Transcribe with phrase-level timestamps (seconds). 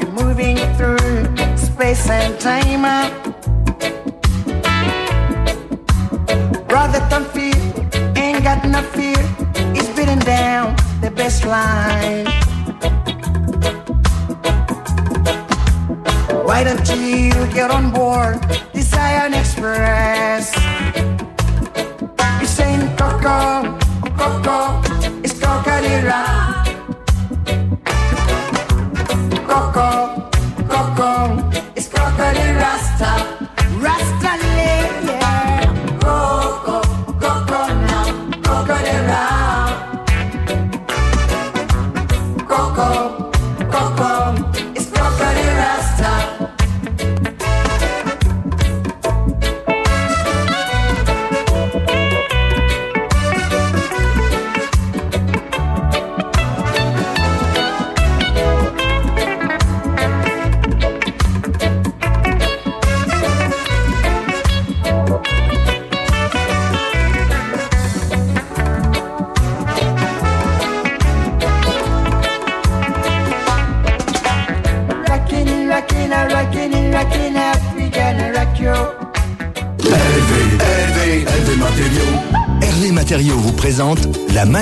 [0.00, 0.98] You're moving through
[1.56, 2.82] space and time.
[6.66, 7.54] Brother, don't fear,
[8.16, 9.18] ain't got no fear.
[9.74, 12.26] He's beating down the best line.
[16.46, 18.40] Why don't you get on board
[18.72, 20.59] this Iron Express?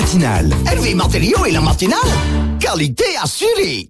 [0.09, 0.49] Matinale.
[0.65, 1.99] Hervé Matériaux et la matinale,
[2.59, 3.89] qualité assurée.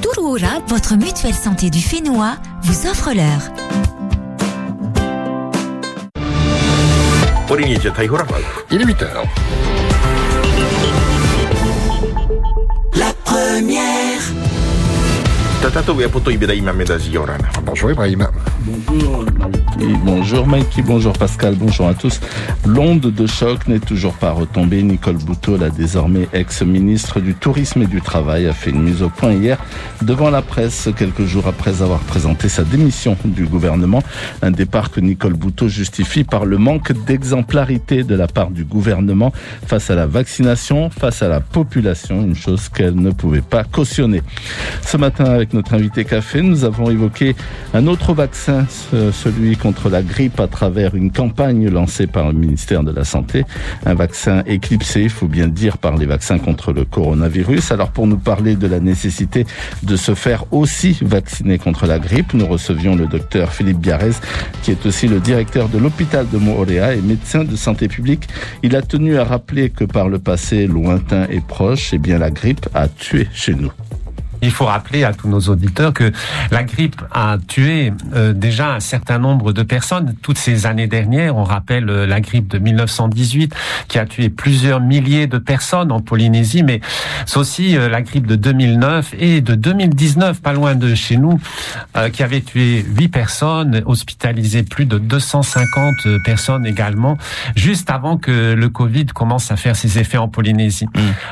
[0.00, 3.52] Touroura, votre mutuelle santé du Fénois, vous offre l'heure.
[8.70, 9.24] Il est 8 heures.
[12.94, 14.20] La première.
[15.60, 15.94] Tatato
[17.16, 17.48] orana.
[17.64, 18.26] Bonjour Ibrahim.
[20.04, 22.20] Bonjour Mikey, bonjour Pascal, bonjour à tous.
[22.66, 24.82] L'onde de choc n'est toujours pas retombée.
[24.82, 29.10] Nicole Bouteau, la désormais ex-ministre du Tourisme et du Travail, a fait une mise au
[29.10, 29.58] point hier
[30.00, 34.02] devant la presse quelques jours après avoir présenté sa démission du gouvernement.
[34.40, 39.30] Un départ que Nicole Bouteau justifie par le manque d'exemplarité de la part du gouvernement
[39.66, 44.22] face à la vaccination, face à la population, une chose qu'elle ne pouvait pas cautionner.
[44.80, 47.36] Ce matin, avec notre invité café, nous avons évoqué
[47.74, 52.32] un autre vaccin, ce- celui contre la grippe à travers une campagne lancée par le
[52.32, 53.44] ministère de la Santé.
[53.84, 57.72] Un vaccin éclipsé, il faut bien dire, par les vaccins contre le coronavirus.
[57.72, 59.46] Alors pour nous parler de la nécessité
[59.82, 64.14] de se faire aussi vacciner contre la grippe, nous recevions le docteur Philippe Biarrez,
[64.62, 68.28] qui est aussi le directeur de l'hôpital de Moorea et médecin de santé publique.
[68.62, 72.30] Il a tenu à rappeler que par le passé lointain et proche, eh bien la
[72.30, 73.72] grippe a tué chez nous.
[74.44, 76.12] Il faut rappeler à tous nos auditeurs que
[76.50, 81.36] la grippe a tué euh, déjà un certain nombre de personnes toutes ces années dernières.
[81.36, 83.54] On rappelle euh, la grippe de 1918
[83.88, 86.80] qui a tué plusieurs milliers de personnes en Polynésie, mais
[87.26, 91.40] c'est aussi euh, la grippe de 2009 et de 2019, pas loin de chez nous,
[92.12, 97.16] qui avait tué huit personnes, hospitalisé plus de 250 personnes également,
[97.56, 100.86] juste avant que le Covid commence à faire ses effets en Polynésie.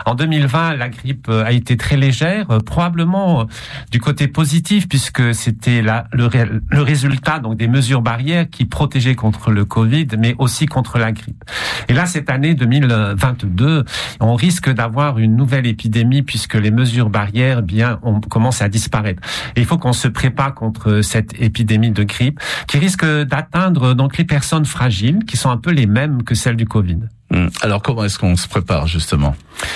[0.06, 2.60] En 2020, la grippe a été très légère, euh,
[3.04, 3.44] euh,
[3.90, 9.64] du côté positif puisque c'était le résultat donc des mesures barrières qui protégeaient contre le
[9.64, 11.44] Covid, mais aussi contre la grippe.
[11.88, 13.84] Et là, cette année 2022,
[14.20, 18.68] on risque d'avoir une nouvelle épidémie puisque les mesures barrières, eh bien, on commence à
[18.68, 19.22] disparaître.
[19.56, 24.18] Et il faut qu'on se prépare contre cette épidémie de grippe qui risque d'atteindre donc
[24.18, 26.98] les personnes fragiles, qui sont un peu les mêmes que celles du Covid.
[27.32, 27.50] Hum.
[27.62, 29.34] Alors comment est-ce qu'on se prépare justement?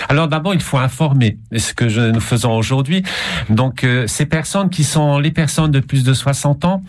[0.08, 1.38] Alors d'abord, il faut informer.
[1.52, 3.02] Et ce que je, nous faisons aujourd'hui.
[3.50, 6.82] Donc euh, ces personnes qui sont les personnes de plus de 60 ans,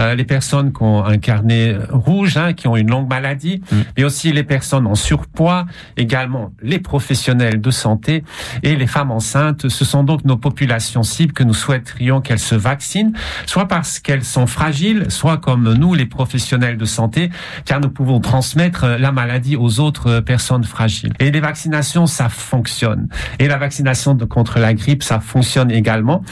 [0.00, 3.62] euh, les personnes qui ont un carnet rouge, hein, qui ont une longue maladie,
[3.96, 8.24] mais aussi les personnes en surpoids, également les professionnels de santé
[8.62, 9.68] et les femmes enceintes.
[9.68, 13.12] Ce sont donc nos populations cibles que nous souhaiterions qu'elles se vaccinent,
[13.46, 17.30] soit parce qu'elles sont fragiles, soit comme nous, les professionnels de santé,
[17.64, 21.12] car nous pouvons transmettre euh, la maladie aux autres euh, personnes fragiles.
[21.20, 23.08] Et les vaccinations, ça fonctionne.
[23.38, 26.22] Et la vaccination de- contre la grippe, ça fonctionne également.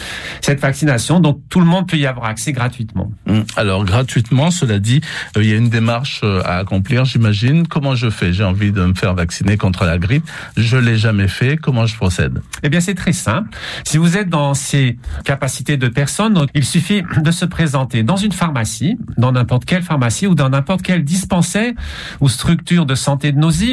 [0.41, 3.13] Cette vaccination, donc tout le monde peut y avoir accès gratuitement.
[3.29, 3.45] Hum.
[3.57, 5.01] Alors gratuitement, cela dit,
[5.37, 7.67] euh, il y a une démarche euh, à accomplir, j'imagine.
[7.69, 8.33] Comment je fais?
[8.33, 10.25] J'ai envie de me faire vacciner contre la grippe.
[10.57, 11.57] Je l'ai jamais fait.
[11.57, 12.41] Comment je procède?
[12.63, 13.51] Eh bien, c'est très simple.
[13.85, 18.17] Si vous êtes dans ces capacités de personnes, donc, il suffit de se présenter dans
[18.17, 21.73] une pharmacie, dans n'importe quelle pharmacie ou dans n'importe quel dispensaire
[22.21, 23.72] ou structure de santé de nos îles,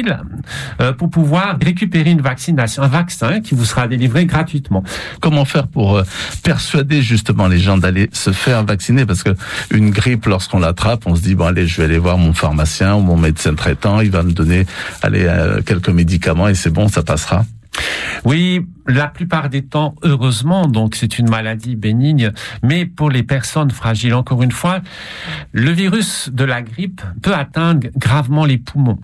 [0.80, 4.82] euh, pour pouvoir récupérer une vaccination, un vaccin qui vous sera délivré gratuitement.
[5.20, 6.02] Comment faire pour euh,
[6.42, 9.06] persuader justement les gens d'aller se faire vacciner?
[9.06, 9.30] Parce que
[9.70, 12.94] une grippe, lorsqu'on l'attrape, on se dit bon allez, je vais aller voir mon pharmacien
[12.94, 14.66] ou mon médecin traitant, il va me donner
[15.02, 17.44] allez euh, quelques médicaments et c'est bon, ça passera.
[18.24, 22.32] Oui, la plupart des temps, heureusement, donc c'est une maladie bénigne,
[22.62, 24.80] mais pour les personnes fragiles, encore une fois,
[25.52, 28.98] le virus de la grippe peut atteindre gravement les poumons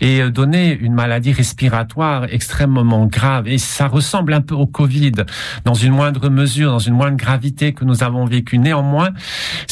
[0.00, 3.48] et euh, donner une maladie respiratoire extrêmement grave.
[3.48, 5.12] Et ça ressemble un peu au Covid,
[5.64, 8.58] dans une moindre mesure, dans une moindre gravité que nous avons vécu.
[8.58, 9.10] Néanmoins,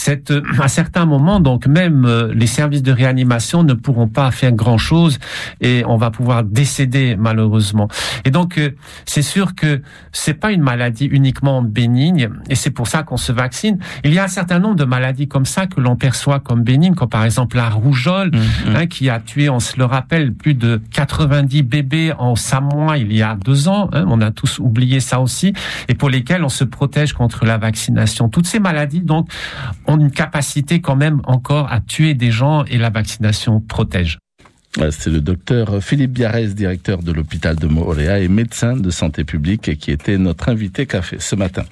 [0.08, 4.52] euh, à certains moments, donc même euh, les services de réanimation ne pourront pas faire
[4.52, 5.18] grand-chose
[5.60, 7.88] et on va pouvoir décéder malheureusement.
[8.24, 8.60] Et donc,
[9.06, 13.32] c'est sûr que c'est pas une maladie uniquement bénigne et c'est pour ça qu'on se
[13.32, 13.78] vaccine.
[14.04, 16.94] Il y a un certain nombre de maladies comme ça que l'on perçoit comme bénignes,
[16.94, 18.76] comme par exemple la rougeole, mmh, mmh.
[18.76, 23.12] Hein, qui a tué, on se le rappelle, plus de 90 bébés en Samoa il
[23.12, 23.88] y a deux ans.
[23.92, 25.52] Hein, on a tous oublié ça aussi,
[25.88, 28.28] et pour lesquels on se protège contre la vaccination.
[28.28, 29.28] Toutes ces maladies, donc,
[29.86, 34.18] ont une capacité quand même encore à tuer des gens et la vaccination protège.
[34.90, 39.78] C'est le docteur Philippe Biarès, directeur de l'hôpital de Moréa et médecin de santé publique,
[39.78, 41.62] qui était notre invité café ce matin.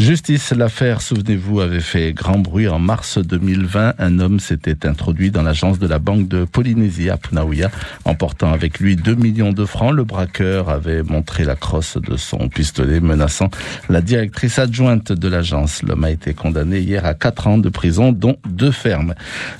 [0.00, 3.94] Justice, l'affaire, souvenez-vous, avait fait grand bruit en mars 2020.
[4.00, 7.70] Un homme s'était introduit dans l'agence de la Banque de Polynésie à Punaouia,
[8.04, 9.94] emportant avec lui 2 millions de francs.
[9.94, 13.48] Le braqueur avait montré la crosse de son pistolet, menaçant
[13.88, 15.84] la directrice adjointe de l'agence.
[15.84, 19.14] L'homme a été condamné hier à 4 ans de prison, dont deux fermes.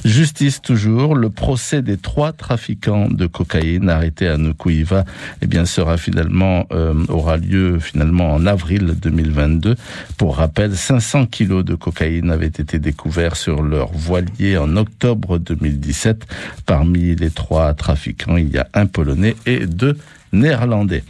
[0.04, 5.04] Justice toujours, le procès des trois trafiquants de cocaïne arrêté à Nukuiva
[5.42, 9.76] eh bien, sera finalement, euh, aura lieu finalement en avril 2022.
[10.16, 16.26] Pour rappel, 500 kilos de cocaïne avaient été découverts sur leur voilier en octobre 2017.
[16.66, 19.98] Parmi les trois trafiquants, il y a un Polonais et deux
[20.32, 21.04] néerlandais.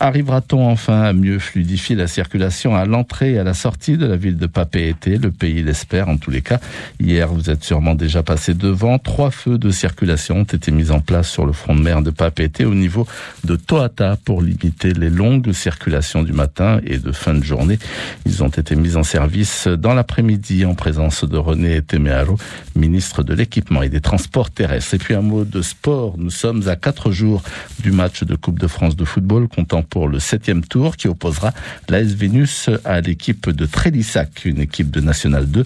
[0.00, 4.16] Arrivera-t-on enfin à mieux fluidifier la circulation à l'entrée et à la sortie de la
[4.16, 5.06] ville de Papeete?
[5.06, 6.60] Le pays l'espère en tous les cas.
[7.00, 8.98] Hier, vous êtes sûrement déjà passé devant.
[8.98, 12.10] Trois feux de circulation ont été mis en place sur le front de mer de
[12.10, 13.06] Papeete au niveau
[13.44, 17.78] de Toata pour limiter les longues circulations du matin et de fin de journée.
[18.26, 22.38] Ils ont été mis en service dans l'après-midi en présence de René Temearo,
[22.76, 24.94] ministre de l'équipement et des transports terrestres.
[24.94, 26.14] Et puis un mot de sport.
[26.18, 27.42] Nous sommes à quatre jours
[27.80, 31.06] du match de Coupe de de France de football comptant pour le septième tour qui
[31.06, 31.52] opposera
[31.90, 35.64] l'AS Vénus à l'équipe de Trélissac, une équipe de National 2.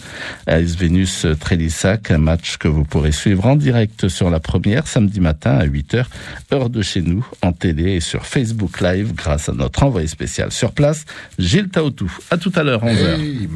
[0.48, 5.20] AS Vénus Trélissac, un match que vous pourrez suivre en direct sur la première samedi
[5.20, 6.06] matin à 8h,
[6.52, 10.50] heure de chez nous, en télé et sur Facebook Live grâce à notre envoyé spécial
[10.50, 11.04] sur place,
[11.38, 12.12] Gilles Taotou.
[12.32, 13.54] À tout à l'heure, 11h.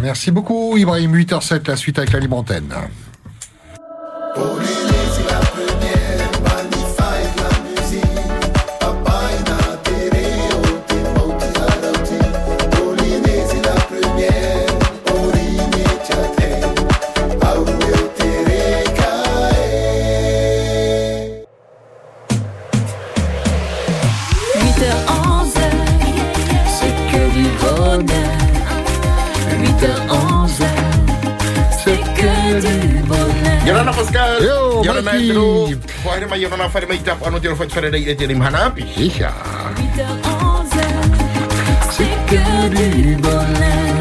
[0.00, 1.14] Merci beaucoup, Ibrahim.
[1.14, 2.20] 8h07, la suite avec la.
[33.96, 34.42] Pascal.
[34.44, 35.30] Yo, Yorana Mikey.
[35.30, 35.80] Andrew.
[36.04, 38.84] Wahai mai Yorana Fare mai tap anu tiro fat fare dai dai mana api.
[38.96, 39.32] Iya.
[41.96, 42.44] C'est que
[42.76, 43.94] du bonheur.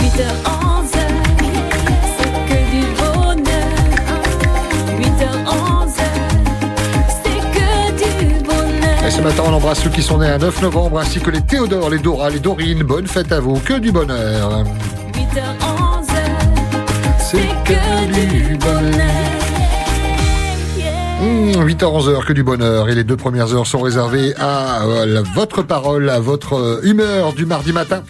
[0.00, 0.96] 8h11,
[2.16, 3.72] c'est que du bonheur.
[4.98, 6.00] 8h11,
[7.22, 7.68] c'est que
[8.00, 9.00] du bonheur.
[9.06, 11.42] Et ce matin, on embrasse ceux qui sont nés un 9 novembre, ainsi que les
[11.42, 12.82] Théodore, les Dora, les Dorine.
[12.82, 14.64] Bonne fête à vous, que du bonheur.
[15.12, 15.81] 8h11,
[17.32, 19.41] c'est que du bonheur.
[21.22, 22.88] Mmh, 8h-11h, que du bonheur.
[22.88, 27.32] Et les deux premières heures sont réservées à euh, votre parole, à votre euh, humeur
[27.32, 28.02] du mardi matin.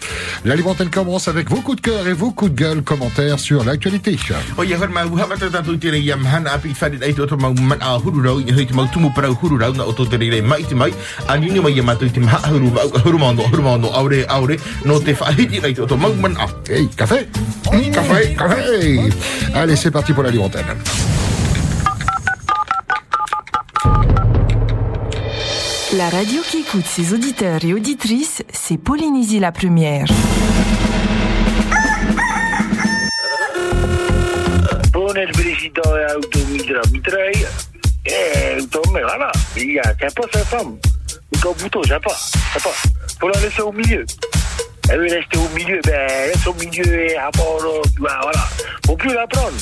[0.45, 3.63] La Libre commence avec vos coups de cœur et vos coups de gueule, commentaires sur
[3.63, 4.17] l'actualité.
[16.67, 17.27] Hey, café
[17.71, 18.99] Mmh, Café, café
[19.53, 20.49] Allez, c'est parti pour la Libre.
[26.13, 30.05] Radio qui écoute ses auditeurs et auditrices, c'est Polynésie la première.
[34.91, 35.81] Poner président
[36.15, 37.47] auto mitra mitraille.
[38.05, 38.61] Eh,
[38.93, 39.31] mais voilà.
[39.57, 40.77] Il y a pas sa femme.
[41.43, 42.15] Gars bouton, j'ai pas.
[42.53, 42.75] J'ai pas.
[43.19, 44.05] Faut la laisser au milieu.
[44.89, 48.47] Elle veut rester au milieu, ben, reste au milieu et à euh, ben, voilà.
[48.85, 49.57] Faut plus la prendre.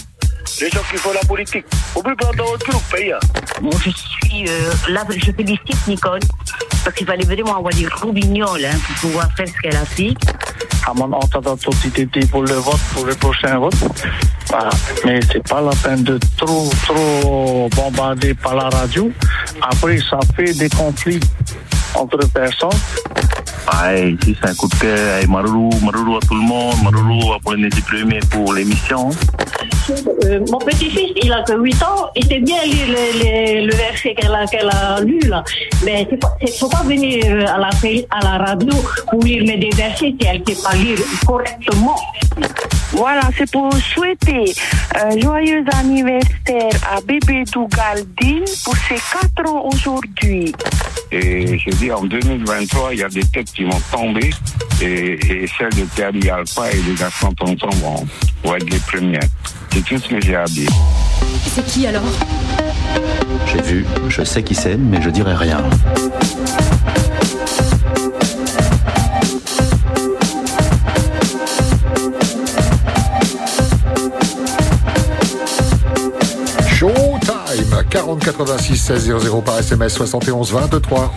[0.59, 1.65] Les gens qui font la politique.
[1.93, 3.13] Faut plus prendre dans votre groupe, pays.
[3.61, 6.19] Bon, je suis euh, là, je félicite Nicole
[6.83, 10.13] parce qu'il fallait vraiment avoir des roubignoles hein, pour pouvoir faire ce qu'elle a fait.
[10.85, 13.75] Ramon entend tout été pour le vote, pour le prochain vote.
[14.49, 14.69] Voilà.
[15.05, 19.11] Mais c'est pas la peine de trop, trop bombarder par la radio.
[19.61, 21.19] Après, ça fait des conflits
[21.95, 22.69] entre personnes.
[23.71, 25.29] Ouais, ici c'est un coup de cœur.
[25.29, 29.11] Maruru, Maruru à tout le monde, Maruru à Polynésie Premier pour l'émission.
[30.25, 33.73] Euh, mon petit-fils, il a que 8 ans, il sait bien lire le, le- le
[33.75, 35.43] verset qu'elle a, qu'elle a lu là.
[35.83, 36.07] Mais
[36.41, 37.69] il ne faut pas venir euh, à la,
[38.11, 38.73] à la radio
[39.09, 41.97] pour lire des versets si elle ne sait pas lire correctement.
[42.93, 44.53] Voilà, c'est pour souhaiter
[45.01, 48.95] un joyeux anniversaire à bébé Dougaldine pour ses
[49.35, 50.53] 4 ans aujourd'hui.
[51.11, 54.29] Et je dis, en 2023, il y a des têtes qui vont tomber
[54.81, 58.05] et, et celles de Terry Alpha et de Gaston Tonton vont,
[58.43, 59.21] vont être les premières.
[59.81, 60.69] C'est tout ce que j'ai à dire.
[61.47, 62.03] C'est qui alors?
[63.47, 65.63] J'ai vu, je sais qui c'est, mais je dirai rien.
[77.91, 81.13] 40 86 16 00 par SMS 71 23.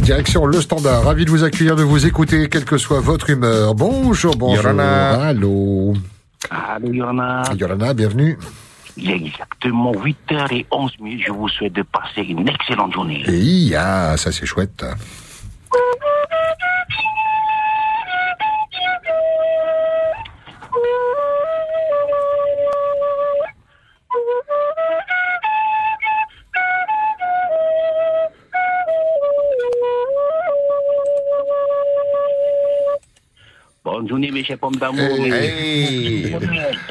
[0.00, 1.04] Direction le standard.
[1.04, 3.76] Ravi de vous accueillir, de vous écouter, quelle que soit votre humeur.
[3.76, 4.66] Bonjour, bonjour.
[4.66, 5.94] Allô.
[6.50, 7.44] Allô, Yorana.
[7.56, 8.36] Yorana, bienvenue.
[8.96, 10.90] Il est exactement 8h11.
[11.24, 13.22] Je vous souhaite de passer une excellente journée.
[13.28, 14.84] Et ah, ça c'est chouette.
[35.32, 36.34] Hey.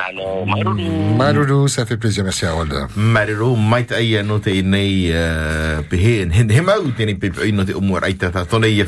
[0.10, 1.68] Alors, Maruru.
[1.70, 2.74] Ça fait plaisir, merci Harold.
[2.96, 7.52] Marero, mai te aia no te nei, uh, pehe, he, he mau tēnei pepe ai
[7.52, 8.84] no te umua raita, tā tone de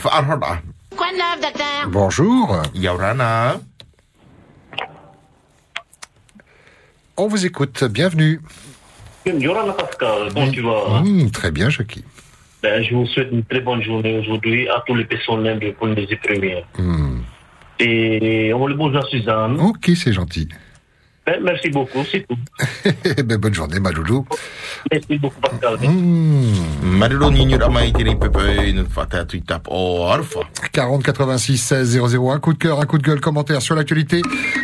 [1.17, 2.61] neuf, docteur Bonjour.
[2.73, 3.59] Yaurana.
[7.17, 8.41] On vous écoute, bienvenue.
[9.25, 11.01] Yorana Pascal, comment tu vas?
[11.01, 12.03] Hmm, très bien, Jackie.
[12.61, 16.15] ben, Je vous souhaite une très bonne journée aujourd'hui à tous les personnels de Polynésie
[16.15, 16.63] Première.
[16.77, 17.12] Hmm.
[17.85, 19.59] Et on le bonjour à Suzanne.
[19.59, 20.47] Ok, c'est gentil.
[21.25, 22.37] Ben, merci beaucoup, c'est tout.
[23.23, 24.25] ben, bonne journée, Maloulou.
[24.91, 25.77] Merci beaucoup, Pascal.
[26.83, 30.43] Marero ni nyura mai tēnei pepe ai no te whātatu i tap o arfa.
[30.75, 32.31] 40 86 16 00.
[32.31, 34.21] Un coup de cœur, un coup de gueule, commentaire sur l'actualité.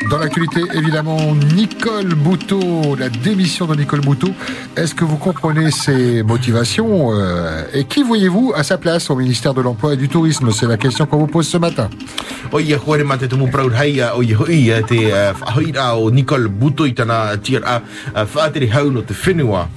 [0.10, 4.30] Dans l'actualité, évidemment, Nicole Bouteau, la démission de Nicole Bouteau.
[4.76, 9.54] Est-ce que vous comprenez ses motivations euh, Et qui voyez-vous à sa place au ministère
[9.54, 10.52] de l'Emploi et du Tourisme?
[10.52, 11.90] C'est la question qu'on vous pose ce matin.
[16.12, 16.49] Nicole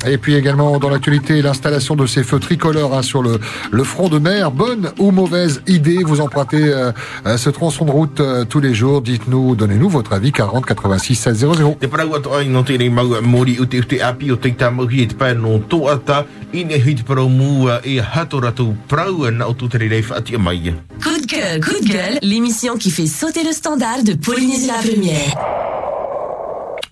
[0.06, 3.38] Et puis également dans l'actualité, l'installation de ces feux tricolores hein, sur le,
[3.70, 4.50] le front de mer.
[4.50, 6.92] Bonne ou mauvaise idée Vous empruntez euh,
[7.26, 9.02] euh, ce tronçon de route euh, tous les jours.
[9.02, 10.32] Dites-nous, donnez-nous votre avis.
[10.32, 11.76] 40 86 16 00.
[11.80, 15.02] Te parau atu ai no tēnei mau mori u te ute api o te tamauhi
[15.04, 18.72] e te pai no tō ata i ne hui te parau mua e hato ratu
[18.88, 20.74] prau na o tūtere rei whaatia mai.
[21.02, 24.80] Coup de cœur, coup de gueule, l'émission qui fait sauter le standard de Polynésie la
[24.82, 26.01] Première.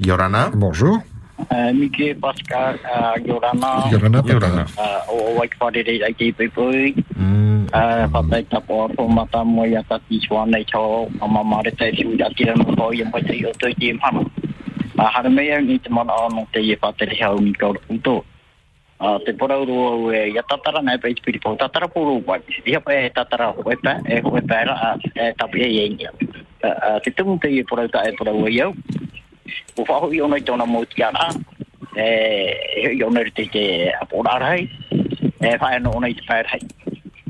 [0.01, 0.51] Yorana.
[0.57, 1.05] Bonjour.
[1.51, 1.73] Uh,
[2.21, 3.89] Pascal, uh, Yorana.
[3.93, 4.65] Yorana, Yorana.
[4.79, 6.95] Uh, oh, like what it is, I keep it going.
[7.17, 7.69] Mm.
[7.73, 11.11] Uh, but I tap off from Mata Moya Tatis one night hall.
[11.21, 14.31] I'm a marita, if you got it on the boy, and what you're doing, I'm.
[14.99, 17.77] Uh, how do you need to man on te i e it's hau we got
[17.89, 18.25] it
[19.01, 21.57] Uh, te pora uru au e ia tatara nei pei tipiripo.
[21.57, 22.41] Tatara pōru wai.
[22.67, 26.11] Ia pa e tatara hoepa, e hoepa era a tapia i e ingia.
[27.03, 28.75] Te tungu te ia pora uta e pora ua iau
[29.77, 31.29] o fa ho i ona tona mo ti ana
[31.97, 34.69] eh i ona te te a pora rai
[35.41, 36.61] e fa ana ona te fair hai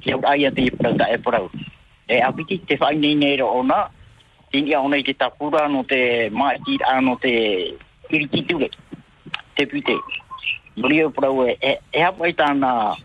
[0.02, 1.50] ke ora ia te pelta e pro
[2.08, 3.90] e a piti te fa ni nei ro ona
[4.50, 7.32] tinia ona te tapura no te ma ti ano te
[8.10, 8.68] iri ti tuke
[9.54, 9.96] te pite
[10.76, 12.96] Brio pro e, e, e hapai tāna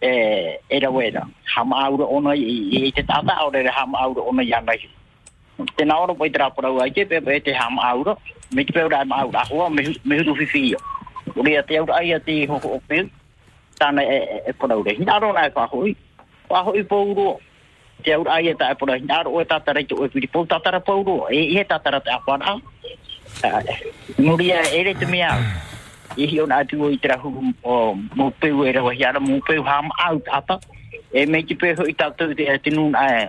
[0.00, 1.26] e, e rawera.
[1.56, 4.78] Hama aura ona i, te tata aurere hama aura ona i anai.
[5.76, 8.16] Tēnā ora pai tāra Prau aike, pepe e te hama aura
[8.52, 10.78] me te peo rai maura, oa me hudu fifi ia.
[11.34, 13.08] Uri a te au ai a te hoho o peo,
[13.80, 14.94] tāna e konaure.
[14.96, 15.96] Hina aro nai pa hoi,
[16.48, 17.36] kwa hoi pō uroa.
[18.04, 20.08] Te au ai ta tā e na hina aro o e tātara i te oe
[20.08, 21.30] piri pō tātara pō uroa.
[21.30, 22.58] E i e tātara te akwana.
[24.18, 25.32] Nuri a ere te mea,
[26.16, 29.40] i hi ona atu o i te rahu o mō peo e rawa hiara, mō
[29.46, 30.60] peo hama au tāta.
[31.12, 33.28] E me te peo i tātou te nūna ai.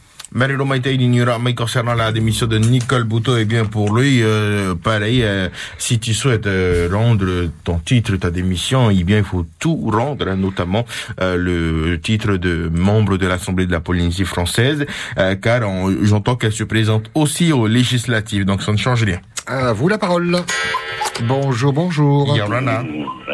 [0.33, 4.75] Marilo Maïté Ignora, mais concernant la démission de Nicole Bouteau, eh bien pour lui, euh,
[4.75, 9.45] pareil, euh, si tu souhaites euh, rendre ton titre, ta démission, eh bien il faut
[9.59, 10.85] tout rendre, hein, notamment
[11.19, 14.85] euh, le titre de membre de l'Assemblée de la Polynésie française,
[15.17, 19.19] euh, car on- j'entends qu'elle se présente aussi aux législatives, donc ça ne change rien.
[19.47, 20.37] À vous la parole.
[21.23, 22.37] Bonjour, bonjour.
[22.37, 22.83] Yorana.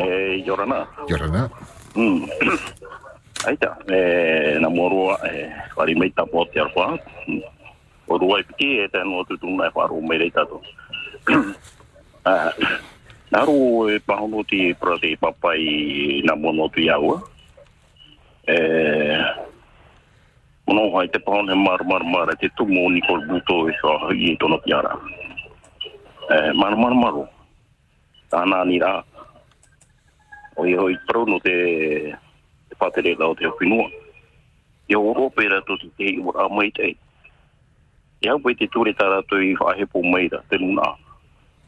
[0.03, 0.87] Eh, Yorana.
[1.07, 1.49] Yorana.
[1.95, 2.21] Hmm.
[3.47, 5.47] Aita, eh, na morua, eh,
[5.79, 6.99] wari mai tapo te arwa.
[8.07, 10.59] O rua i piki e tēnu o tutu mai wharu mai rei tato.
[12.27, 12.35] nā
[13.31, 17.23] Naru e pahono ti prate papai na mono tu iaua.
[18.51, 19.23] Eh,
[20.67, 24.33] mono hai te pahone mar mar mar te tumo ni kol buto e so i
[24.33, 24.91] e tono piara.
[26.35, 27.23] Eh, mar mar maru.
[28.27, 29.03] Tāna ni rā.
[30.59, 31.55] Oi hoi prono te
[32.11, 32.26] te
[32.79, 33.89] whatere lau te whinua.
[34.89, 36.95] I o ropera to te te i ora mai te.
[38.21, 40.95] I hau te ture tā tu i whahepo meira te luna.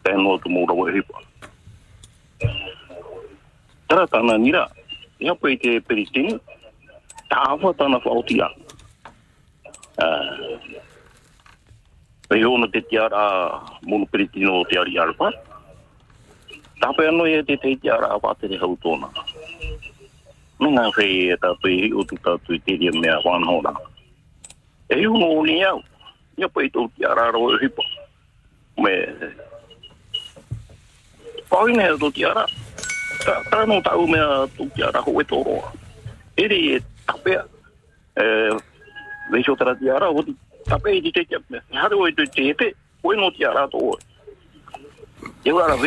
[0.03, 1.21] Tēnua tu mō rawa hepa.
[3.87, 4.67] Tara tāna nira.
[5.19, 6.39] I hau te peritini.
[7.29, 8.49] Tā awa tāna whaotia.
[12.29, 15.31] Pei hona te tiara mono peritino o te ari arpa.
[16.79, 19.09] Tāpai anō e te te tiara a wātere hau tōna.
[20.59, 23.71] Mina whei e tātou i o tu tātou i tiri mea wānhora.
[24.91, 25.79] E hiu ngō ni au,
[26.35, 27.83] ia pa tō ki a e hipa.
[28.83, 28.95] Me...
[31.49, 35.41] poi ne tō ki ta no Tāno tāu mea tō ki a rā e tō
[35.47, 35.71] roa.
[36.35, 37.43] E rei e tapea.
[39.31, 40.35] Leisho tera ki o tu
[40.67, 41.63] tapea i te kia mea.
[41.71, 42.73] Hare e tō te epe,
[43.03, 43.99] oi nō ki a rā tō oi.
[45.45, 45.79] Ewa rā.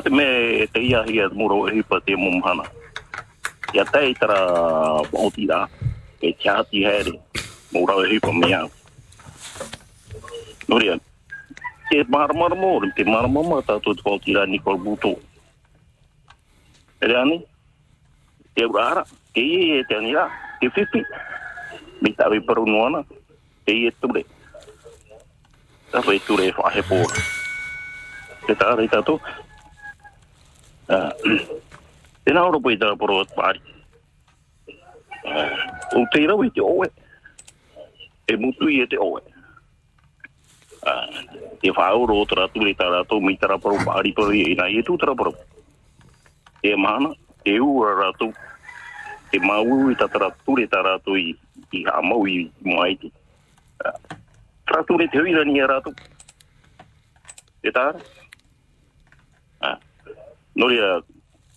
[0.00, 2.64] Te me te ia hia muro e hipa te mumhana.
[3.74, 3.84] Ia
[4.16, 4.40] tara.
[6.22, 6.32] E
[8.08, 8.32] e hipa.
[11.90, 12.56] Te maramara
[13.04, 13.92] maramama tātou
[14.32, 15.20] rā Nicole Buto.
[17.04, 17.44] E.
[18.56, 18.56] Te.
[18.56, 18.64] Te
[19.44, 20.24] ie e rā.
[20.60, 20.72] Te
[22.64, 23.04] noana.
[23.68, 23.76] Te
[26.56, 27.24] whahe pōra.
[28.46, 28.54] Te
[28.88, 29.20] tātou.
[30.88, 31.54] e
[32.30, 33.60] Ena ora pui tāra poro atpāri.
[35.96, 36.88] O te irau i te oe,
[38.28, 39.20] e mutu i e te oe.
[41.64, 44.80] E whāuro o tāra tūre tāra tō, mi tāra poro pāri poro i nā i
[44.80, 45.34] e tū tāra poro.
[46.64, 47.12] E mana,
[47.44, 48.32] e ura rātou,
[49.32, 51.30] e māu i tāra tūre tāra tō i,
[51.76, 53.12] i hā mau i mai te.
[54.64, 55.92] Tāra tūre te huirani a rātou.
[57.64, 58.00] E tāra?
[59.60, 59.76] Ah.
[60.54, 61.00] Noria,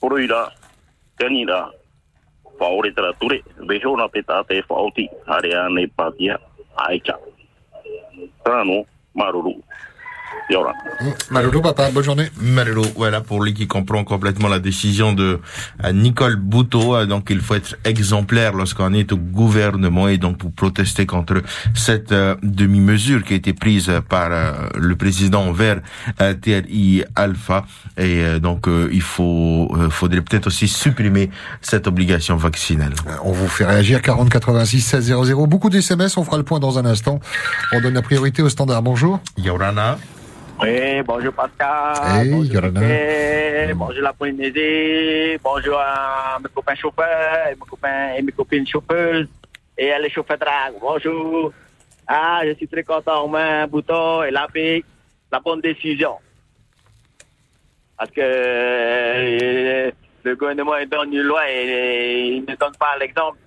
[0.02, 0.48] poro i rā,
[1.22, 1.60] tēni rā,
[2.58, 6.40] whaore tara ture, veho na te tāte whaoti, hare ane pātia,
[6.88, 7.18] aicha.
[8.46, 8.80] Tāno,
[9.14, 9.54] maruru,
[10.50, 10.74] yora.
[11.30, 12.30] Malolo, papa, bonne journée.
[12.42, 15.40] Malolo, voilà, pour lui qui comprend complètement la décision de
[15.84, 17.06] euh, Nicole Bouteau.
[17.06, 21.42] Donc, il faut être exemplaire lorsqu'on est au gouvernement et donc pour protester contre
[21.76, 25.82] cette euh, demi-mesure qui a été prise par euh, le président envers
[26.22, 27.66] euh, TRI Alpha.
[27.98, 31.30] Et euh, donc, euh, il faut, euh, faudrait peut-être aussi supprimer
[31.62, 32.94] cette obligation vaccinale.
[33.24, 35.48] On vous fait réagir 40 86 16 00.
[35.48, 37.20] Beaucoup d'SMS, on fera le point dans un instant.
[37.74, 38.82] On donne la priorité au standard.
[38.82, 39.20] Bonjour.
[39.38, 39.98] Yorana.
[40.60, 42.26] Oui, bonjour Pascal.
[42.26, 42.62] Hey, bonjour.
[42.64, 45.38] Mickey, bonjour la Polynésie.
[45.44, 49.28] Bonjour à mes copains chauffeurs, et mes copains et mes copines chauffeuses.
[49.78, 50.74] Et les chauffeurs drag.
[50.82, 51.54] Bonjour.
[52.08, 54.86] Ah, je suis très content, main, bouton et la pique.
[55.32, 56.16] La bonne décision.
[57.96, 59.92] Parce que euh,
[60.24, 63.38] le gouvernement il donne une loi et, et il ne donne pas l'exemple.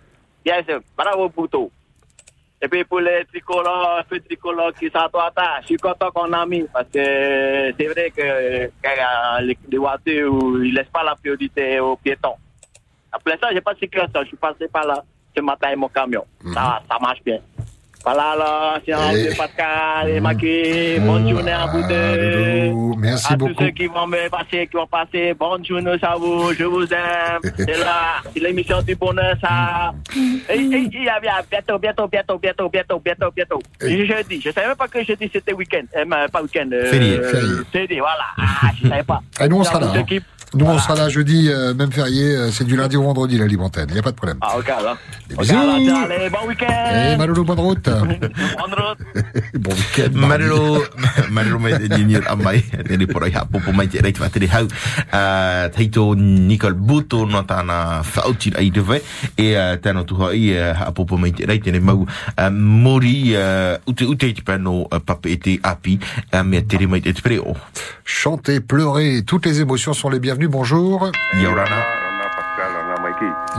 [0.44, 1.70] Bien sûr, bravo Bouto.
[2.62, 6.64] Et puis pour les tricolores, peu tricolores qui s'attendent, je suis content qu'on a mis
[6.64, 12.34] parce que c'est vrai que que, les, voitures, ils laissent pas la priorité aux piétons.
[13.12, 15.02] Après ça, j'ai pas de sécurité, je suis passé par là
[15.34, 16.24] ce matin avec mon camion.
[16.52, 17.38] Ça, ça marche bien.
[18.02, 20.98] Voilà, là, c'est un peu Pascal et Maki.
[21.00, 22.72] Bonne journée à vous deux.
[22.98, 23.52] Merci à beaucoup.
[23.54, 25.34] tous ceux qui vont me passer, qui vont passer.
[25.34, 26.52] Bonne journée à vous.
[26.54, 27.40] Je vous aime.
[27.58, 28.22] C'est là.
[28.32, 29.92] C'est l'émission du bonheur, ça.
[30.48, 31.12] Et, et, et, bien,
[31.50, 33.58] bientôt, bientôt, bientôt, bientôt, bientôt, bientôt, bientôt.
[33.82, 34.40] Et jeudi.
[34.40, 35.84] Je savais même pas que jeudi c'était week-end.
[35.96, 36.70] Euh, pas week-end.
[36.72, 37.20] Euh, Férié.
[37.70, 38.00] Férié.
[38.00, 38.24] Voilà.
[38.38, 39.20] Ah, je savais pas.
[39.40, 39.92] Et nous, on sera là,
[40.54, 42.24] Nous, on sera là jeudi, euh, même férié.
[42.34, 43.86] euh, c'est du lundi au vendredi, la libre antenne.
[43.88, 44.38] Il n'y a pas de problème.
[44.40, 44.96] Ah, ok, alors.
[45.28, 45.54] Des Ok, bisous.
[45.54, 47.16] alors, tiens, allez, bon Et week-end.
[47.18, 47.84] Malolo, bonne route.
[47.90, 49.24] Bonne route.
[49.54, 50.10] bon week-end.
[50.12, 50.82] Marilo,
[51.30, 54.48] marilo mai te junior amai, te re porai ha popo te reit wa te re
[54.50, 54.66] hau.
[55.12, 59.00] Uh, teito Nicole Buto no tāna whautir ai te wai,
[59.36, 63.34] e uh, tēnā tuha i uh, ha popo mai te reit, tēne mau uh, mori
[63.36, 65.98] uh, ute ute te pēno uh, papa e te api,
[66.32, 67.54] uh, mea tere mai te te preo.
[68.04, 70.39] Chanter, pleurer, toutes les émotions sont les bienvenues.
[70.48, 71.11] Bonjour.
[71.35, 72.00] Yorana.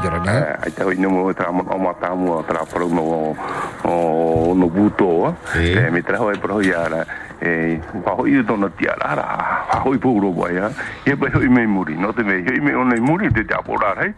[0.04, 0.58] Yorana.
[0.62, 3.36] ai tau inu mo tra mo mo ta mo tra pro no
[3.84, 7.06] o no buto e me tra ho pro ya la
[7.40, 9.28] e pa ho yu no tia la ra
[9.70, 10.70] pa ho pu ro bo ya
[11.04, 13.76] e pa ho me muri no te me he me on muri te ta po
[13.76, 14.14] ra hai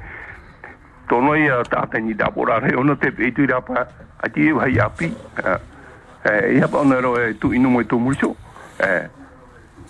[1.08, 3.62] to no ya ta ta ni da po ra hai ono te pe tu ra
[3.62, 5.16] pa a ti ha ya pi
[6.24, 8.36] e ya pa no ro e tu inu mo tu muri so
[8.80, 9.08] e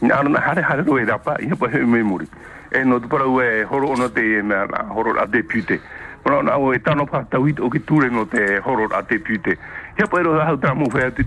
[0.02, 2.28] na na hare hare ro e ra pa e pa ho me muri
[2.74, 5.80] e no te parau horo ono te na, horo a depute.
[6.24, 9.58] Pono na o e tano pa tawit o ki ture no te horo a depute.
[9.96, 11.24] Hea pa ero hau tamo fea te.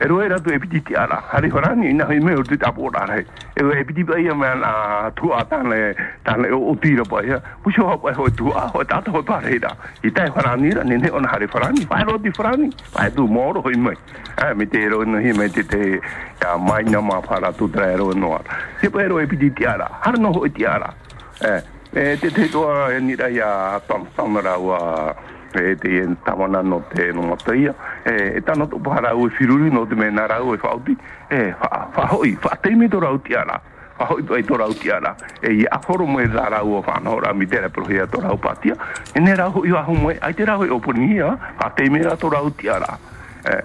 [0.00, 2.90] Ra re Ero era tu epiti ala, hari horani ina hi me o te tapo
[2.90, 3.24] ra re
[3.56, 7.40] E o epiti pa ia man a tu a tane tane o tira pa ia.
[7.62, 9.76] Puso ha pa ho tu a ho tata ho pa re da.
[10.02, 13.26] I tai horani ra ne ne on hari horani, pa ro di horani, pa tu
[13.26, 13.96] moro ho mai.
[14.38, 16.00] Ah me te ro no hi me te te
[16.40, 18.40] ya mai na ma para tu tra ro no.
[18.80, 20.94] Se pa ero epiti ala, har no ho ti ala.
[21.40, 25.14] Eh, e te te toa e ni rai a tam samara wa
[25.60, 29.70] e te e tamana no te no mataia e e tano to para o firuri
[29.70, 30.96] no te mena ra o e fauti.
[31.28, 33.60] E fa hoi fa te me to ra uti ala
[33.96, 36.48] fa hoi to e to ra uti ala e i a foro mo e ra
[36.48, 38.76] ra o fa no ra mi te pro hia to ra o patia
[39.12, 41.70] e ne ra ho i a ho mo ai te ra ho o ponia fa
[41.70, 42.98] te me ra to ra uti ala
[43.44, 43.64] e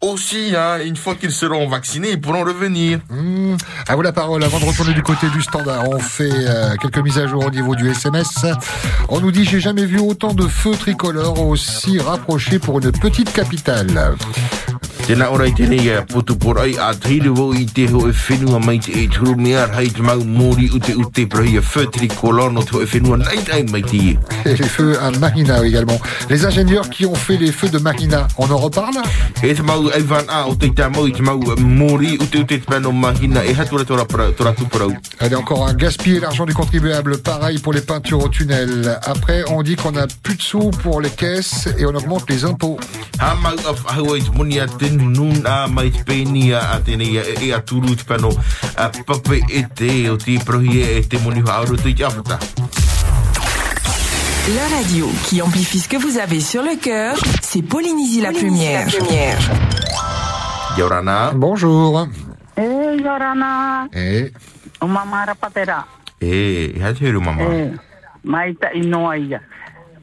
[0.00, 3.00] aussi, hein, une fois qu'ils seront vaccinés, ils pourront revenir.
[3.10, 3.56] Hmm.
[3.88, 4.44] À vous la parole.
[4.44, 7.50] Avant de retourner du côté du standard, on fait euh, quelques mises à jour au
[7.50, 8.46] niveau du SMS.
[9.08, 13.32] On nous dit j'ai jamais vu autant de feux tricolores aussi rapprochés pour une petite
[13.32, 14.16] capitale.
[15.08, 18.58] Tēnā ora i tēnei uh, putu porai a teiri wo i te ho e whenua
[18.60, 22.60] mai te e turu mea hei te mau mōri ute ute prahi a whētiri kolono
[22.60, 24.18] te ho e whenua nei nei mai te i.
[24.44, 25.98] Et les feux à Marina également.
[26.28, 29.00] Les ingénieurs qui ont fait les feux de Marina, on en reparle?
[29.42, 32.18] E te mau e van a o te tā mau i te mau uh, mōri
[32.20, 34.92] ute ute te pēno mahina e hatura tora para- tora tuparau.
[35.20, 37.16] Allez, encore un gaspiller l'argent du contribuable.
[37.16, 39.00] Pareil pour les peintures au tunnel.
[39.04, 42.44] Après, on dit qu'on a plus de sous pour les caisses et on augmente les
[42.44, 42.76] impôts.
[43.20, 43.56] Ha mau
[44.36, 44.66] muni a
[45.02, 48.30] nun a mai te pēni a a tēnei e, e a turu te pēno
[48.76, 52.38] a pape e te o te prohi e te muni hauru te i te awhata.
[54.56, 58.86] La radio qui amplifie ce que vous avez sur le cœur, c'est Polynésie la première.
[60.78, 61.32] Yorana.
[61.34, 62.08] Bonjour.
[62.56, 64.32] E Yorana, E
[64.80, 65.84] o mamara patera.
[66.20, 67.44] E, ha te heru mama.
[68.24, 69.40] Mai ta inoa ia.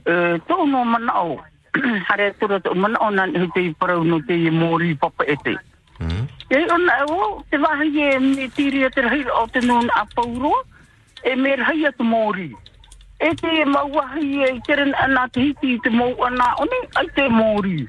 [0.06, 1.40] Tō no mana o.
[2.10, 5.36] Hare tura tō mana o nan he te parau no te i mōri papa e
[5.44, 5.56] te.
[6.50, 9.90] E ona e o, te wahi e me tiri e te rahi o te nun
[9.96, 10.54] a pauro,
[11.24, 12.52] e me rahi a te mōri.
[13.20, 14.62] E te mauahi e i
[15.04, 17.88] ana te hiti i te mou ana, one ai te mōri.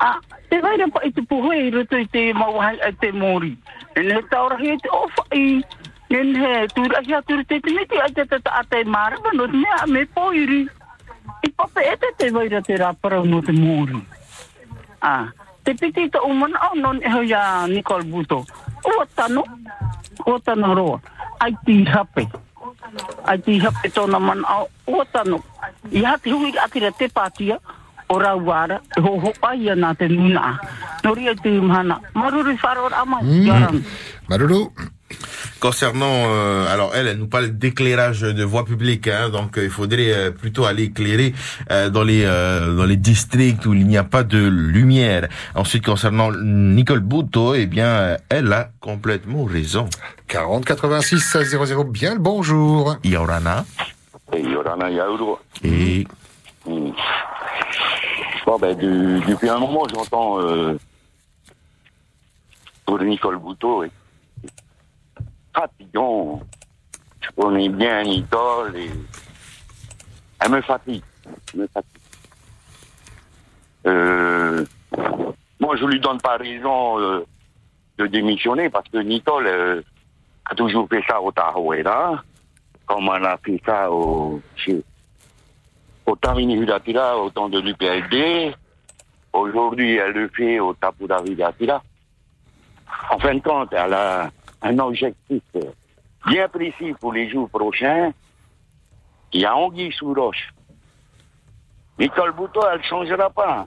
[0.00, 0.18] A,
[0.50, 3.56] te vaira pa i te puhe i roto i te mauahi ai te mōri.
[3.94, 5.62] E ne taura he te ofa i,
[6.10, 9.32] ne he tūra hi a tūra te te miti ai te tata a te marama
[9.32, 10.66] no te mea me poiri.
[11.46, 14.00] Te papa e te te vaira te rāparau no te mōri.
[14.98, 15.30] Ah,
[15.62, 18.44] te piti ta umana au non e hoi a Nicole Buto.
[18.82, 19.44] Ua tano,
[20.26, 20.98] ua tano roa.
[21.38, 22.26] Ai ti hape.
[23.30, 25.38] Ai ti hape tōna mana au, ua tano.
[25.92, 30.58] I te hui atira te pātia, o rauara, e ho ho ai ana te nuna.
[31.04, 32.00] Nori ai te umhana.
[32.14, 33.82] Maruri wharo ama, yaran.
[34.28, 34.72] Malolo.
[35.60, 39.70] Concernant, euh, alors elle, elle nous parle d'éclairage de voie publique, hein, donc euh, il
[39.70, 41.32] faudrait euh, plutôt aller éclairer
[41.70, 45.28] euh, dans les euh, dans les districts où il n'y a pas de lumière.
[45.54, 49.88] Ensuite, concernant Nicole Bouto, eh bien, euh, elle a complètement raison.
[50.28, 52.96] 40 86 16 00, bien le bonjour.
[53.04, 53.64] Yorana.
[54.34, 56.06] e Yorana Yauro et
[56.66, 60.76] Bon, ben, depuis un moment, j'entends euh,
[62.84, 63.90] pour Nicole Bouteau, et
[65.54, 66.40] fatigant.
[67.36, 68.90] connais bien Nicole et
[70.40, 71.02] elle me fatigue.
[71.54, 72.00] Elle me fatigue.
[73.86, 74.64] Euh,
[75.60, 77.24] moi, je lui donne pas raison euh,
[77.98, 79.82] de démissionner parce que Nicole euh,
[80.44, 81.82] a toujours fait ça au Tahoe,
[82.86, 84.82] comme elle a fait ça au, chez,
[86.06, 88.54] au Hudatira, au temps de l'UPLD.
[89.32, 91.82] Aujourd'hui, elle le fait au Tapura Hudatira.
[93.10, 94.30] En fin de compte, elle a
[94.62, 95.42] un objectif
[96.26, 98.12] bien précis pour les jours prochains.
[99.32, 100.48] Il y a Anguille sous roche.
[101.98, 103.66] Nicole Bouteau, elle ne changera pas.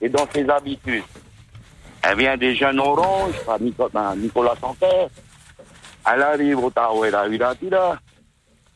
[0.00, 1.04] Et dans ses habitudes.
[2.02, 5.08] Elle vient des jeunes oranges, par ben, Nicolas Santerre.
[6.10, 7.98] Elle arrive au Taouera Uratira.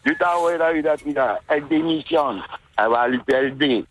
[0.05, 2.43] Du Taouera Uratira, elle démissionne.
[2.77, 3.85] Elle va à l'UPLD.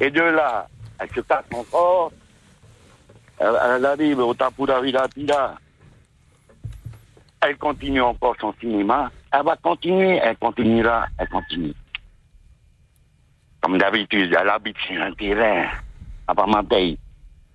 [0.00, 2.12] Et de là, elle se casse encore.
[3.38, 5.56] Elle, arrive au Tapura Uratira.
[7.40, 9.10] Elle continue encore son cinéma.
[9.32, 11.74] Elle va continuer, elle continuera, elle continue.
[13.60, 15.68] Comme d'habitude, elle habite sur un terrain
[16.26, 16.98] à Pamanteil,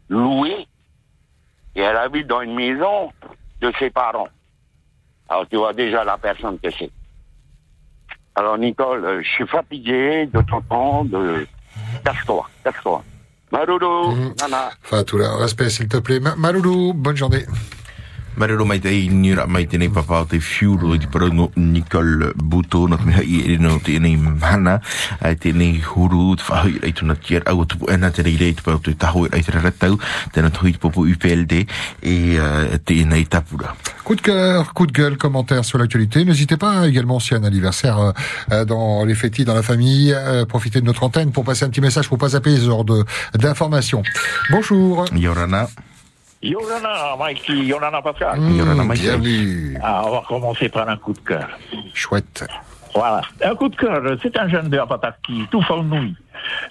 [0.10, 0.68] loué,
[1.76, 3.12] et elle habite dans une maison
[3.62, 4.28] de ses parents.
[5.30, 6.92] Alors tu vois déjà la personne que c'est.
[8.40, 11.40] Alors Nicole, euh, je suis fatigué de t'entendre.
[12.06, 13.04] Casse-toi, casse-toi.
[13.52, 14.70] Maroulou, nana.
[14.86, 16.22] Enfin, tout le respect, s'il te plaît.
[16.22, 17.46] Ma- Maloulou, bonne journée.
[18.36, 21.52] Marero mai te i nira mai te nei papa o te fiuro i te parango
[21.56, 24.80] Nicole Buto na me hai e no te nei mana
[25.20, 28.54] ai te nei huru te whahui rei tuna tier au tupu ena te rei rei
[28.54, 30.00] te pau te taho rei te ratau
[30.32, 31.66] te na tuhi te popo UPLD
[32.86, 33.76] te nei tapura.
[34.10, 36.26] Coup de cœur, coup de gueule, commentaire sur l'actualité.
[36.26, 38.12] N'hésitez pas également si un anniversaire euh,
[38.52, 41.70] euh, dans les fétis, dans la famille, euh, profitez de notre antenne pour passer un
[41.70, 44.02] petit message pour pas zapper ce genre de d'informations.
[44.50, 45.06] Bonjour.
[45.14, 45.70] Yorana.
[46.42, 48.40] Yorana, Mikey, Yorana Pascal.
[48.40, 49.78] Mmh, bienvenue.
[49.84, 51.48] Ah, on va commencer par un coup de cœur.
[51.94, 52.48] Chouette.
[52.94, 53.22] Voilà.
[53.44, 56.16] Un coup de cœur, c'est un jeune de Apataki, tout nouille.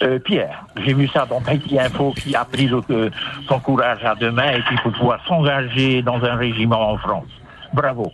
[0.02, 3.10] Euh, Pierre, j'ai vu ça dans Tahiti Info qui a pris euh,
[3.46, 7.28] son courage à deux mains et qui peut pouvoir s'engager dans un régiment en France.
[7.74, 8.10] Bravo.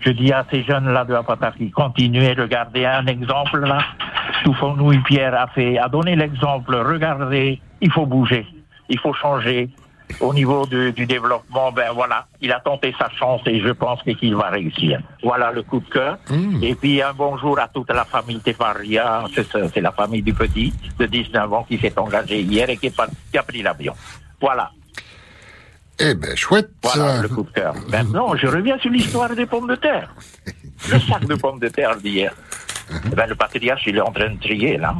[0.00, 3.78] Je dis à ces jeunes-là de Apataki, continuez, regardez un exemple là.
[4.42, 6.74] Tout nouille Pierre a fait, a donné l'exemple.
[6.74, 8.46] Regardez, il faut bouger,
[8.88, 9.70] il faut changer.
[10.20, 14.02] Au niveau de- du développement, ben voilà, il a tenté sa chance et je pense
[14.02, 15.00] qu'il va réussir.
[15.22, 16.18] Voilà le coup de cœur.
[16.62, 21.06] Et puis un bonjour à toute la famille Tefaria, c'est la famille du petit de
[21.06, 23.94] 19 ans qui s'est engagé hier et qui, est pas- qui a pris l'avion.
[24.40, 24.70] Voilà,
[25.98, 26.70] Eh ben, chouette.
[26.82, 27.74] voilà le coup de cœur.
[27.90, 30.14] Maintenant, je reviens sur l'histoire des pommes de terre.
[30.90, 32.32] Le sac de pommes de terre d'hier.
[33.06, 34.94] Eh Ben, le patriarche, il est en train de trier, là.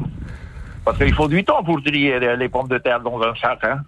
[0.85, 3.61] Parce qu'il faut du temps pour trier les les pommes de terre dans un sac,
[3.65, 3.81] hein.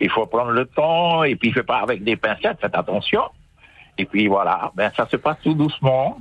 [0.00, 3.22] Il faut prendre le temps, et puis fait pas avec des pincettes, faites attention.
[3.96, 6.18] Et puis voilà, ben ça se passe tout doucement.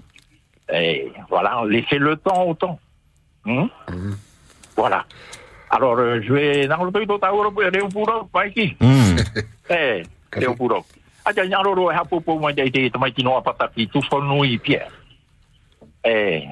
[0.72, 2.80] Et voilà, laissez le temps au temps.
[3.46, 3.66] Hmm?
[4.78, 5.06] Voilà.
[5.70, 8.78] Alors, euh, je vais dans le pays d'Ottawa, Léopuro, Mikey.
[9.70, 10.04] Eh,
[10.38, 10.86] Léopuro.
[11.26, 14.90] Aja nyaroro e hapopo mai dei te tamai tino apataki tu whanu i pia.
[16.04, 16.50] Eh,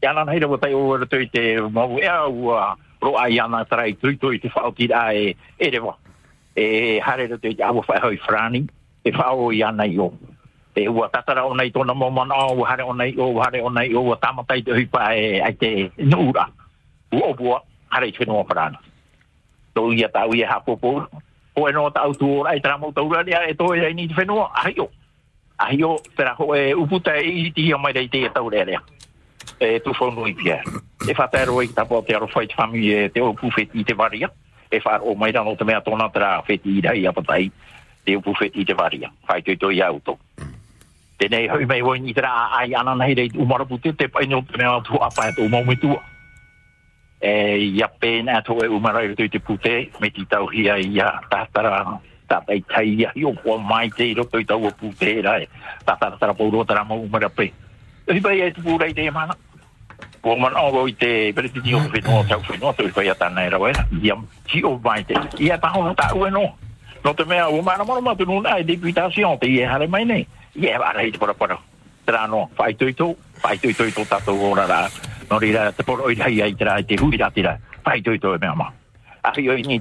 [0.00, 3.96] yana nei rewa tai o re tui te mau ea ua ro ai ana tarai
[3.98, 5.96] tui tui te whaoti da e e rewa.
[6.56, 8.66] E hare re te awa whai hoi frani
[9.04, 10.12] e whao i ana i o.
[10.74, 13.94] E ua tatara o nei tona momana o hare o nei o hare o nei
[13.94, 16.48] o ua tamatai te huipa e ai te nuura.
[17.12, 18.76] Ua bua hare i whenua frani.
[19.74, 21.06] Tau ia tau ia hapopo
[21.54, 24.14] o e no tau tu ora e tramo tau ra e to e ni te
[24.14, 24.90] whenua ahi o.
[25.58, 28.64] Ahi o, tera ho e uputa e i ti o mai rei te tau re
[28.64, 28.82] rea
[29.58, 30.62] e tu whonu i pia
[31.08, 34.30] e whatero i tapo te aro whait whami e te o pufeti i te varia
[34.76, 37.50] e far o mai rano te mea tona tera wheti i rai apatai.
[38.04, 40.18] Te upu pufeti te varia whai tui tui auto
[41.16, 44.80] Tēnei hau mei woi ni tera ai ana nei rei umarapu te paino te mea
[44.84, 46.02] tu apa e tu maume tua
[47.20, 51.98] e ia pēna ato e umarai tu te pute me ti tau hia ia tātara
[52.28, 55.48] tātai tai ia i o kua mai te iro toi tau o pute rai
[55.86, 57.52] tātara tara pauro tara mo umara pe.
[58.06, 59.34] E pai e tupu te mana.
[60.26, 63.46] Ko man o go i te pere ti o whenua tau whenua toi pai atana
[63.46, 63.70] e rawe
[64.02, 64.14] ia
[64.50, 65.14] ti o mai ta
[66.34, 66.42] no
[67.04, 67.22] no te
[68.58, 70.26] e deputation te ia hare mai nei
[70.58, 71.56] ia vara i te para para
[72.04, 72.50] tera no
[75.30, 75.54] no te i
[76.18, 77.54] rai ai tera te hui ra tira
[78.18, 78.66] to e mea ma
[79.62, 79.78] ni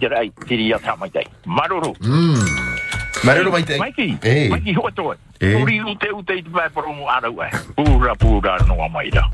[3.24, 3.78] Marero mai te.
[3.78, 4.18] Maiki.
[4.22, 4.50] Eh.
[4.50, 5.14] Maiki ho to.
[5.40, 5.56] Eh.
[5.62, 7.48] Uri ute ute i te vai promo ara wa.
[7.76, 9.30] Pura pura no mai da.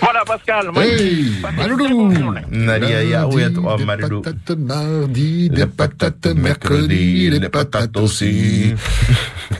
[0.00, 0.72] Voilà Pascal.
[0.76, 2.12] Hey, Malulu
[2.50, 4.22] Naria ya o ya to Marero.
[4.22, 8.74] Patates mardi, des patates mercredi, des patates aussi.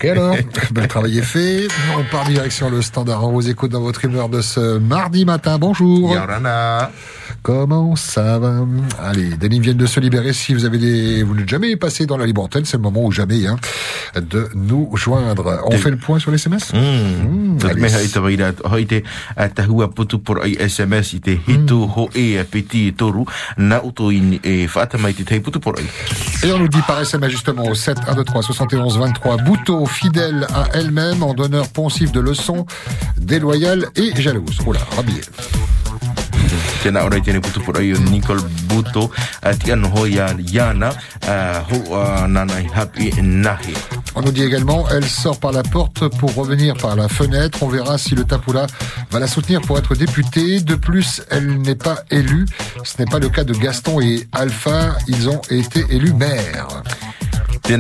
[0.01, 0.37] Et alors,
[0.75, 1.69] le travail est fait.
[1.97, 3.25] On part direction le standard.
[3.25, 5.59] On vous écoute dans votre humeur de ce mardi matin.
[5.59, 6.15] Bonjour.
[6.15, 6.91] Yorana.
[7.49, 8.67] Comment ça va?
[9.03, 10.35] Allez, des lignes viennent de se libérer.
[10.35, 13.03] Si vous avez des, vous n'êtes jamais passé dans la libre antenne, c'est le moment
[13.03, 13.57] ou jamais hein,
[14.17, 15.63] de nous joindre.
[15.65, 16.75] On fait le point sur les SMS.
[16.75, 17.57] Mm.
[19.95, 22.39] putu por ai SMS ho e.
[26.45, 29.87] Et on nous dit par SMS justement au 7 1 2 3 71 23 Bouteau
[29.87, 32.67] fidèle à elle-même en donneur poncif de leçons
[33.17, 34.59] déloyale et jalouse.
[34.67, 35.23] Oula, rhabillé.
[44.15, 47.63] On nous dit également, elle sort par la porte pour revenir par la fenêtre.
[47.63, 48.67] On verra si le Tapoula
[49.11, 50.61] va la soutenir pour être député.
[50.61, 52.47] De plus, elle n'est pas élue.
[52.85, 54.97] Ce n'est pas le cas de Gaston et Alpha.
[55.07, 56.83] Ils ont été élus maires.
[57.69, 57.77] Te, uh,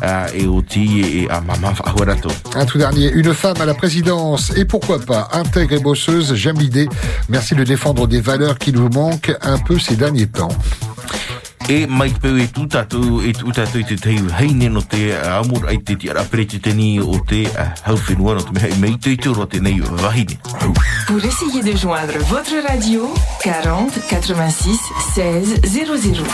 [0.00, 1.40] uh, e
[2.12, 2.58] e.
[2.58, 6.60] Un tout dernier, une femme à la présidence et pourquoi pas intègre et bosseuse, j'aime
[6.60, 6.88] l'idée.
[7.28, 10.56] Merci de défendre des valeurs qui nous manquent un peu ces derniers temps.
[11.68, 15.12] E mai peu e tū tātou, e tū tātou i te teiu heine no te
[15.14, 19.14] uh, amur ai te tiara o te uh, hau whenua no te mea mei te
[19.16, 20.36] tūro te nei wahine.
[21.06, 23.08] Pour essayer de joindre votre radio,
[23.42, 24.78] 40 86
[25.14, 26.24] 16 00.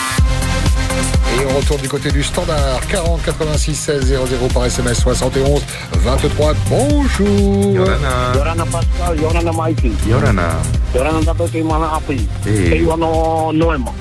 [1.37, 5.63] Et on retourne du côté du standard 40 86 16 00 par SMS 71
[5.93, 6.55] 23.
[6.71, 7.75] Bonjour.
[7.75, 8.33] Yorana.
[8.35, 9.93] Yorana Pascal, Yorana Maiki.
[10.09, 10.49] Yorana.
[10.95, 12.27] Yorana tato te mana api.
[12.47, 12.71] Eh.
[12.71, 13.93] Te wano noema.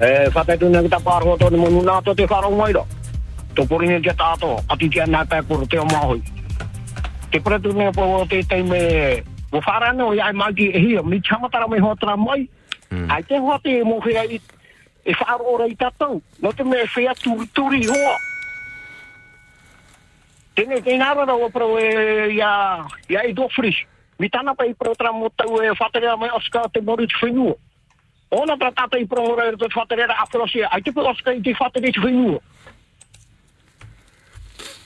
[0.00, 2.86] e fate tu ne ta parho to mo nu na te faro mai ro.
[3.54, 6.22] To pori ne ja ta to ati ja na ta por te ma hoi
[7.30, 10.98] te pre tu ne po te te me wo fara o ai magi e hi
[11.04, 12.48] mi chama tara mai ho tra mai
[13.08, 14.40] ai te ho te mo hi ai
[15.04, 18.16] e faro ora i ta to no te me se ya tu tu ri ho
[20.54, 20.98] te ne te
[21.52, 23.76] pro e ya ya i do fris
[24.18, 26.80] mi tana pa i pro tra mo ta u e fate ne mai oska te
[26.80, 27.06] mo ri
[28.30, 30.68] Ona tra tata i pro ora e te whaterea afrosia.
[30.70, 32.38] Ai te pe oska i te whaterea te whenua.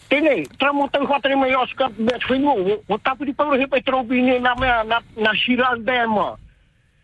[0.08, 2.54] Tēne, tra mo tau whaterea mai oska me te whenua.
[2.54, 5.32] O, o tapiri paura he pai tropi ne na mea, na, na
[5.76, 6.16] Dam.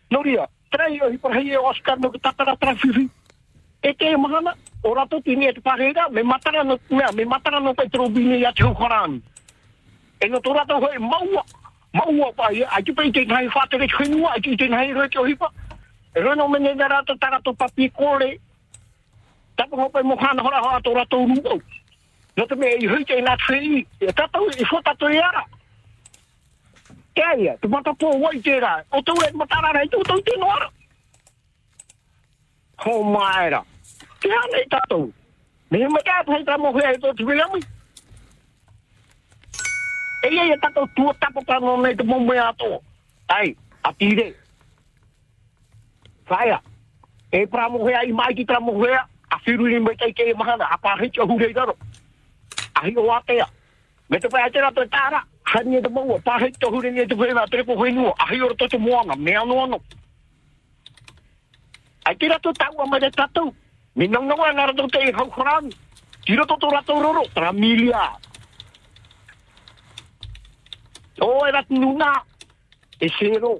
[0.09, 3.07] Noria, trai o hipa hei e oska no ki tatara tra whiwhi.
[3.83, 7.59] E te mahana, o rato tini e te pahera, me matara no, mea, me matara
[7.59, 9.21] no pai tropi ne ia te hukarani.
[10.19, 11.45] E no tō rato hoi maua,
[11.93, 15.07] maua pa ai te pai te ngai whatere te whenua, ai te te ngai roe
[15.07, 15.53] te o hipa.
[16.15, 18.39] E roe no mene na rato tarato papi kore,
[19.55, 21.61] tapu hopai mo hana hora hoa tō rato rumo.
[22.35, 25.45] No te mea i hui te nā twei, e tatau i whota to i ara.
[27.15, 30.35] Kia ia, te mata pō wai te rā, o e matara rei tō tau te
[30.37, 30.69] noara.
[32.83, 33.63] Ho maera.
[34.19, 35.11] Kia nei tatau.
[35.69, 37.61] Me me kia pai i tō te wea mai.
[40.23, 42.81] E ia ia tato tua tapo ka no nei to.
[43.97, 44.40] Tire.
[46.31, 46.61] Whaia.
[47.31, 49.03] E pra mo hea i mai ki pra mo hea.
[49.29, 50.65] A whiru ni me tei kei mahana.
[50.71, 51.75] A pa hichi a hurei daro.
[52.75, 53.47] A hi o atea.
[54.09, 55.23] Me te pai atera to tāra.
[55.51, 56.19] Hani te maua.
[56.23, 57.47] Pa hichi a hurei ni e te whena.
[57.47, 58.13] Trepo whenua.
[58.19, 59.15] A hi ora to te moana.
[59.15, 59.79] Me anu anu.
[62.05, 63.53] Ai tira to tau a mai te tatou.
[63.95, 65.75] Me nang nang a nara to te hau korani.
[66.25, 67.23] Tira to to rato roro.
[67.33, 68.15] Tra milia.
[71.19, 72.23] O rati nuna.
[72.99, 73.59] E sero.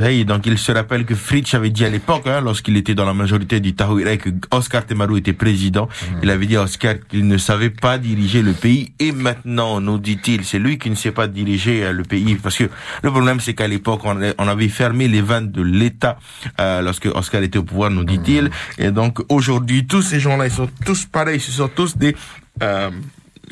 [0.00, 3.04] Hey, donc il se rappelle que Fritsch avait dit à l'époque, hein, lorsqu'il était dans
[3.04, 5.88] la majorité du Tahoe, que Oscar Temaru était président.
[6.22, 8.92] Il avait dit à Oscar qu'il ne savait pas diriger le pays.
[8.98, 12.34] Et maintenant, nous dit-il, c'est lui qui ne sait pas diriger euh, le pays.
[12.36, 12.64] Parce que
[13.02, 16.18] le problème, c'est qu'à l'époque, on, avait fermé les vannes de l'État
[16.60, 18.50] euh, lorsque Oscar était au pouvoir, nous dit-il.
[18.78, 21.40] Et donc aujourd'hui, tous ces gens-là, ils sont tous pareils.
[21.40, 22.16] Ce sont tous des
[22.62, 22.90] euh,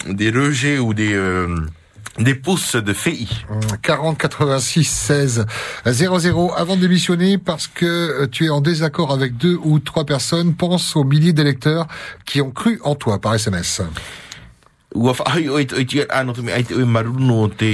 [0.07, 1.57] des rejets ou des euh,
[2.18, 3.26] des pousses de FEI.
[3.82, 5.47] 40 86 16
[5.86, 10.05] 00 avant de démissionner parce que euh, tu es en désaccord avec deux ou trois
[10.05, 11.86] personnes pense aux milliers d'électeurs
[12.26, 13.82] qui ont cru en toi par SMS.
[14.95, 17.68] Ua whaahi o te oiti ano te me ai te oe marunu o te,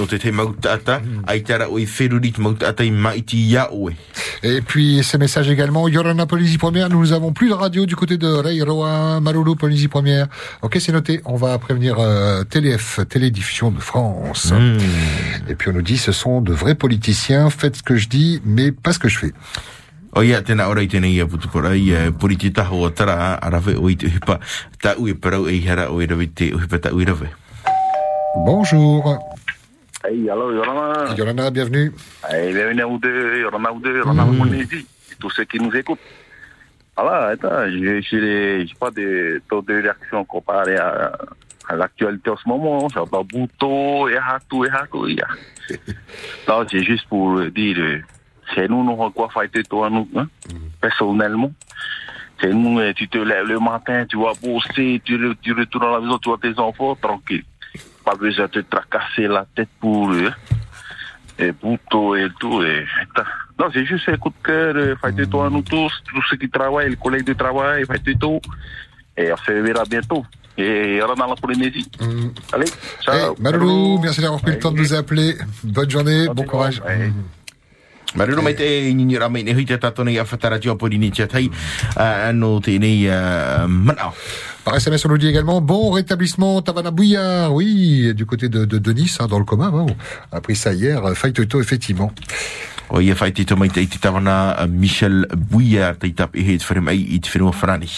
[0.00, 3.94] o te te mautata, ai te ara oe wheruri te mautata i maiti ia oe.
[4.42, 8.16] Et puis ces messages également, Yorana Polynésie Première, nous avons plus de radio du côté
[8.16, 10.26] de Reiroa, Marulu Polynésie Première.
[10.62, 14.52] Ok, c'est noté, on va prévenir euh, TLF, Télédiffusion de France.
[15.48, 18.40] Et puis on nous dit, ce sont de vrais politiciens, faites ce que je dis,
[18.44, 19.32] mais pas ce que je fais.
[20.16, 23.34] O ia tēnā ora i tēnei ia putu kora i uh, puriti taho o tara
[23.36, 24.38] a rawe o i te uhipa
[24.80, 27.28] ta ue parau e hara o i rawe te uhipa ta ue rawe.
[28.46, 29.18] Bonjour.
[30.04, 31.12] Hey, allô, Yorana.
[31.18, 31.92] Yorana, bienvenue.
[32.30, 34.64] Hey, bienvenue à vous deux, Yorana, vous deux, Yorana, Mm.
[35.20, 36.00] Tous ceux qui nous écoutent.
[36.96, 41.12] Voilà, attends, je n'ai pas de taux de réaction comparé à,
[41.68, 42.88] à l'actualité en ce moment.
[42.88, 45.74] J'ai pas Bouto, et Hatou, et et
[46.48, 47.98] Non, c'est juste pour dire, euh,
[48.54, 50.26] c'est nous, nous, quoi fighter toi, nous, hein,
[50.80, 51.52] personnellement.
[52.40, 55.84] C'est nous, euh, tu te lèves le matin, tu vas bosser, tu, re- tu retournes
[55.86, 57.44] à la maison, tu vois tes enfants, tranquille.
[58.04, 60.32] Pas besoin de te tracasser la tête pour eux.
[61.38, 62.62] Et Bouto et tout.
[62.62, 62.86] Et,
[63.58, 66.48] non, c'est juste un coup de cœur, euh, fighter toi, nous tous, tous ceux qui
[66.48, 68.40] travaillent, les collègues de travail, fighter tout.
[69.16, 70.24] Et on se verra bientôt.
[70.58, 71.90] Et on dans la Polynésie.
[72.52, 72.66] Allez,
[73.02, 73.34] ciao.
[73.40, 75.36] Malou, merci d'avoir pris le temps de nous appeler.
[75.64, 76.80] Bonne journée, bon courage.
[78.16, 81.10] Mai te ra mai hui te i ni
[82.60, 83.08] tēnei
[83.68, 84.12] manao.
[84.64, 88.78] Par SMS, on nous dit également bon rétablissement Tavana Bouillard, oui, du côté de, de,
[88.78, 89.70] de Nice, hein, dans le coma.
[89.70, 89.86] Bon,
[90.32, 92.10] on a pris ça hier, Fight Toto, effectivement.
[92.88, 96.14] O ia whai te to mai te i te tawana uh, Michel Bouillard te i
[96.14, 97.90] tap i he te whare mai i te whenua whanani.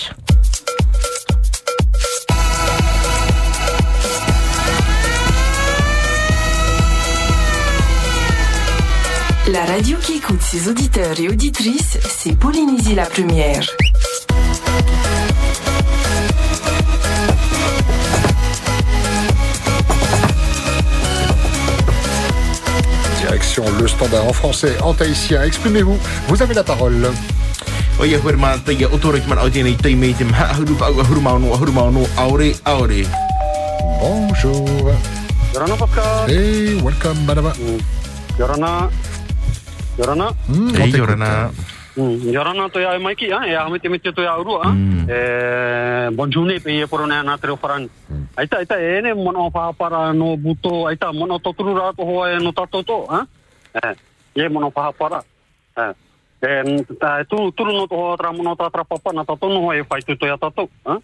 [9.79, 13.63] Radio qui écoute ses auditeurs et auditrices, c'est Polynésie la première.
[23.21, 25.45] Direction le standard en français, en tahitien.
[25.45, 27.13] Exprimez-vous, vous avez la parole.
[28.01, 30.49] O ia huere mana te ia otore ki mana o tēnei te mei te mha
[30.57, 33.05] ahuru pa au ahuru maunu ahuru maunu aore aore.
[34.01, 34.91] Bonjour.
[35.55, 36.27] Yorana Pascal.
[36.27, 37.55] Hey, welcome, madame.
[38.39, 38.91] Yorana.
[39.99, 40.31] Yorana?
[40.49, 41.51] Mm, Hey, Yorana.
[41.99, 44.71] Mm, Yorana to ya maiki ah ya mete mete to ya uru ah.
[45.11, 47.89] Eh bon journée pe por na na tre faran.
[48.37, 52.39] Aita aita ene mono pa para no buto aita mono to turu ra to hoa
[52.39, 53.27] no tato to ah.
[53.75, 53.95] Eh
[54.37, 55.19] ye mono pa para.
[55.77, 55.93] Eh
[56.43, 59.61] eh ta tu turu no to hoa tra mono ta tra papa na tato no
[59.67, 60.99] hoa fai to ya tato ah.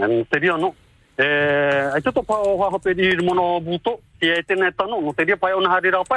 [0.00, 0.72] En serio no.
[1.20, 5.36] Eh aita to pa hoa pe di mono buto ti aite neta no no teria
[5.36, 6.16] pa ona hari ra pa.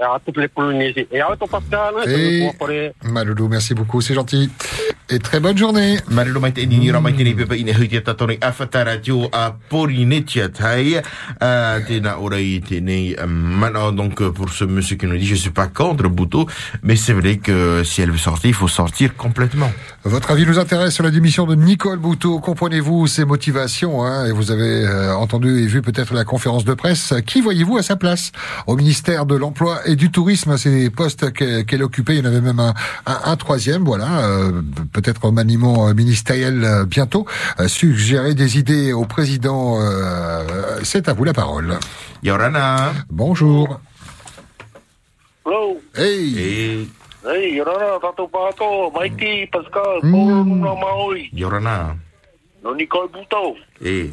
[0.00, 2.68] à toutes les Polynésies et à toi Pascal Et pour
[3.04, 4.50] Maloulou, merci beaucoup, c'est gentil.
[5.08, 5.98] Et très bonne journée.
[6.10, 8.40] Maruru mai te nini ra mai tēnei pepa ine hui te tatone
[9.00, 10.96] tio a Porinetia tai.
[10.96, 13.92] Uh, tēnā ora i tēnei mana.
[13.92, 16.48] Donc pour ce monsieur qui nous dit je suis pas contre Bouto,
[16.82, 19.70] mais c'est vrai que si elle veut sortir, il faut sortir complètement.
[20.02, 22.40] Votre avis nous intéresse sur la démission de Nicole Bouteau.
[22.40, 26.74] Comprenez-vous ses motivations hein, Et vous avez euh, entendu et vu peut-être la conférence de
[26.74, 27.14] presse.
[27.26, 28.32] Qui voyez-vous à sa place?
[28.66, 32.40] Au ministère de l'Emploi et du Tourisme, ces postes qu'elle occupait, il y en avait
[32.40, 32.74] même un,
[33.06, 34.20] un, un troisième, voilà.
[34.24, 34.62] euh,
[34.92, 37.26] peut-être au maniement euh, ministériel euh, bientôt.
[37.60, 41.78] Euh, suggérer des idées au président, euh, c'est à vous la parole.
[42.22, 42.92] Yorana.
[43.10, 43.80] Bonjour.
[45.44, 45.80] Hello.
[45.94, 46.38] Hey.
[46.38, 46.88] Hey.
[47.24, 51.96] Hey, Yorana, tato pato, Mikey, Pascal, Paul, Nuna Maui, Yorana.
[52.76, 53.54] Nicole Buto.
[53.84, 54.10] Eh.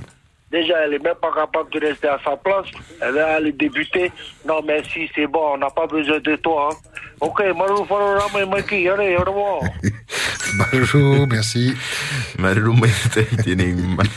[0.53, 2.67] Déjà, elle est même pas capable de rester à sa place.
[3.01, 4.11] Elle est allée débuter.
[4.47, 6.69] Non, merci, c'est bon, on n'a pas besoin de toi.
[6.71, 6.75] Hein.
[7.19, 9.61] Ok, Maru Faro Rama Maki, allez, au revoir.
[10.71, 11.73] Bonjour, merci.
[13.43, 14.09] Tēnei man.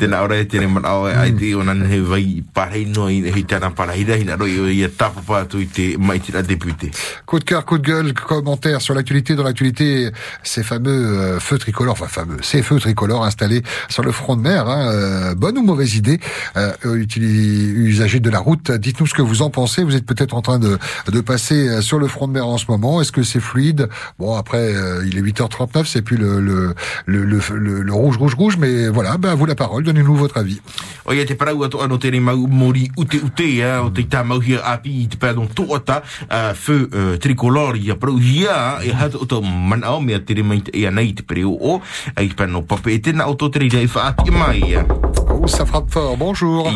[0.00, 3.08] Tēnā ora e tēnei man au e ai te o nan he vai parei no
[3.08, 6.90] i he tana parahira hina roi i e tapa pātu i te mai tira deputé.
[7.26, 9.34] Coup de cœur, coup de gueule, commentaire sur l'actualité.
[9.34, 10.10] Dans l'actualité,
[10.42, 14.42] ces fameux euh, feux tricolores, enfin fameux, ces feux tricolores installés sur le front de
[14.42, 14.68] mer.
[14.68, 16.20] hein, euh, bonne ou mauvaise idée
[16.56, 16.72] euh,
[17.16, 19.84] Usagers de la route, dites-nous ce que vous en pensez.
[19.84, 20.78] Vous êtes peut-être en train de,
[21.10, 23.00] de passer euh, sur le front de mer en ce moment.
[23.00, 23.88] Est-ce que c'est fluide?
[24.18, 26.74] Bon, après, euh, il est 8h39, c'est plus le, le,
[27.06, 28.56] le, le, le- rouge, rouge, rouge.
[28.58, 29.84] Mais voilà, ben, à vous la parole.
[29.84, 30.60] Donnez-nous votre avis.
[31.06, 34.20] O ia te parau atu ano tēnei mau mori ute ute ia o te tā
[34.22, 38.92] mau hia api i te pēdong tōata uh, feu uh, tricolor ia parau hia e
[38.94, 41.78] hata o tō manao mea tere mai te ia nei te pere o o
[42.14, 45.90] ai te pēno pape e tēnā o tō tere rei whaati mai Oh, ça frappe
[45.90, 46.16] fort.
[46.16, 46.68] Bonjour.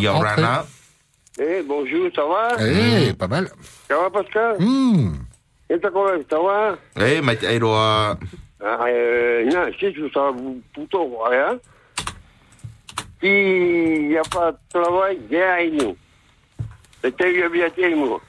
[1.38, 2.56] Eh, bonjour, ça va?
[2.60, 3.48] Eh, pas mal.
[3.88, 4.56] Ça va, Pascal?
[4.58, 5.12] Hmm.
[5.70, 6.76] Et t'as quoi, ça va?
[6.96, 8.16] E mai te airoa
[8.62, 10.32] Ah, euh, non, si tu ça va
[10.72, 11.58] plutôt, hein
[13.20, 15.96] S'il n'y a pas de travail, viens nous.
[17.02, 18.20] C'était bien bien nous.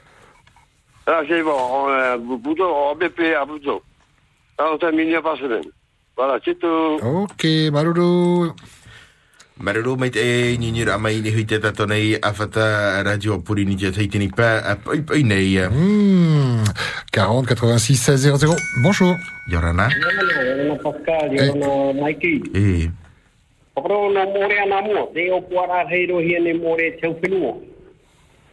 [1.07, 3.81] Là, c'est bon, on a plutôt, on BP à plutôt.
[4.57, 5.65] Là, on termine par semaine.
[6.15, 6.99] Voilà, c'est tout.
[7.03, 8.51] Ok, Maruru.
[9.57, 13.63] Marero mai te e nyinyira mai ni hui te tato nei a whata radio puri
[13.63, 15.69] ni te teitini pā a pai pai nei ia.
[15.71, 16.67] Hmm.
[17.15, 18.57] 40 86 16 00.
[18.83, 19.15] Bonjour.
[19.47, 19.87] Yorana.
[19.95, 22.41] Yorana Pascal, Yorana Mikey.
[22.51, 22.91] E.
[23.73, 27.55] Papro no more ana mo, te o puara heiro hia ne more tau whenua.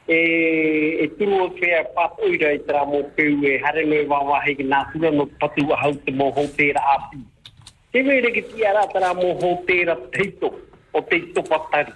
[0.07, 4.55] E, e turu o whea pato i rai tera mo peu e hare me wawahe
[4.55, 7.27] ki nā tura no patu a hau te mo hou tēra api.
[7.91, 10.55] Te were ki tiara tera mo hou tēra teito,
[10.93, 11.93] o te topa tari.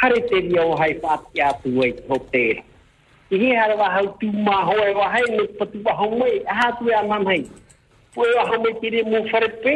[0.00, 2.62] Hare te mia o hai whaati atu e ho tēra.
[3.30, 6.10] I hi hara wa hau tū mā hoa e wa hai me patu wa hau
[6.18, 7.40] mai, a hātu e anam hai.
[8.14, 9.74] Pue wa hau mai tiri mō whare pē.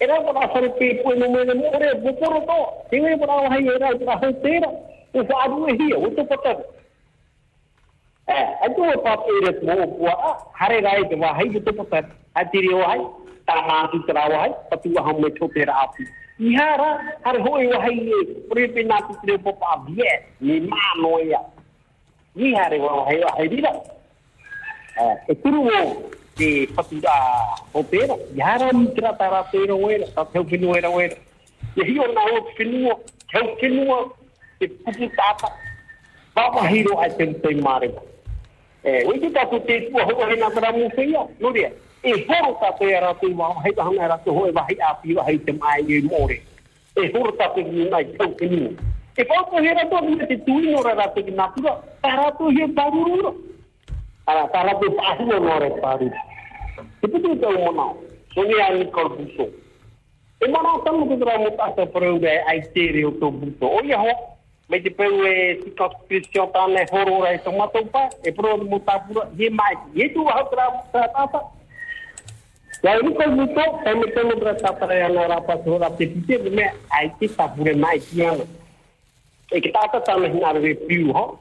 [0.00, 2.56] E rau wana whare pē pue no mēne mōre, mōkoro tō.
[2.90, 4.72] Te wē wana wa hai e rau tā hau tēra.
[5.14, 6.66] O wha adu e hia, o topa tari.
[8.26, 11.86] E, a tū e pāpē e mō pua, hare rai te wa hai ki topa
[11.92, 12.10] tari.
[12.34, 13.00] A tiri o hai.
[13.46, 16.06] Hai patu wa ham me chotera api
[16.38, 18.10] ihara har hoi wa hai
[18.50, 21.40] pre pe na tu tre po pa bie ni ma no ya
[22.34, 23.72] ni hare wa hai wa hai dira
[25.00, 27.14] eh e turu wo de patura
[27.74, 31.16] opera yara mitra tara pero wera ta teu finu era wera
[31.76, 32.92] e hio na o finu
[33.32, 34.12] teu finu
[34.60, 35.48] e pupu tata
[36.34, 37.94] baba hiro a tem tem mare
[38.84, 41.72] e o que tá tu te tu ho ho na tra mu feia no dia
[42.02, 44.76] e horo ta te era tu wa hai ta hana era tu ho va hai
[44.88, 46.40] a pi va hai tem ai ni more
[46.96, 48.76] e horo ta te ni nai teu finu
[49.16, 51.62] e pa ko hera to ni te tu no ra te na tu
[52.02, 52.66] tara tu he
[54.26, 54.42] Ara
[55.22, 56.10] no re paru
[57.02, 57.94] itu tu tahu mana.
[58.34, 59.46] Sonia ni kau buso.
[60.42, 60.82] E tu o.
[63.62, 63.80] O
[67.70, 67.80] te
[68.26, 68.32] e.
[69.38, 69.74] E mai.
[72.94, 73.64] Ini kau buso.
[73.82, 76.42] Kami temu berasa pada yang orang apa surat tipis.
[76.52, 78.44] Me ai ti tak boleh mai kian.
[79.50, 81.40] E kita akan tanah nak review ho.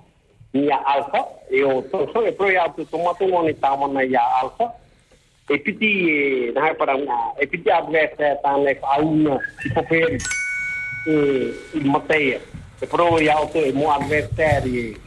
[0.55, 1.21] Nia alfa.
[1.51, 4.85] E o to so e ya tu tomato ni taman na ya alfa
[5.49, 10.17] e piti na para una e piti avversa tane fauna i poperi
[11.05, 12.39] e il mateia
[12.81, 14.97] e ya auto e mo avversari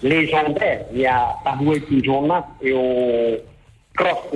[0.00, 2.84] legende ya tabue ti giorna e o
[3.92, 4.32] cross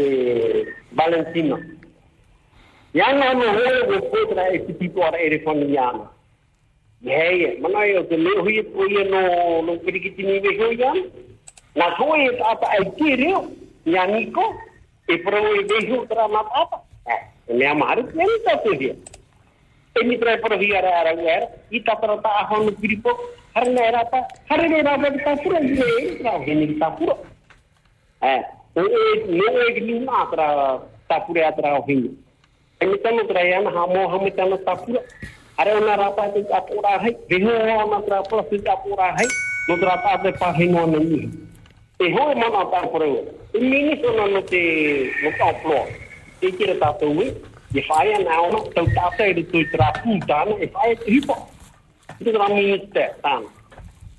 [0.96, 1.56] Valentino
[2.92, 6.16] ya no no ho e potra e piti to ara ere faniana
[7.04, 10.92] Hei, mana yo te leo hui po ia no no pirikiti ni ve ho ya.
[11.76, 13.30] Na ko e ata ai kire
[13.84, 14.42] ya niko
[15.06, 16.80] e pro e vejo tra matata.
[17.48, 18.94] E me amar e me ta tu dia.
[19.94, 23.12] E mi tra pro dia ara ara era i ta tra ta ho no gripo
[23.54, 26.90] har ne era ta har ne era ta ta pura ne tra he ni ta
[26.90, 27.14] pura.
[28.22, 28.42] Eh,
[28.76, 32.12] o e no e ni na tra ta pura tra ho hin.
[32.80, 35.00] E mi ta no tra ya na ha mo ha mi ta no ta pura.
[35.58, 37.50] Are ona rapa te ta pura hai, vejo
[37.84, 39.26] ona tra pro te ta pura hai,
[39.68, 41.24] no tra ta te pa hin ona ni.
[41.98, 43.24] E ho e mana ta pro.
[43.52, 45.52] E mini sono no te no ta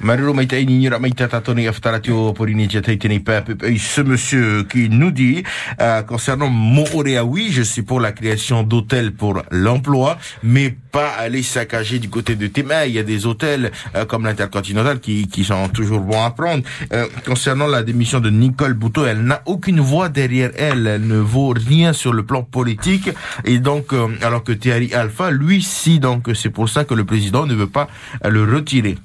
[0.00, 3.62] Maruru mai te ni ra mai te tatoni aftaratio Polynésia Taitini Pep.
[3.64, 5.42] Et ce monsieur qui nous dit,
[5.80, 11.42] euh, concernant Moorea, oui, je suis pour la création d'hôtels pour l'emploi, mais pas aller
[11.42, 12.86] saccager du côté de Téma.
[12.86, 16.62] Il y a des hôtels euh, comme l'Intercontinental qui, qui sont toujours bons à prendre.
[16.92, 20.86] Euh, concernant la démission de Nicole Bouteau, elle n'a aucune voix derrière elle.
[20.86, 23.10] Elle ne vaut rien sur le plan politique.
[23.44, 26.00] Et donc, euh, alors que Thierry Alpha, lui, si.
[26.00, 27.88] Donc, c'est pour ça que le président ne veut pas
[28.24, 28.96] le retirer.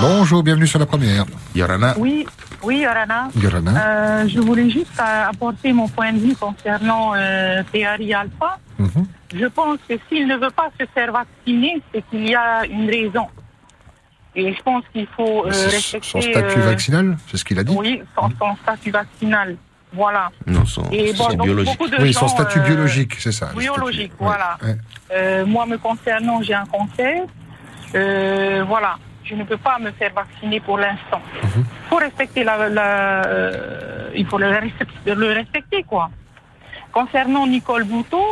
[0.00, 1.24] Bonjour, bienvenue sur la première.
[1.54, 1.94] Yorana.
[1.98, 2.26] Oui,
[2.62, 3.28] oui, Yorana.
[3.36, 3.72] Yorana.
[4.22, 8.58] Euh, je voulais juste euh, apporter mon point de vue concernant euh, Théari Alpha.
[8.78, 9.06] Mhm.
[9.34, 12.88] Je pense que s'il ne veut pas se faire vacciner, c'est qu'il y a une
[12.88, 13.26] raison.
[14.34, 16.00] Et je pense qu'il faut euh, respecter...
[16.08, 19.56] son statut euh, vaccinal, c'est ce qu'il a dit Oui, son, son statut vaccinal.
[19.94, 20.30] Voilà.
[20.46, 21.78] Non, son, Et bon, son donc, biologique.
[21.78, 23.50] beaucoup de Oui, gens, son statut euh, biologique, c'est ça.
[23.54, 24.24] Biologique, statut.
[24.24, 24.56] voilà.
[24.62, 24.76] Ouais.
[25.12, 27.24] Euh, moi, me concernant, j'ai un cancer.
[27.94, 28.96] Euh, voilà.
[29.32, 31.22] Je ne peux pas me faire vacciner pour l'instant.
[31.56, 36.10] Il faut respecter la, la- euh, il faut le, respect- le respecter quoi.
[36.92, 38.26] Concernant Nicole Bouteau,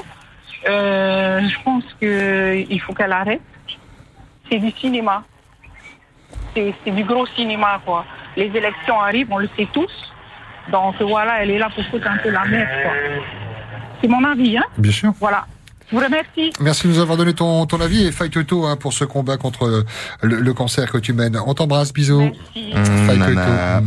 [0.68, 3.40] euh, je pense que il faut qu'elle arrête.
[4.50, 5.22] C'est du cinéma.
[6.54, 8.04] C'est c'est du gros cinéma quoi.
[8.36, 9.94] Les élections arrivent, on le sait tous.
[10.70, 12.92] Donc voilà, elle est là pour foutre un peu la merde quoi.
[14.02, 14.64] C'est mon avis hein.
[14.76, 15.12] Bien sûr.
[15.18, 15.46] Voilà.
[15.90, 16.52] Je vous remercie.
[16.60, 19.36] Merci de nous avoir donné ton, ton avis et fight Toto hein, pour ce combat
[19.36, 19.84] contre euh,
[20.22, 21.36] le, le cancer que tu mènes.
[21.46, 22.30] On t'embrasse, bisous.
[22.54, 23.78] Fight nana.
[23.78, 23.84] Toto.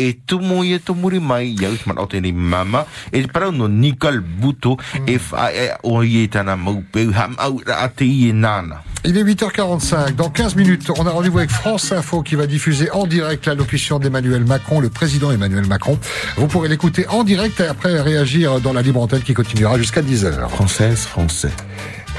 [0.00, 2.86] E tumo i e tumuri mai i au mana o tēnei mama.
[3.12, 7.12] E parau no Nicole Buto e whae e o i e tāna maupeu.
[7.12, 8.80] Ham au ra a te i e nāna.
[9.04, 10.14] Il est 8h45.
[10.14, 13.98] Dans 15 minutes, on a rendez-vous avec France Info qui va diffuser en direct l'allocution
[13.98, 15.98] d'Emmanuel Macron, le président Emmanuel Macron.
[16.36, 20.02] Vous pourrez l'écouter en direct et après réagir dans la libre antenne qui continuera jusqu'à
[20.02, 20.48] 10h.
[20.48, 21.52] Française, français.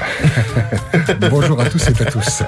[1.30, 2.42] bonjour à tous et à tous.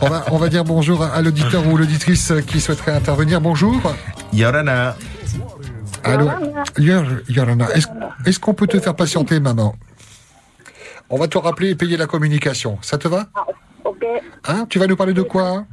[0.00, 3.40] On va, on va dire bonjour à l'auditeur ou l'auditrice qui souhaiterait intervenir.
[3.40, 3.80] Bonjour.
[4.32, 4.96] Yorana.
[6.04, 6.28] Allô.
[6.78, 7.66] Yor- Yorana,
[8.24, 9.74] est-ce qu'on peut te faire patienter, maman?
[11.10, 12.78] On va te rappeler et payer la communication.
[12.82, 13.26] Ça te va?
[13.84, 14.04] Ok.
[14.46, 15.64] Hein Tu vas nous parler de quoi?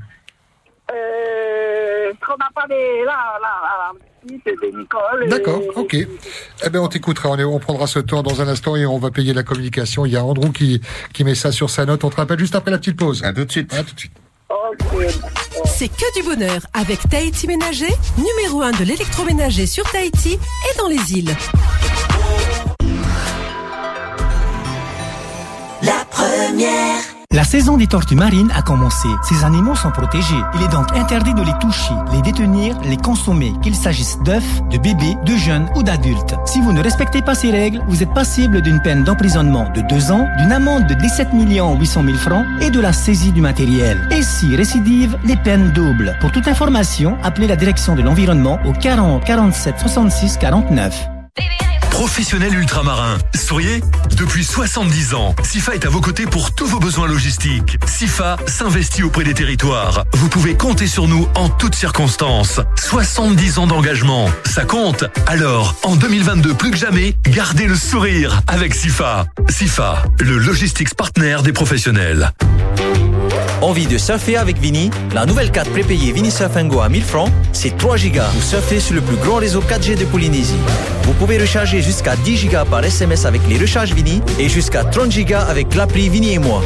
[0.92, 5.28] Euh, qu'on a parlé là, là, à la petite de Nicole.
[5.30, 5.94] D'accord, ok.
[5.96, 7.30] Eh bien, on t'écoutera.
[7.32, 10.06] On, on prendra ce temps dans un instant et on va payer la communication.
[10.06, 10.82] Il y a Andrew qui,
[11.14, 12.04] qui met ça sur sa note.
[12.04, 13.24] On te rappelle juste après la petite pause.
[13.24, 13.74] À tout de suite.
[13.74, 14.14] À tout de suite.
[15.66, 20.88] C'est que du bonheur avec Tahiti Ménager, numéro 1 de l'électroménager sur Tahiti et dans
[20.88, 21.36] les îles.
[25.82, 27.15] La première.
[27.32, 29.08] La saison des tortues marines a commencé.
[29.24, 30.42] Ces animaux sont protégés.
[30.56, 34.78] Il est donc interdit de les toucher, les détenir, les consommer, qu'il s'agisse d'œufs, de
[34.78, 36.36] bébés, de jeunes ou d'adultes.
[36.46, 40.12] Si vous ne respectez pas ces règles, vous êtes passible d'une peine d'emprisonnement de 2
[40.12, 44.08] ans, d'une amende de 17 800 000 francs et de la saisie du matériel.
[44.12, 46.16] Et si récidive, les peines doubles.
[46.22, 51.10] Pour toute information, appelez la direction de l'environnement au 40 47 66 49.
[51.96, 53.80] Professionnel ultramarin, souriez
[54.18, 57.78] Depuis 70 ans, SIFA est à vos côtés pour tous vos besoins logistiques.
[57.88, 60.04] SIFA s'investit auprès des territoires.
[60.12, 62.60] Vous pouvez compter sur nous en toutes circonstances.
[62.76, 65.06] 70 ans d'engagement, ça compte.
[65.26, 69.28] Alors, en 2022 plus que jamais, gardez le sourire avec SIFA.
[69.48, 72.34] SIFA, le logistics partner des professionnels.
[73.62, 74.92] Envie de surfer avec Vini?
[75.14, 78.30] La nouvelle carte prépayée Vini Surf à 1000 francs, c'est 3 gigas.
[78.36, 80.60] Vous surfez sur le plus grand réseau 4G de Polynésie.
[81.04, 85.12] Vous pouvez recharger jusqu'à 10 gigas par SMS avec les recharges Vini et jusqu'à 30
[85.12, 86.64] gigas avec l'appli Vini et moi.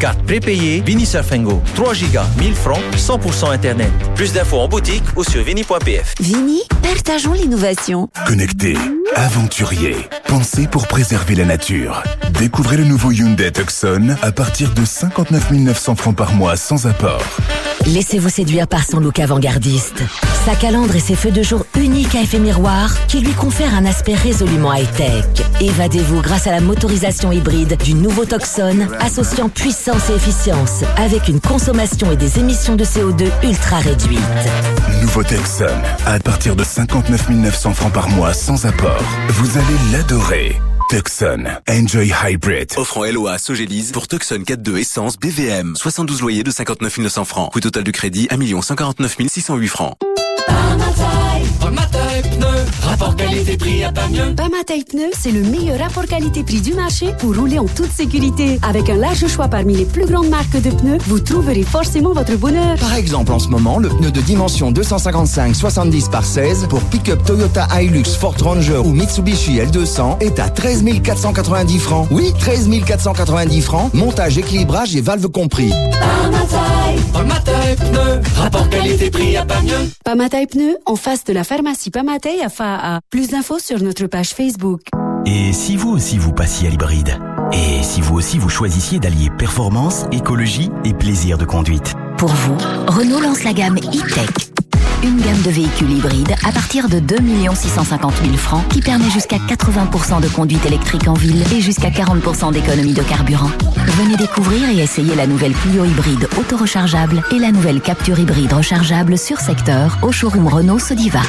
[0.00, 1.62] Carte prépayée Vini Surf Go.
[1.76, 3.90] 3 gigas, 1000 francs, 100% Internet.
[4.16, 6.14] Plus d'infos en boutique ou sur vini.pf.
[6.20, 8.08] Vini, partageons l'innovation.
[8.26, 8.76] Connecté,
[9.14, 9.96] aventurier,
[10.26, 12.02] pensé pour préserver la nature.
[12.38, 17.24] Découvrez le nouveau Hyundai Tucson à partir de 59 900 francs par mois sans apport.
[17.86, 20.02] Laissez-vous séduire par son look avant-gardiste.
[20.44, 23.86] Sa calandre et ses feux de jour uniques à effet miroir qui lui confèrent un
[23.86, 24.14] aspect
[24.48, 25.24] résolument high-tech.
[25.60, 31.40] Évadez-vous grâce à la motorisation hybride du nouveau Tucson associant puissance et efficience avec une
[31.40, 34.20] consommation et des émissions de CO2 ultra réduites.
[35.02, 35.66] Nouveau Tucson
[36.06, 39.02] à partir de 59 900 francs par mois sans apport.
[39.30, 40.56] Vous allez l'adorer.
[40.90, 42.72] Tucson, Enjoy Hybrid.
[42.78, 43.38] Offrant LOA à
[43.92, 45.76] pour Tucson 4.2 essence BVM.
[45.76, 47.52] 72 loyers de 59 900 francs.
[47.52, 49.96] Coût total du crédit 1 149 608 francs.
[52.82, 54.34] Rapport qualité-prix à pas mieux.
[54.34, 58.58] Pamataï Pneus, c'est le meilleur rapport qualité-prix du marché pour rouler en toute sécurité.
[58.62, 62.36] Avec un large choix parmi les plus grandes marques de pneus, vous trouverez forcément votre
[62.36, 62.76] bonheur.
[62.78, 67.20] Par exemple, en ce moment, le pneu de dimension 255 70 par 16 pour pick-up
[67.24, 72.08] Toyota Hilux, Ford Ranger ou Mitsubishi L200 est à 13 490 francs.
[72.10, 75.72] Oui, 13 490 francs, montage, équilibrage et valve compris.
[77.12, 79.90] Pamataï Pneus, rapport qualité-prix à pas mieux.
[80.04, 82.98] Pamataï Pneus, en face de la pharmacie Pamataï à Fa'a.
[83.08, 84.80] Plus d'infos sur notre page Facebook.
[85.26, 87.16] Et si vous aussi vous passiez à l'hybride
[87.52, 92.56] Et si vous aussi vous choisissiez d'allier performance, écologie et plaisir de conduite Pour vous,
[92.88, 94.50] Renault lance la gamme e-Tech.
[95.04, 97.18] Une gamme de véhicules hybrides à partir de 2
[97.54, 102.52] 650 000 francs qui permet jusqu'à 80% de conduite électrique en ville et jusqu'à 40%
[102.52, 103.52] d'économie de carburant.
[104.02, 109.16] Venez découvrir et essayer la nouvelle Clio hybride auto-rechargeable et la nouvelle Capture hybride rechargeable
[109.16, 111.22] sur secteur au showroom Renault Sodiva.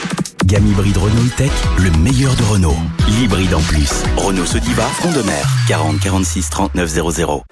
[0.50, 2.76] Gamme hybride Renault e-Tech, le meilleur de Renault.
[3.08, 4.04] L'hybride en plus.
[4.18, 5.47] Renault Sodiva, front de mer.
[5.68, 7.43] 40 46 39 00.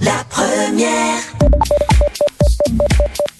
[0.00, 1.20] La première.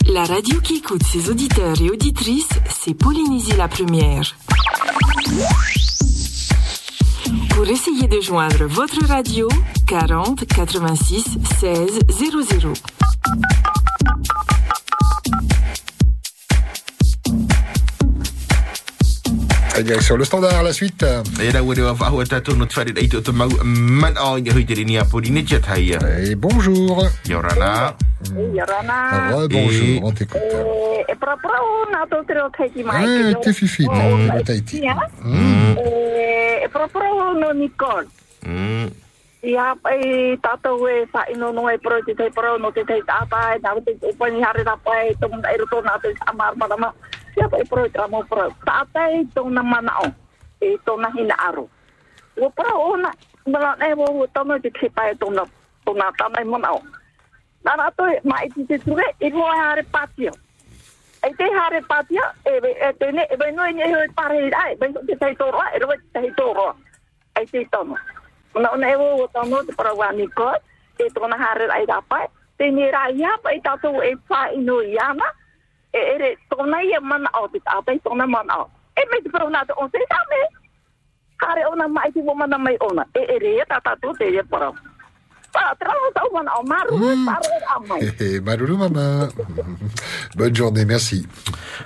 [0.09, 4.37] La radio qui écoute ses auditeurs et auditrices, c'est Polynésie la première.
[7.51, 9.49] Pour essayer de joindre votre radio,
[9.87, 11.25] 40 86
[11.61, 12.73] 16 00.
[24.74, 25.97] Rini a pori netia tai.
[26.26, 27.07] Et bonjour.
[27.29, 27.95] Yorana.
[28.55, 29.37] Yorana.
[29.37, 30.41] Rebonjour, on t'écoute.
[30.43, 31.05] E.
[33.05, 34.83] Eh, t'es fifi, le Tahiti.
[34.83, 36.68] E
[37.55, 38.07] Nicole.
[39.39, 43.55] Ia pai tātou e sa ino no e pro te pro no te te tāta
[43.55, 46.91] e nau te upani hare na pai tō muna e roto nā te amar marama.
[47.39, 48.51] Ia pai pro e tramo pro.
[48.66, 50.09] Tāta e tōna mana o.
[50.61, 51.68] E tōna hina aro.
[52.36, 53.12] Ua pro o na.
[53.47, 55.45] Mala e wo wo tono te te pai tōna
[55.86, 56.82] tōna tāna i mana o.
[57.62, 60.32] Nara to mai ti te tuwe i mo hare patio.
[61.22, 64.93] E te hare patio e e te ne e no e he pare ai ben
[64.93, 66.74] te te toro e ro te te toro.
[67.39, 67.95] E te tono.
[68.55, 70.51] Ona ona e wo tono te para wa ni ko
[70.99, 72.26] e tona hare ai da pai.
[72.59, 74.80] Te ni ra ia pa i e pa no.
[74.82, 74.99] E
[75.93, 78.70] ere tona ia mana o te ata i tona mana o.
[78.97, 80.41] E me te para na te on se sa me.
[81.41, 83.05] Hare ona mai ti mo mana mai ona.
[83.14, 84.43] E ere ia tatu te.
[87.76, 88.12] Amai.
[88.20, 89.28] Eh, maman.
[90.36, 91.26] Bonne journée, merci.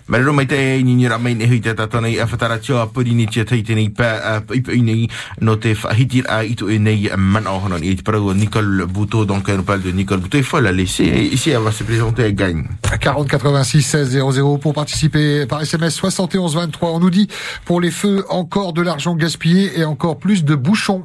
[0.08, 2.86] Marero mai te ni ra mai ne hui te tatana i a whatara tio a
[2.86, 5.08] puri ni tia teite nei pa a ipa nei
[5.40, 9.24] no te whahitir a ito e nei man o honon i te parau Nicole Bouteau
[9.24, 12.22] donc on parle de Nicole Bouteau il faut la laisser ici elle va se présenter
[12.22, 12.64] elle gagne
[13.00, 16.90] 40 86 16 00 pour participer par SMS 71 23.
[16.90, 17.28] On nous dit
[17.64, 21.04] pour les feux encore de l'argent gaspillé et encore plus de bouchons.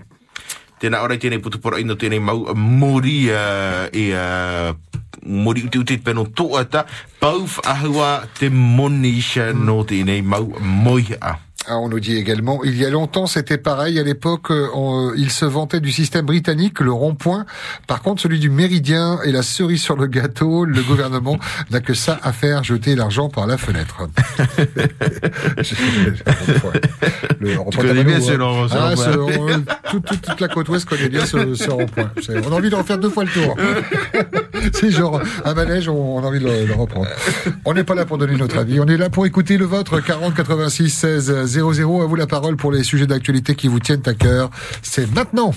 [0.77, 4.75] Tēnā ora tēnei putupora ino tēnei mau mori uh, e uh,
[5.25, 6.85] mori uti uti peno toata
[7.19, 11.46] pauf ahua te monisha no tēnei mau moia.
[11.69, 15.11] Ah, on nous dit également, il y a longtemps c'était pareil, à l'époque euh, on-
[15.17, 17.45] il se vantait du système britannique, le rond-point.
[17.87, 21.37] Par contre celui du méridien et la cerise sur le gâteau, le gouvernement
[21.71, 23.97] n'a que ça à faire, jeter l'argent par la fenêtre.
[27.39, 29.11] Le rond-point connais bien ce rond- ce Ah, rond-point.
[29.13, 29.63] ce rond-
[30.23, 32.11] toute, la côte ouest connaît bien ce, ce rond-point.
[32.45, 33.55] On a envie d'en faire deux fois le tour.
[34.73, 37.07] C'est genre un manège, on on a envie de le, le reprendre.
[37.65, 39.99] On n'est pas là pour donner notre avis, on est là pour écouter le vôtre.
[39.99, 42.01] 40 86 16 00.
[42.01, 44.49] À vous la parole pour les sujets d'actualité qui vous tiennent à cœur.
[44.81, 45.53] C'est maintenant.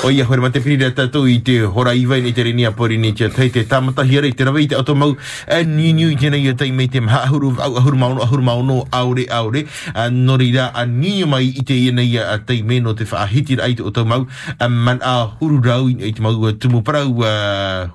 [0.00, 2.96] O ia hore mate piri rea tātou i te hora iwa i te renia pori
[2.96, 5.12] ni te tei te tamata hiara i te rawa i te ato mau
[5.44, 8.42] e niu niu i tēnei i tei mei te maha ahuru au ahuru maono ahuru
[8.42, 9.66] maono aure aure.
[9.92, 13.68] A nori rā a niu mai i te ienei a tei me no te whaahitira
[13.68, 14.24] ai te o tau mau
[14.56, 17.34] a man a huru rau i te mau tumu parau a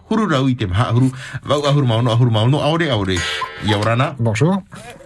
[0.05, 1.09] huru rau i te maha ahuru.
[1.41, 3.17] Au ahuru maono ahuru maono aure aure.
[3.65, 4.61] Ia orana Bonjour.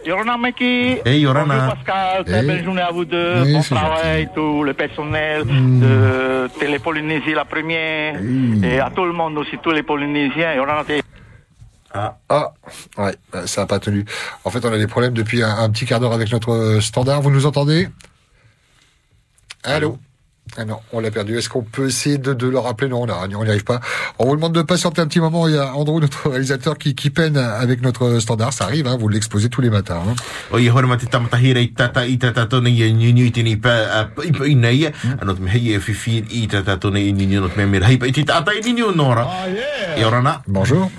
[0.06, 1.00] Yorana Meki.
[1.06, 1.56] Hey, Yorana.
[1.56, 3.44] Bonjour Pascal, très belle journée à vous deux.
[3.54, 8.16] Bon travail, tout le personnel de Télépolynésie la première.
[8.64, 10.54] Et à tout le monde aussi, tous les Polynésiens.
[10.56, 10.84] Yorana,
[11.94, 12.54] Ah, ah,
[12.98, 14.06] ouais, euh, ça n'a pas tenu.
[14.44, 16.82] En fait, on a des problèmes depuis un, un petit quart d'heure avec notre euh,
[16.82, 17.22] standard.
[17.22, 17.90] Vous nous entendez?
[19.64, 19.98] Allô?
[20.58, 21.38] Ah non, on l'a perdu.
[21.38, 22.90] Est-ce qu'on peut essayer de, de le rappeler?
[22.90, 23.80] Non, on n'y arrive pas.
[24.18, 25.48] On vous demande de patienter un petit moment.
[25.48, 28.52] Il y a Andrew, notre réalisateur, qui, qui peine avec notre standard.
[28.54, 30.02] Ça arrive, hein, vous l'exposez tous les matins.
[30.08, 30.16] hein.
[40.48, 40.90] Bonjour.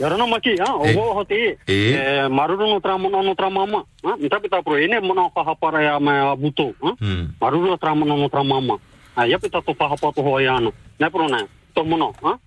[0.00, 1.58] Ya rana maki, ha, o ho ho te.
[1.68, 2.26] Eh.
[2.30, 3.84] Maruru no tra mono no tra mama.
[4.02, 6.94] Ha, mita pita pro ene mono whahapara ya mai a buto, ha.
[7.38, 8.78] Maruru no tra mono no tra mama.
[9.16, 12.38] a ya pita to paha pato ho ayano na pro na to mono ha?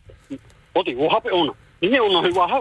[0.75, 1.53] Oti wo hape ona.
[1.81, 2.59] Ni ne ona wa ha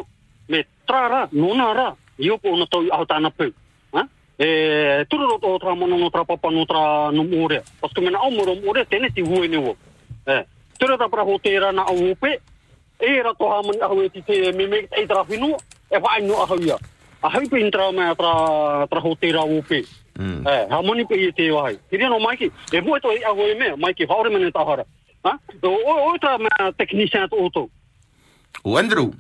[0.49, 3.53] me trara no na ra yo ko ona to au na pe
[3.95, 4.09] ha?
[4.39, 8.11] E turu ro to tra mono no tra papa no tra no mure pasku me
[8.11, 9.77] na o mure mure tene ti hu ene wo
[10.27, 10.47] e
[10.79, 12.41] turu ta pra hotera na au pe
[12.99, 15.55] e ra to ha mon au ti te me me e tra finu
[15.89, 16.79] e fa ai no a ha ya
[17.23, 19.83] a pe intra me tra tra hotera upe.
[19.83, 20.51] pe upe.
[20.51, 21.79] E, ha mani pe i te wahai.
[21.91, 22.51] Tiri no maiki.
[22.73, 24.85] E mua to i e me, maiki haore mene tahara.
[25.25, 25.39] Ha?
[25.63, 27.69] O, o, o tra me teknisien to oto.
[28.65, 29.13] O Andrew.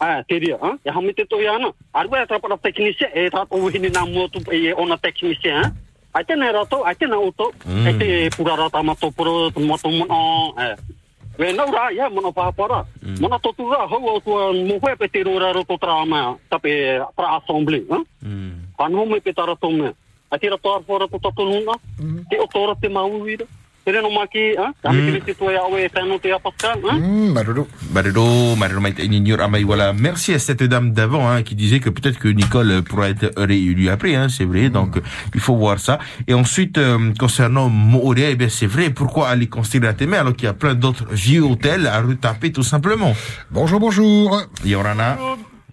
[0.00, 0.76] Ah, te ria, ha?
[0.84, 1.72] Ya hamite to yana.
[1.94, 5.72] Arba tra para teknisien e tra to hini na mo tu e ona teknisien, ha?
[6.12, 7.86] Ai tēnei rato, ai tēnei auto, Mm.
[7.86, 10.74] ai te purara tamato puro, tamato mono, e.
[11.38, 12.84] We nau rā, ia, mono pāpara.
[13.20, 17.36] Mono totu rā, hau au tua mohoe pe te rora roto tra mea, tape tra
[17.38, 18.02] assembly, ha?
[18.78, 19.92] Whanau me pe tara tō mea.
[19.92, 19.94] Ai
[20.38, 21.78] te rato arwhara to tato nuna,
[22.30, 22.36] te
[22.80, 23.46] te mau ira.
[23.84, 24.74] Te reno maki, ha?
[24.82, 26.96] Ka me te te toi awe e tēno te apaskan, ha?
[26.98, 27.64] Hmm, Maruru.
[27.94, 29.94] Marero, Marero Maïta Ignor Amaï, voilà.
[29.94, 33.88] Merci à cette dame d'avant hein, qui disait que peut-être que Nicole pourra être réélue
[33.88, 34.68] après, hein, c'est vrai.
[34.68, 35.02] Donc euh,
[35.34, 35.98] il faut voir ça.
[36.26, 38.90] Et ensuite, euh, concernant Moorea, eh bien c'est vrai.
[38.90, 42.52] Pourquoi aller construire à Témé alors qu'il y a plein d'autres vieux hôtels à retaper
[42.52, 43.14] tout simplement?
[43.50, 44.42] Bonjour, bonjour.
[44.62, 45.16] Yorana.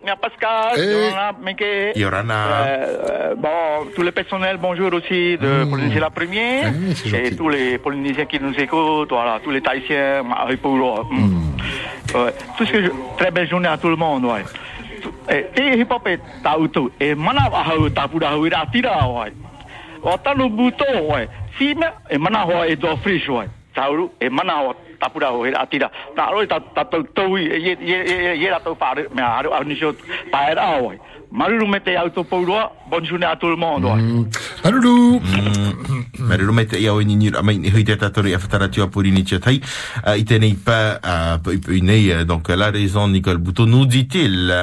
[0.07, 1.91] Bien Pascal, Yorana, Meke.
[1.97, 2.33] Yorana.
[2.33, 6.71] Euh, euh, bon, tout le personnel, bonjour aussi de Polynésie la Première.
[7.13, 10.99] et tous les Polynésiens qui nous écoutent, voilà, tous les Tahitiens, Mahipuro.
[12.15, 12.33] Ouais.
[12.57, 14.45] Tout ce que je- Très belle journée à tout le monde, ouais.
[15.29, 19.33] Eh, te hip hop e tautu, e mana ahau tapura hau ira tira, ouais.
[20.03, 21.27] O tanu buto, ouais.
[21.57, 23.49] Sime, e mana hoa e do frish, ouais.
[23.75, 25.31] Tauru, e mana hoa tapura.
[26.15, 27.37] Ta ta ta tau tau
[28.63, 30.97] tau pare, me.
[31.29, 31.65] Maruru
[32.89, 34.01] bonne journée à tout le monde, ouais.
[34.63, 35.19] Maruru.
[36.19, 39.39] Marero Maïta Iao Ignor Amaï, ni hui te tatori a whataratu a puri ni tia
[39.39, 39.59] tai.
[40.05, 44.53] I tenei pas à peu nei, donc la raison Nicole Boutot nous dit-il.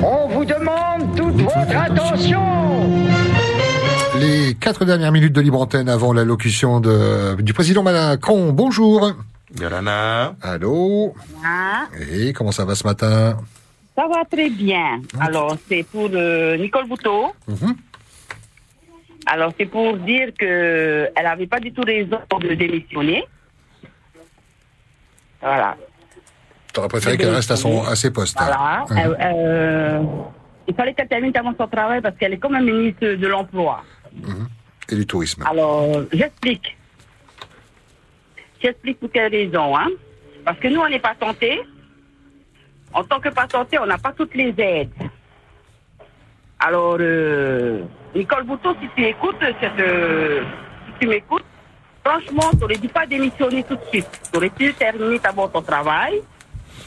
[0.00, 2.42] On vous demande toute votre attention.
[4.20, 8.52] Les quatre dernières minutes de libre antenne avant l'allocution de, du président Macron.
[8.52, 9.14] Bonjour.
[9.58, 10.34] Yorana.
[10.42, 11.14] Allô?
[11.44, 13.38] Ah, Et comment ça va ce matin?
[13.96, 15.00] Ça va très bien.
[15.20, 17.32] Alors, c'est pour euh, Nicole Bouteau.
[17.48, 17.74] Mhm.
[19.26, 23.24] Alors, c'est pour dire que elle n'avait pas du tout raison de démissionner.
[25.42, 25.76] Voilà.
[26.72, 28.36] T'aurais préféré qu'elle reste à, son, à ses postes.
[28.38, 28.84] Voilà.
[28.88, 28.96] hein.
[28.96, 30.02] Euh, euh,
[30.68, 33.82] il fallait qu'elle termine avant son travail parce qu'elle est quand même ministre de l'Emploi.
[34.88, 35.44] Et du tourisme.
[35.46, 36.76] Alors, j'explique.
[38.62, 39.76] J'explique pour quelle raison.
[39.76, 39.88] Hein?
[40.44, 41.60] Parce que nous, on n'est pas tentés.
[42.92, 44.90] En tant que patenté, on n'a pas toutes les aides.
[46.58, 47.82] Alors, euh,
[48.14, 50.42] Nicole Bouton, si tu écoutes, cette, euh,
[50.86, 51.44] si tu m'écoutes,
[52.04, 54.08] franchement, tu n'aurais dû pas démissionner tout de suite.
[54.30, 56.20] Tu aurais pu terminer d'abord ton travail,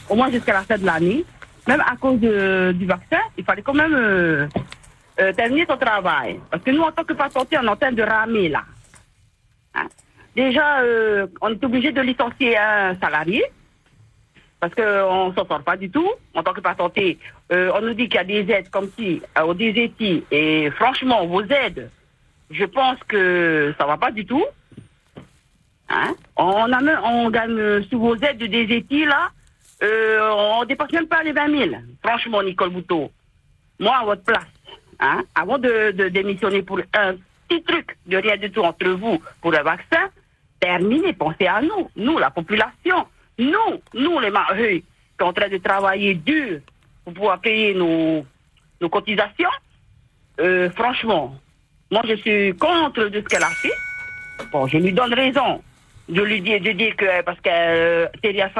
[0.08, 1.24] au moins jusqu'à la fin de l'année.
[1.66, 4.46] Même à cause du vaccin, il fallait quand même euh,
[5.20, 6.38] euh, terminer ton travail.
[6.50, 8.64] Parce que nous, en tant que patenté, on est en train de ramer là.
[9.74, 9.86] Hein?
[10.34, 13.44] Déjà, euh, on est obligé de licencier un salarié
[14.64, 16.10] parce qu'on ne s'en sort pas du tout.
[16.34, 17.18] En tant que patenté,
[17.52, 20.70] euh, on nous dit qu'il y a des aides comme si, euh, au DZT, et
[20.70, 21.90] franchement, vos aides,
[22.50, 24.44] je pense que ça va pas du tout.
[25.90, 26.14] Hein?
[26.36, 29.28] On, a on gagne sous vos aides de DZT, là,
[29.82, 31.74] euh, on dépasse même pas les 20 000.
[32.02, 33.10] Franchement, Nicole Bouteau,
[33.78, 34.46] moi, à votre place,
[34.98, 37.16] hein, avant de démissionner pour un
[37.48, 40.08] petit truc de rien du tout entre vous pour le vaccin,
[40.60, 43.06] terminez, pensez à nous, nous, la population,
[43.38, 44.84] nous, nous, les mareux, qui
[45.20, 46.60] sont en train de travailler dur
[47.04, 48.24] pour pouvoir payer nos,
[48.80, 49.50] nos cotisations.
[50.40, 51.36] Euh, franchement,
[51.90, 53.72] moi, je suis contre de ce qu'elle a fait.
[54.52, 55.62] Bon, je lui donne raison.
[56.12, 58.06] Je lui dis de dire que parce que euh,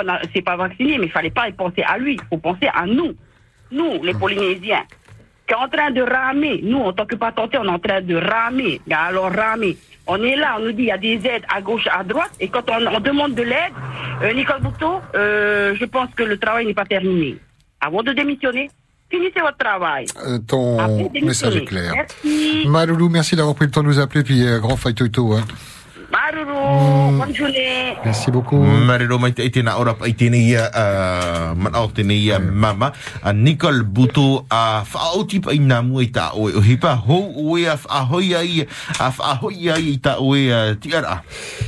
[0.05, 2.15] n'a- s'est pas vacciné, mais il fallait pas y penser à lui.
[2.15, 3.15] Il faut penser à nous,
[3.71, 4.85] nous, les Polynésiens,
[5.47, 6.61] qui est en train de ramer.
[6.63, 8.81] Nous, en tant que patentés, on est en train de ramer.
[8.91, 9.77] Alors ramer.
[10.07, 12.31] On est là, on nous dit il y a des aides à gauche, à droite,
[12.39, 13.73] et quand on, on demande de l'aide,
[14.23, 17.39] euh, Nicole Bouteau, euh, je pense que le travail n'est pas terminé.
[17.81, 18.71] Avant de démissionner,
[19.11, 20.07] finissez votre travail.
[20.27, 21.93] Euh, ton Après, message est clair.
[21.95, 22.65] Merci.
[22.67, 25.01] Maloulou, merci d'avoir pris le temps de nous appeler, puis euh, grand fight.
[25.01, 25.45] Hein.
[26.15, 27.97] Maruru, bonne journée.
[28.05, 28.63] Merci beaucoup.
[28.63, 30.69] Marero mai te tēnā ora pai tēnei ia
[31.59, 32.93] manao tēnei ia mama
[33.23, 37.65] a Nicole Buto a whaoti pai nā mua i tā oe o hipa hou oe
[37.67, 38.63] a whahoi ai
[39.01, 41.25] a whahoi ai i tā oe tiara.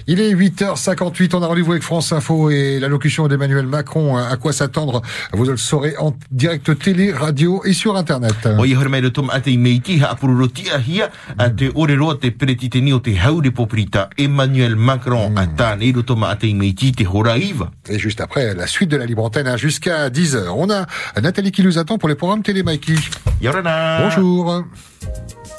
[0.07, 4.17] Il est 8h58, on a rendez-vous avec France Info et l'allocution d'Emmanuel Macron.
[4.17, 5.03] À quoi s'attendre?
[5.33, 8.47] Vous le saurez en direct télé, radio et sur Internet.
[8.47, 12.93] A te meiti ha apururo tia hia a te ore roa te pereti te ni
[12.93, 17.39] o te haure poprita Emmanuel Macron a tā nei rotom a te meiti te hora
[17.41, 17.71] iwa.
[17.89, 20.51] Et juste après, la suite de la libre antenne hein, jusqu'à 10h.
[20.51, 20.85] On a
[21.19, 22.97] Nathalie qui nous attend pour les programmes télé Mikey.
[23.41, 24.03] Yorana.
[24.03, 24.63] Bonjour.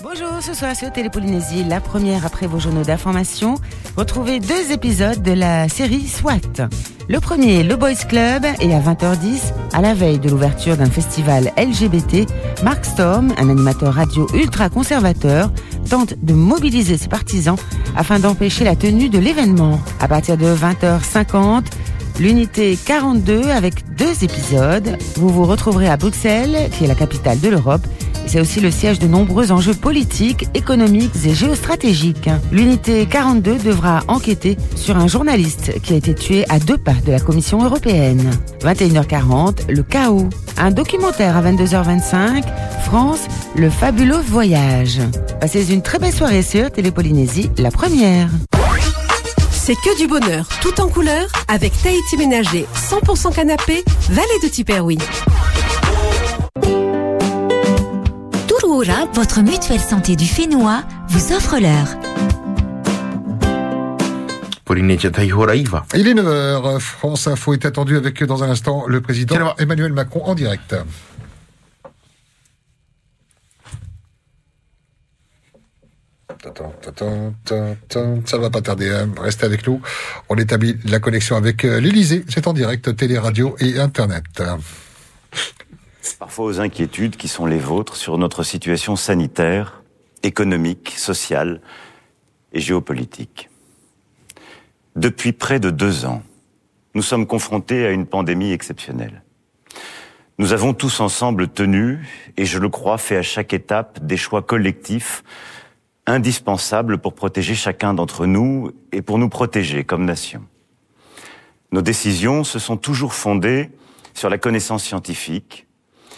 [0.03, 3.55] Bonjour, ce soir sur Télépolynésie, la première après vos journaux d'information.
[3.95, 6.67] Retrouvez deux épisodes de la série SWAT.
[7.09, 11.51] Le premier, le Boys Club, et à 20h10, à la veille de l'ouverture d'un festival
[11.57, 12.29] LGBT,
[12.63, 15.51] Mark Storm, un animateur radio ultra conservateur,
[15.89, 17.57] tente de mobiliser ses partisans
[17.95, 19.79] afin d'empêcher la tenue de l'événement.
[19.99, 21.65] À partir de 20h50,
[22.19, 24.97] L'unité 42 avec deux épisodes.
[25.17, 27.85] Vous vous retrouverez à Bruxelles, qui est la capitale de l'Europe.
[28.28, 32.30] C'est aussi le siège de nombreux enjeux politiques, économiques et géostratégiques.
[32.51, 37.11] L'unité 42 devra enquêter sur un journaliste qui a été tué à deux pas de
[37.11, 38.30] la Commission européenne.
[38.61, 40.28] 21h40, le chaos.
[40.57, 42.43] Un documentaire à 22h25,
[42.84, 43.21] France,
[43.55, 44.99] le fabuleux voyage.
[45.39, 48.30] Passez une très belle soirée sur Télépolynésie, la première.
[49.51, 54.97] C'est que du bonheur, tout en couleur, avec Tahiti Ménager, 100% canapé, vallée de Tiperoui.
[58.78, 61.88] Touroura, votre mutuelle santé du Fénois, vous offre l'heure.
[65.95, 66.80] Il est 9h.
[66.80, 70.75] France Info est attendu avec dans un instant le président Emmanuel Macron en direct.
[76.45, 79.09] Attends, attends, attends, ça va pas tarder, hein.
[79.19, 79.82] restez avec nous.
[80.30, 82.25] On établit la connexion avec euh, l'Elysée.
[82.30, 84.23] C'est en direct, télé, radio et Internet.
[86.13, 89.83] Parfois aux inquiétudes qui sont les vôtres sur notre situation sanitaire,
[90.23, 91.61] économique, sociale
[92.53, 93.49] et géopolitique.
[94.95, 96.23] Depuis près de deux ans,
[96.95, 99.21] nous sommes confrontés à une pandémie exceptionnelle.
[100.39, 104.41] Nous avons tous ensemble tenu, et je le crois, fait à chaque étape des choix
[104.41, 105.23] collectifs
[106.05, 110.43] indispensables pour protéger chacun d'entre nous et pour nous protéger comme nation.
[111.71, 113.69] Nos décisions se sont toujours fondées
[114.13, 115.66] sur la connaissance scientifique,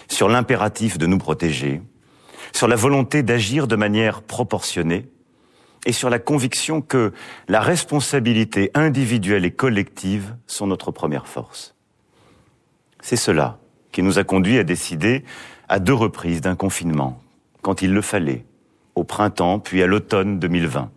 [0.10, 1.82] sur l'impératif de nous protéger,
[2.54, 5.08] sur la volonté d'agir de manière proportionnée
[5.86, 7.14] et sur la conviction que
[7.48, 11.76] la responsabilité individuelle et collective sont notre première force.
[13.02, 13.60] C'est cela
[13.92, 15.24] qui nous a conduit à décider
[15.70, 17.22] à deux reprises d'un confinement,
[17.62, 18.46] quand il le fallait,
[18.96, 20.92] au printemps puis à l'automne 2020.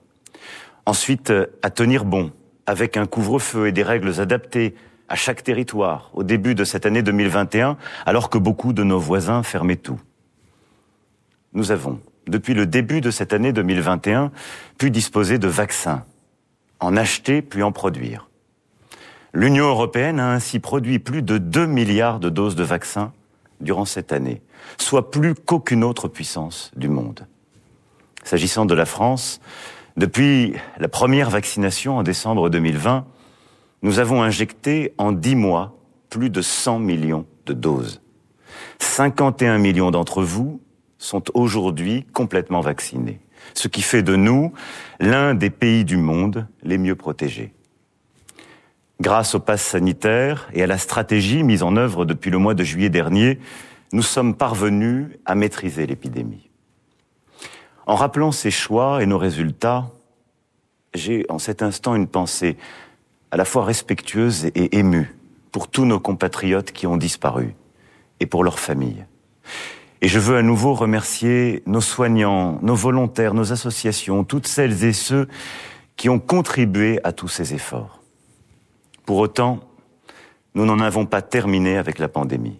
[0.85, 2.33] Ensuite, euh, à tenir bon
[2.67, 4.75] avec un couvre-feu et des règles adaptées
[5.13, 9.43] à chaque territoire au début de cette année 2021, alors que beaucoup de nos voisins
[9.43, 10.01] fermaient tout.
[11.53, 14.33] Nous avons, depuis le début de cette année 2021,
[14.79, 16.07] pu disposer de vaccins,
[16.81, 18.31] en acheter puis en produire.
[19.35, 23.13] L'Union européenne a ainsi produit plus de 2 milliards de doses de vaccins
[23.61, 24.41] durant cette année,
[24.79, 27.27] soit plus qu'aucune autre puissance du monde.
[28.25, 29.43] S'agissant de la France,
[29.99, 33.05] depuis la première vaccination en décembre 2020,
[33.83, 35.76] nous avons injecté en dix mois
[36.09, 38.01] plus de 100 millions de doses.
[38.78, 40.61] 51 millions d'entre vous
[40.99, 43.20] sont aujourd'hui complètement vaccinés,
[43.55, 44.53] ce qui fait de nous
[45.01, 47.53] l'un des pays du monde les mieux protégés.
[49.01, 52.62] Grâce au pass sanitaire et à la stratégie mise en œuvre depuis le mois de
[52.62, 53.41] juillet dernier,
[53.93, 56.51] nous sommes parvenus à maîtriser l'épidémie.
[57.87, 59.91] En rappelant ces choix et nos résultats,
[60.95, 62.57] j'ai en cet instant une pensée
[63.33, 65.16] à la fois respectueuse et émue
[65.51, 67.55] pour tous nos compatriotes qui ont disparu
[68.20, 69.07] et pour leurs familles.
[70.03, 74.93] Et je veux à nouveau remercier nos soignants, nos volontaires, nos associations, toutes celles et
[74.93, 75.28] ceux
[75.97, 78.03] qui ont contribué à tous ces efforts.
[79.07, 79.61] Pour autant,
[80.55, 82.59] nous n'en avons pas terminé avec la pandémie.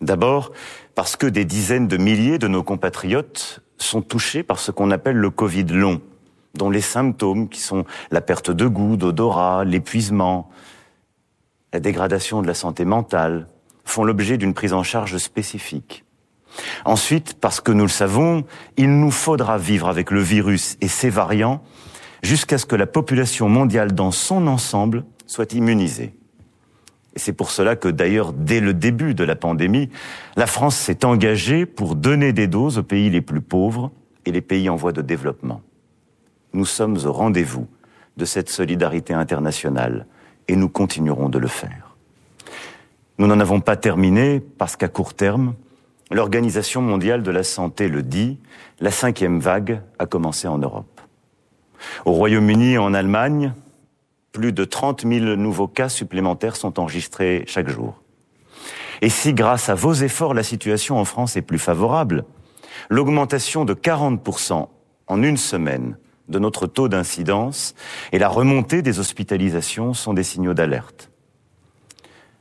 [0.00, 0.50] D'abord,
[0.96, 5.16] parce que des dizaines de milliers de nos compatriotes sont touchés par ce qu'on appelle
[5.16, 6.00] le Covid long,
[6.54, 10.50] dont les symptômes, qui sont la perte de goût, d'odorat, l'épuisement,
[11.72, 13.46] la dégradation de la santé mentale,
[13.84, 16.04] font l'objet d'une prise en charge spécifique.
[16.84, 18.44] Ensuite, parce que nous le savons,
[18.76, 21.62] il nous faudra vivre avec le virus et ses variants
[22.22, 26.14] jusqu'à ce que la population mondiale dans son ensemble soit immunisée.
[27.14, 29.90] Et c'est pour cela que d'ailleurs, dès le début de la pandémie,
[30.36, 33.90] la France s'est engagée pour donner des doses aux pays les plus pauvres
[34.26, 35.62] et les pays en voie de développement.
[36.52, 37.68] Nous sommes au rendez-vous
[38.16, 40.06] de cette solidarité internationale
[40.48, 41.96] et nous continuerons de le faire.
[43.18, 45.54] Nous n'en avons pas terminé parce qu'à court terme,
[46.10, 48.38] l'Organisation mondiale de la santé le dit,
[48.80, 51.00] la cinquième vague a commencé en Europe.
[52.04, 53.52] Au Royaume-Uni et en Allemagne,
[54.32, 58.00] plus de 30 000 nouveaux cas supplémentaires sont enregistrés chaque jour.
[59.02, 62.24] Et si, grâce à vos efforts, la situation en France est plus favorable,
[62.88, 64.68] l'augmentation de 40%
[65.06, 65.96] en une semaine
[66.30, 67.74] de notre taux d'incidence
[68.12, 71.10] et la remontée des hospitalisations sont des signaux d'alerte.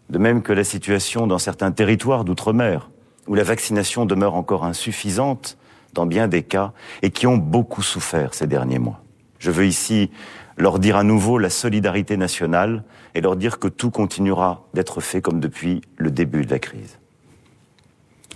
[0.09, 2.89] De même que la situation dans certains territoires d'outre-mer,
[3.27, 5.57] où la vaccination demeure encore insuffisante
[5.93, 6.71] dans bien des cas
[7.01, 9.01] et qui ont beaucoup souffert ces derniers mois.
[9.39, 10.11] Je veux ici
[10.57, 12.83] leur dire à nouveau la solidarité nationale
[13.15, 16.99] et leur dire que tout continuera d'être fait comme depuis le début de la crise.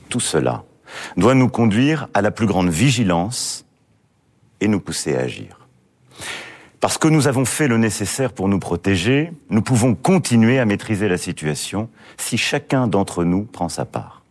[0.10, 0.64] Tout cela
[1.18, 3.66] doit nous conduire à la plus grande vigilance
[4.64, 5.60] et nous pousser à agir.
[6.80, 11.08] Parce que nous avons fait le nécessaire pour nous protéger, nous pouvons continuer à maîtriser
[11.08, 14.24] la situation si chacun d'entre nous prend sa part.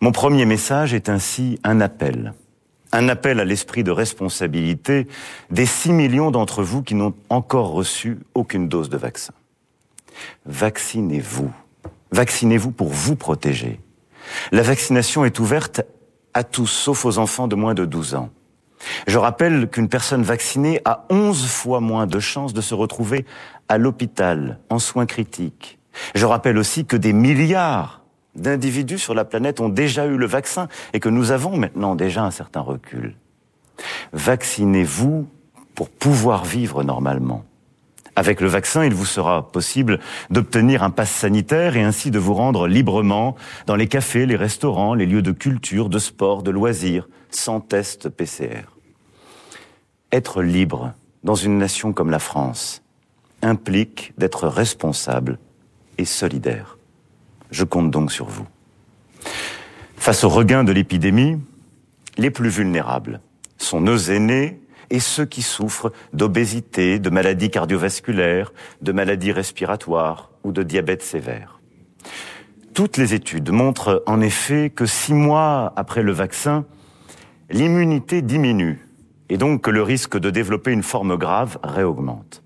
[0.00, 2.34] Mon premier message est ainsi un appel.
[2.92, 5.08] Un appel à l'esprit de responsabilité
[5.50, 9.34] des 6 millions d'entre vous qui n'ont encore reçu aucune dose de vaccin.
[10.46, 11.50] Vaccinez-vous.
[12.12, 13.80] Vaccinez-vous pour vous protéger.
[14.52, 15.82] La vaccination est ouverte
[16.32, 18.30] à tous, sauf aux enfants de moins de 12 ans.
[19.06, 23.24] Je rappelle qu'une personne vaccinée a 11 fois moins de chances de se retrouver
[23.68, 25.78] à l'hôpital, en soins critiques.
[26.14, 28.02] Je rappelle aussi que des milliards
[28.34, 32.24] d'individus sur la planète ont déjà eu le vaccin et que nous avons maintenant déjà
[32.24, 33.14] un certain recul.
[34.12, 35.28] Vaccinez-vous
[35.74, 37.44] pour pouvoir vivre normalement.
[38.16, 39.98] Avec le vaccin, il vous sera possible
[40.30, 43.34] d'obtenir un pass sanitaire et ainsi de vous rendre librement
[43.66, 48.08] dans les cafés, les restaurants, les lieux de culture, de sport, de loisirs, sans test
[48.08, 48.62] PCR.
[50.12, 50.92] Être libre
[51.24, 52.82] dans une nation comme la France
[53.42, 55.38] implique d'être responsable
[55.98, 56.78] et solidaire.
[57.50, 58.46] Je compte donc sur vous.
[59.96, 61.38] Face au regain de l'épidémie,
[62.16, 63.20] les plus vulnérables
[63.58, 64.60] sont nos aînés
[64.90, 71.60] et ceux qui souffrent d'obésité, de maladies cardiovasculaires, de maladies respiratoires ou de diabète sévère.
[72.74, 76.64] Toutes les études montrent en effet que six mois après le vaccin,
[77.50, 78.88] l'immunité diminue
[79.28, 82.42] et donc que le risque de développer une forme grave réaugmente.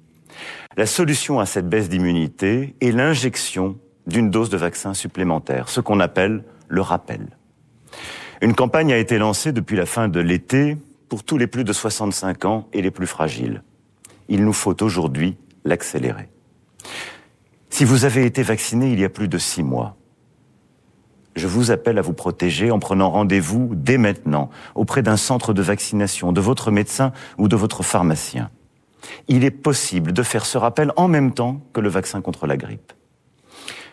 [0.77, 6.01] La solution à cette baisse d'immunité est l'injection d'une dose de vaccin supplémentaire, ce qu'on
[6.01, 7.27] appelle le rappel.
[8.41, 10.77] Une campagne a été lancée depuis la fin de l'été
[11.09, 13.63] pour tous les plus de 65 ans et les plus fragiles.
[14.29, 16.29] Il nous faut aujourd'hui l'accélérer.
[17.71, 19.97] Si vous avez été vacciné il y a plus de six mois,
[21.37, 25.63] je vous appelle à vous protéger en prenant rendez-vous dès maintenant auprès d'un centre de
[25.63, 28.51] vaccination, de votre médecin ou de votre pharmacien.
[29.29, 32.57] Il est possible de faire ce rappel en même temps que le vaccin contre la
[32.57, 32.93] grippe.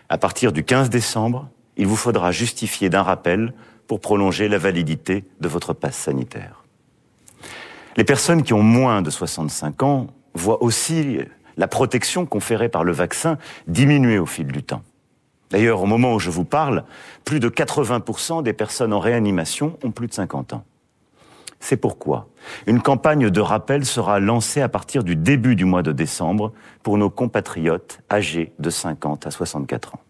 [0.09, 3.53] À partir du 15 décembre, il vous faudra justifier d'un rappel
[3.87, 6.64] pour prolonger la validité de votre passe sanitaire.
[7.97, 11.19] Les personnes qui ont moins de 65 ans voient aussi
[11.57, 13.37] la protection conférée par le vaccin
[13.67, 14.81] diminuer au fil du temps.
[15.51, 16.83] D'ailleurs, au moment où je vous parle,
[17.23, 20.65] plus de 80% des personnes en réanimation ont plus de 50 ans.
[21.61, 22.27] C'est pourquoi
[22.67, 26.51] une campagne de rappel sera lancée à partir du début du mois de décembre
[26.83, 30.01] pour nos compatriotes âgés de 50 à 64 ans.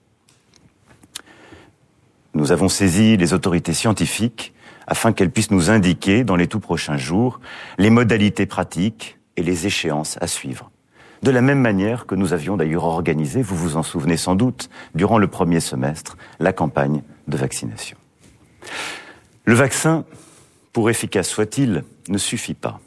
[2.34, 4.55] Nous avons saisi les autorités scientifiques
[4.88, 7.40] afin qu'elles puissent nous indiquer dans les tout prochains jours
[7.78, 10.72] les modalités pratiques et les échéances à suivre.
[11.24, 14.70] De la même manière que nous avions d'ailleurs organisé, vous vous en souvenez sans doute,
[14.94, 17.98] durant le premier semestre, la campagne de vaccination.
[19.46, 20.06] Le vaccin,
[20.72, 22.80] pour efficace soit-il, ne suffit pas.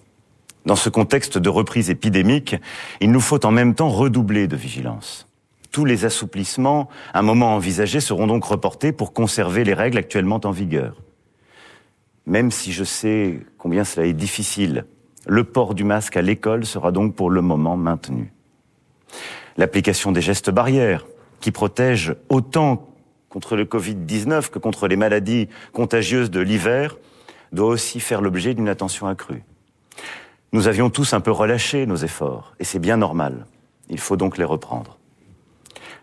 [0.66, 2.57] Dans ce contexte de reprise épidémique,
[3.01, 5.26] il nous faut en même temps redoubler de vigilance.
[5.72, 10.51] Tous les assouplissements, un moment envisagés, seront donc reportés pour conserver les règles actuellement en
[10.51, 10.94] vigueur
[12.29, 14.85] même si je sais combien cela est difficile.
[15.26, 18.33] Le port du masque à l'école sera donc pour le moment maintenu.
[19.57, 21.05] L'application des gestes barrières,
[21.41, 22.89] qui protègent autant
[23.29, 26.97] contre le Covid-19 que contre les maladies contagieuses de l'hiver,
[27.53, 29.43] doit aussi faire l'objet d'une attention accrue.
[30.53, 33.47] Nous avions tous un peu relâché nos efforts, et c'est bien normal.
[33.89, 34.97] Il faut donc les reprendre.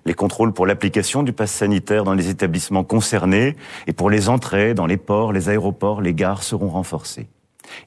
[0.05, 3.55] Les contrôles pour l'application du pass sanitaire dans les établissements concernés
[3.87, 7.27] et pour les entrées dans les ports, les aéroports, les gares seront renforcés.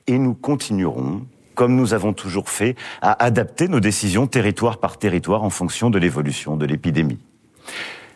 [0.07, 1.23] Et nous continuerons,
[1.55, 5.99] comme nous avons toujours fait, à adapter nos décisions territoire par territoire en fonction de
[5.99, 7.21] l'évolution de l'épidémie.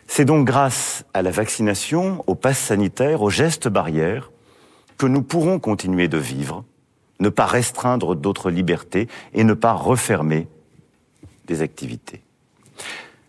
[0.07, 4.31] C'est donc grâce à la vaccination, au pass sanitaire, aux gestes barrières,
[4.97, 6.65] que nous pourrons continuer de vivre
[7.19, 10.47] ne pas restreindre d'autres libertés et ne pas refermer
[11.45, 12.21] des activités.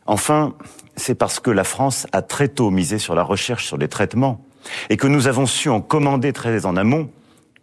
[0.06, 0.54] Enfin,
[0.96, 4.44] c'est parce que la France a très tôt misé sur la recherche sur les traitements
[4.90, 7.10] et que nous avons su en commander très en amont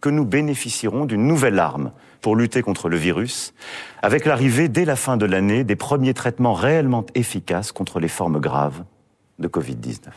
[0.00, 3.52] que nous bénéficierons d'une nouvelle arme pour lutter contre le virus,
[4.00, 8.40] avec l'arrivée dès la fin de l'année des premiers traitements réellement efficaces contre les formes
[8.40, 8.84] graves
[9.38, 10.08] de Covid-19.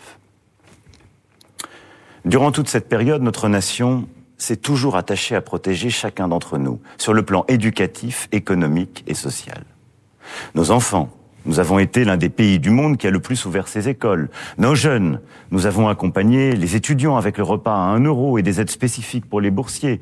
[2.25, 4.07] Durant toute cette période, notre nation
[4.37, 9.63] s'est toujours attachée à protéger chacun d'entre nous, sur le plan éducatif, économique et social.
[10.53, 11.09] Nos enfants,
[11.45, 14.29] nous avons été l'un des pays du monde qui a le plus ouvert ses écoles.
[14.57, 15.19] Nos jeunes,
[15.51, 19.29] nous avons accompagné les étudiants avec le repas à un euro et des aides spécifiques
[19.29, 20.01] pour les boursiers.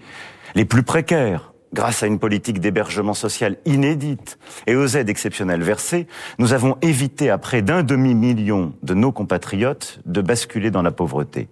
[0.56, 4.38] Les plus précaires, grâce à une politique d'hébergement social inédite
[4.68, 6.08] et aux aides exceptionnelles versées,
[6.40, 11.50] nous avons évité à près d'un demi-million de nos compatriotes de basculer dans la pauvreté.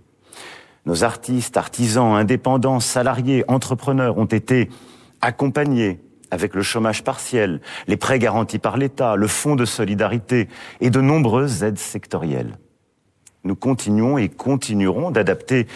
[0.86, 4.70] Nos artistes, artisans, indépendants, salariés, entrepreneurs ont été
[5.22, 6.00] accompagnés
[6.32, 10.48] avec le chômage partiel, les prêts garantis par l'État, le fonds de solidarité
[10.80, 12.58] et de nombreuses aides sectorielles.
[13.44, 15.68] Nous continuons et continuerons d'adapter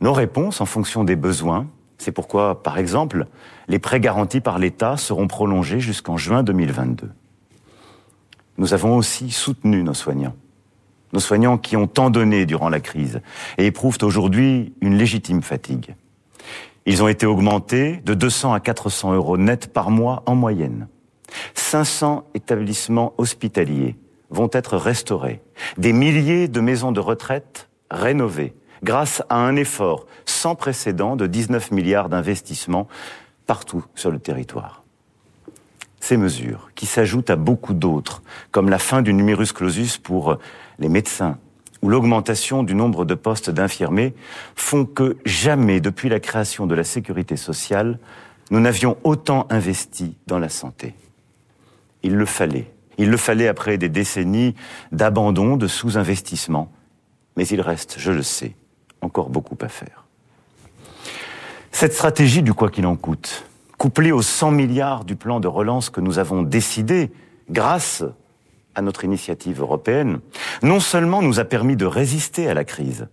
[0.00, 1.66] nos réponses en fonction des besoins.
[1.98, 3.26] C'est pourquoi, par exemple,
[3.68, 7.10] les prêts garantis par l'État seront prolongés jusqu'en juin 2022.
[8.58, 10.34] Nous avons aussi soutenu nos soignants
[11.12, 13.20] nos soignants qui ont tant donné durant la crise
[13.58, 15.94] et éprouvent aujourd'hui une légitime fatigue.
[16.84, 20.88] Ils ont été augmentés de 200 à 400 euros net par mois en moyenne.
[21.54, 23.96] 500 établissements hospitaliers
[24.30, 25.40] vont être restaurés.
[25.78, 31.70] Des milliers de maisons de retraite rénovées grâce à un effort sans précédent de 19
[31.70, 32.88] milliards d'investissements
[33.46, 34.82] partout sur le territoire.
[36.00, 40.36] Ces mesures, qui s'ajoutent à beaucoup d'autres, comme la fin du numerus clausus pour
[40.80, 41.38] les médecins
[41.82, 44.14] ou l'augmentation du nombre de postes d'infirmiers
[44.54, 47.98] font que jamais depuis la création de la sécurité sociale,
[48.50, 50.94] nous n'avions autant investi dans la santé.
[52.02, 52.70] Il le fallait.
[52.98, 54.54] Il le fallait après des décennies
[54.92, 56.70] d'abandon, de sous-investissement.
[57.36, 58.54] Mais il reste, je le sais,
[59.00, 60.04] encore beaucoup à faire.
[61.72, 63.46] Cette stratégie du quoi qu'il en coûte,
[63.78, 67.10] couplée aux 100 milliards du plan de relance que nous avons décidé
[67.50, 68.04] grâce
[68.74, 70.20] à notre initiative européenne,
[70.62, 73.08] non seulement nous a permis de résister à la crise,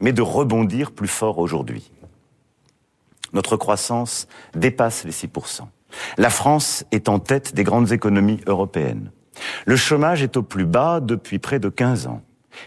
[0.00, 1.90] mais de rebondir plus fort aujourd'hui.
[3.32, 5.62] Notre croissance dépasse les 6%.
[6.18, 9.10] La France est en tête des grandes économies européennes.
[9.66, 12.22] Le chômage est au plus bas depuis près de 15 ans.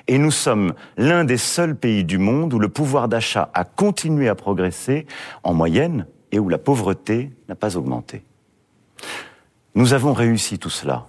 [0.08, 4.28] Et nous sommes l'un des seuls pays du monde où le pouvoir d'achat a continué
[4.28, 5.08] à progresser
[5.44, 8.26] en moyenne et où la pauvreté n'a pas augmenté.
[9.76, 11.08] Nous avons réussi tout cela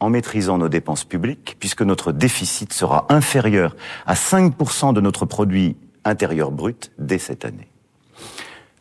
[0.00, 3.76] en maîtrisant nos dépenses publiques, puisque notre déficit sera inférieur
[4.06, 7.68] à 5% de notre produit intérieur brut dès cette année.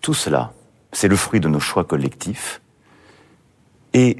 [0.01, 0.53] Tout cela,
[0.91, 2.61] c'est le fruit de nos choix collectifs.
[3.93, 4.17] Et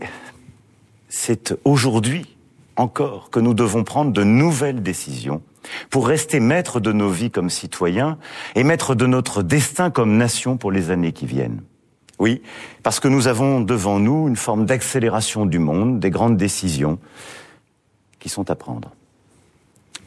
[1.10, 2.38] c'est aujourd'hui
[2.76, 5.41] encore que nous devons prendre de nouvelles décisions
[5.90, 8.18] pour rester maîtres de nos vies comme citoyens
[8.56, 11.61] et maîtres de notre destin comme nation pour les années qui viennent.
[12.24, 12.41] Oui,
[12.84, 16.98] parce que nous avons devant nous une forme d'accélération du monde, des grandes décisions
[18.20, 18.91] qui sont à prendre.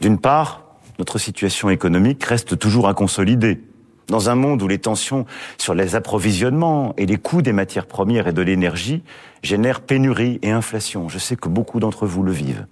[0.00, 0.62] D'une part,
[0.98, 3.60] notre situation économique reste toujours à consolider.
[4.08, 5.26] Dans un monde où les tensions
[5.58, 9.02] sur les approvisionnements et les coûts des matières premières et de l'énergie
[9.42, 11.10] génèrent pénurie et inflation.
[11.10, 12.64] Je sais que beaucoup d'entre vous le vivent.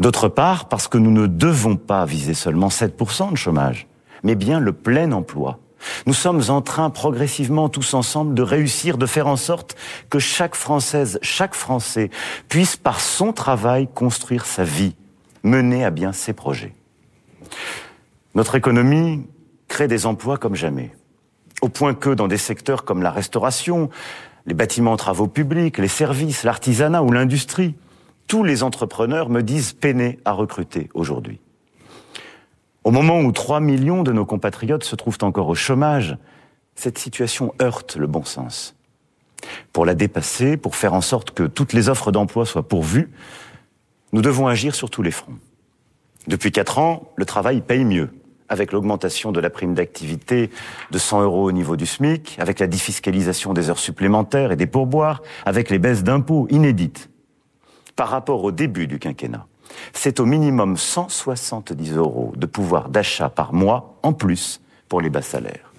[0.00, 3.86] D'autre part, parce que nous ne devons pas viser seulement 7% de chômage,
[4.24, 5.60] mais bien le plein emploi
[6.06, 9.76] nous sommes en train progressivement tous ensemble de réussir, de faire en sorte
[10.08, 12.10] que chaque Française, chaque Français
[12.48, 14.94] puisse par son travail construire sa vie,
[15.42, 16.74] mener à bien ses projets.
[18.34, 19.26] Notre économie
[19.68, 20.92] crée des emplois comme jamais,
[21.62, 23.90] au point que dans des secteurs comme la restauration,
[24.46, 27.74] les bâtiments travaux publics, les services, l'artisanat ou l'industrie,
[28.26, 31.40] tous les entrepreneurs me disent peiner à recruter aujourd'hui.
[32.84, 36.16] Au moment où 3 millions de nos compatriotes se trouvent encore au chômage,
[36.74, 38.74] cette situation heurte le bon sens.
[39.72, 43.10] Pour la dépasser, pour faire en sorte que toutes les offres d'emploi soient pourvues,
[44.12, 45.38] nous devons agir sur tous les fronts.
[46.26, 48.10] Depuis quatre ans, le travail paye mieux,
[48.48, 50.50] avec l'augmentation de la prime d'activité
[50.90, 54.66] de 100 euros au niveau du SMIC, avec la défiscalisation des heures supplémentaires et des
[54.66, 57.10] pourboires, avec les baisses d'impôts inédites
[57.94, 59.46] par rapport au début du quinquennat
[59.92, 65.22] c'est au minimum 170 euros de pouvoir d'achat par mois en plus pour les bas
[65.22, 65.72] salaires.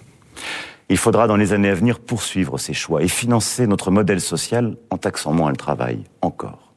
[0.88, 4.76] Il faudra dans les années à venir poursuivre ces choix et financer notre modèle social
[4.90, 6.72] en taxant moins le travail, encore.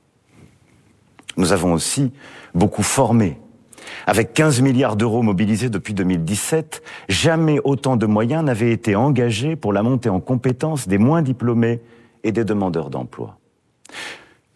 [1.38, 2.14] Nous avons aussi
[2.54, 3.38] beaucoup formé
[4.08, 9.74] Avec 15 milliards d'euros mobilisés depuis 2017, jamais autant de moyens n'avaient été engagés pour
[9.74, 11.82] la montée en compétences des moins diplômés
[12.24, 13.38] et des demandeurs d'emploi.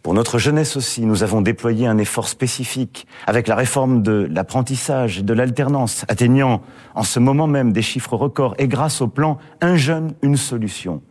[0.01, 5.19] Pour notre jeunesse aussi, nous avons déployé un effort spécifique avec la réforme de l'apprentissage
[5.19, 6.61] et de l'alternance, atteignant
[6.95, 11.01] en ce moment même des chiffres records et grâce au plan Un jeune, une solution.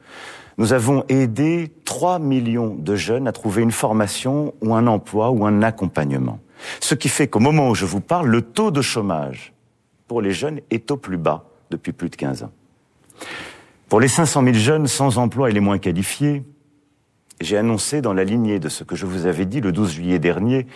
[0.57, 5.45] Nous avons aidé 3 millions de jeunes à trouver une formation ou un emploi ou
[5.47, 6.41] un accompagnement.
[6.81, 9.53] Ce qui fait qu'au moment où je vous parle, le taux de chômage
[10.09, 12.51] pour les jeunes est au plus bas depuis plus de 15 ans.
[13.89, 16.43] Pour les 500 000 jeunes sans emploi et les moins qualifiés,
[17.41, 20.19] j'ai annoncé dans la lignée de ce que je vous avais dit le 12 juillet
[20.19, 20.67] dernier,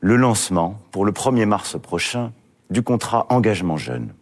[0.00, 2.32] le lancement pour le 1er mars prochain
[2.70, 4.12] du contrat engagement jeune.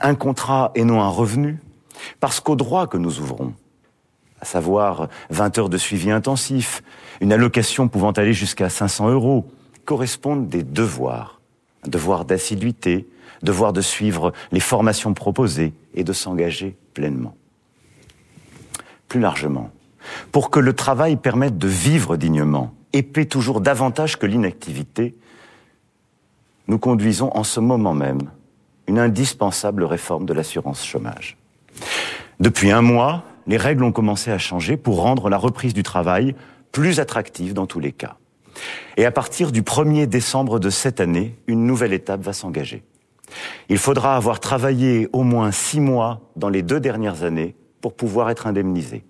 [0.00, 1.58] Un contrat et non un revenu,
[2.20, 3.54] parce qu'au droit que nous ouvrons,
[4.40, 6.82] à savoir 20 heures de suivi intensif,
[7.20, 9.46] une allocation pouvant aller jusqu'à 500 euros,
[9.84, 11.40] correspondent des devoirs.
[11.86, 13.08] Un devoir d'assiduité,
[13.42, 17.34] devoir de suivre les formations proposées et de s'engager pleinement.
[19.08, 19.70] Plus largement,
[20.32, 22.72] pour que le travail permette de vivre dignement
[23.02, 25.14] paie toujours davantage que l'inactivité,
[26.68, 28.30] nous conduisons en ce moment même
[28.86, 31.36] une indispensable réforme de l'assurance chômage.
[32.38, 36.34] Depuis un mois, les règles ont commencé à changer pour rendre la reprise du travail
[36.72, 38.16] plus attractive dans tous les cas.
[38.96, 42.82] Et à partir du 1er décembre de cette année, une nouvelle étape va s'engager.
[43.68, 48.30] Il faudra avoir travaillé au moins six mois dans les deux dernières années pour pouvoir
[48.30, 49.04] être indemnisé.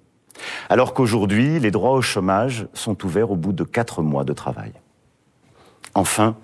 [0.69, 4.73] Alors qu'aujourd'hui, les droits au chômage sont ouverts au bout de quatre mois de travail.
[5.95, 6.37] Enfin,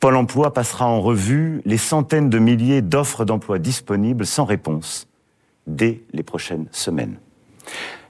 [0.00, 5.06] Pôle emploi passera en revue les centaines de milliers d'offres d'emploi disponibles sans réponse
[5.66, 7.18] dès les prochaines semaines.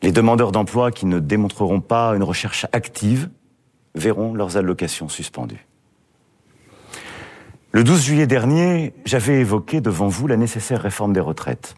[0.03, 3.29] Les demandeurs d'emploi qui ne démontreront pas une recherche active
[3.95, 5.67] verront leurs allocations suspendues.
[7.73, 11.75] Le 12 juillet dernier, j'avais évoqué devant vous la nécessaire réforme des retraites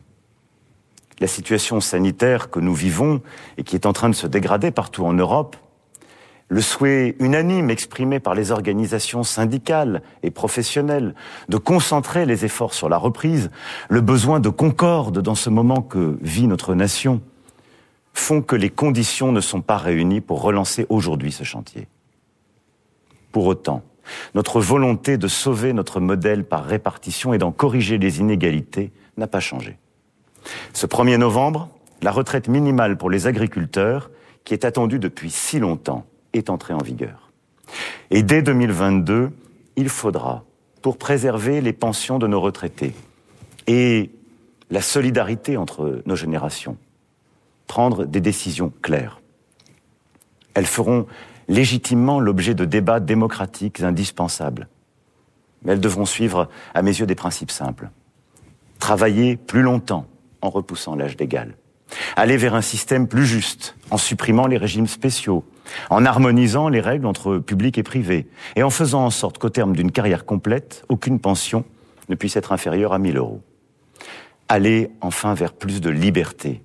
[1.20, 3.20] la situation sanitaire que nous vivons
[3.56, 5.56] et qui est en train de se dégrader partout en Europe,
[6.48, 11.14] le souhait unanime exprimé par les organisations syndicales et professionnelles
[11.48, 13.50] de concentrer les efforts sur la reprise,
[13.88, 17.20] le besoin de concorde dans ce moment que vit notre nation,
[18.14, 21.86] font que les conditions ne sont pas réunies pour relancer aujourd'hui ce chantier.
[23.30, 23.82] Pour autant,
[24.34, 29.40] notre volonté de sauver notre modèle par répartition et d'en corriger les inégalités n'a pas
[29.40, 29.76] changé.
[30.72, 31.68] Ce 1er novembre,
[32.02, 34.10] la retraite minimale pour les agriculteurs,
[34.44, 37.30] qui est attendue depuis si longtemps, est entrée en vigueur.
[38.10, 39.30] Et dès 2022,
[39.76, 40.44] il faudra,
[40.82, 42.94] pour préserver les pensions de nos retraités
[43.66, 44.10] et
[44.70, 46.76] la solidarité entre nos générations,
[47.66, 49.20] prendre des décisions claires.
[50.54, 51.06] Elles feront
[51.48, 54.68] légitimement l'objet de débats démocratiques indispensables.
[55.62, 57.90] Mais elles devront suivre, à mes yeux, des principes simples.
[58.78, 60.06] Travailler plus longtemps,
[60.42, 61.54] en repoussant l'âge légal.
[62.16, 65.44] Aller vers un système plus juste, en supprimant les régimes spéciaux,
[65.90, 69.74] en harmonisant les règles entre public et privé, et en faisant en sorte qu'au terme
[69.74, 71.64] d'une carrière complète, aucune pension
[72.08, 73.42] ne puisse être inférieure à 1000 euros.
[74.48, 76.62] Aller enfin vers plus de liberté,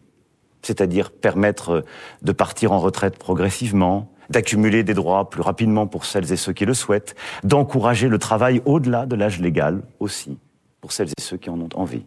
[0.62, 1.84] c'est-à-dire permettre
[2.22, 6.66] de partir en retraite progressivement, d'accumuler des droits plus rapidement pour celles et ceux qui
[6.66, 10.38] le souhaitent, d'encourager le travail au-delà de l'âge légal aussi,
[10.80, 12.06] pour celles et ceux qui en ont envie.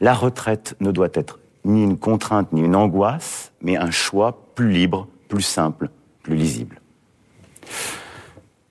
[0.00, 4.70] La retraite ne doit être ni une contrainte ni une angoisse, mais un choix plus
[4.70, 5.90] libre, plus simple,
[6.22, 6.80] plus lisible.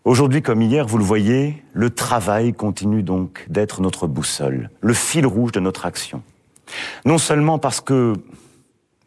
[0.05, 5.25] Aujourd'hui comme hier, vous le voyez, le travail continue donc d'être notre boussole, le fil
[5.25, 6.21] rouge de notre action.
[7.05, 8.13] Non seulement parce que,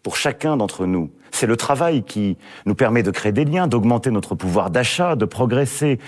[0.02, 2.36] pour chacun d'entre nous, c'est le travail qui
[2.66, 5.98] nous permet de créer des liens, d'augmenter notre pouvoir d'achat, de progresser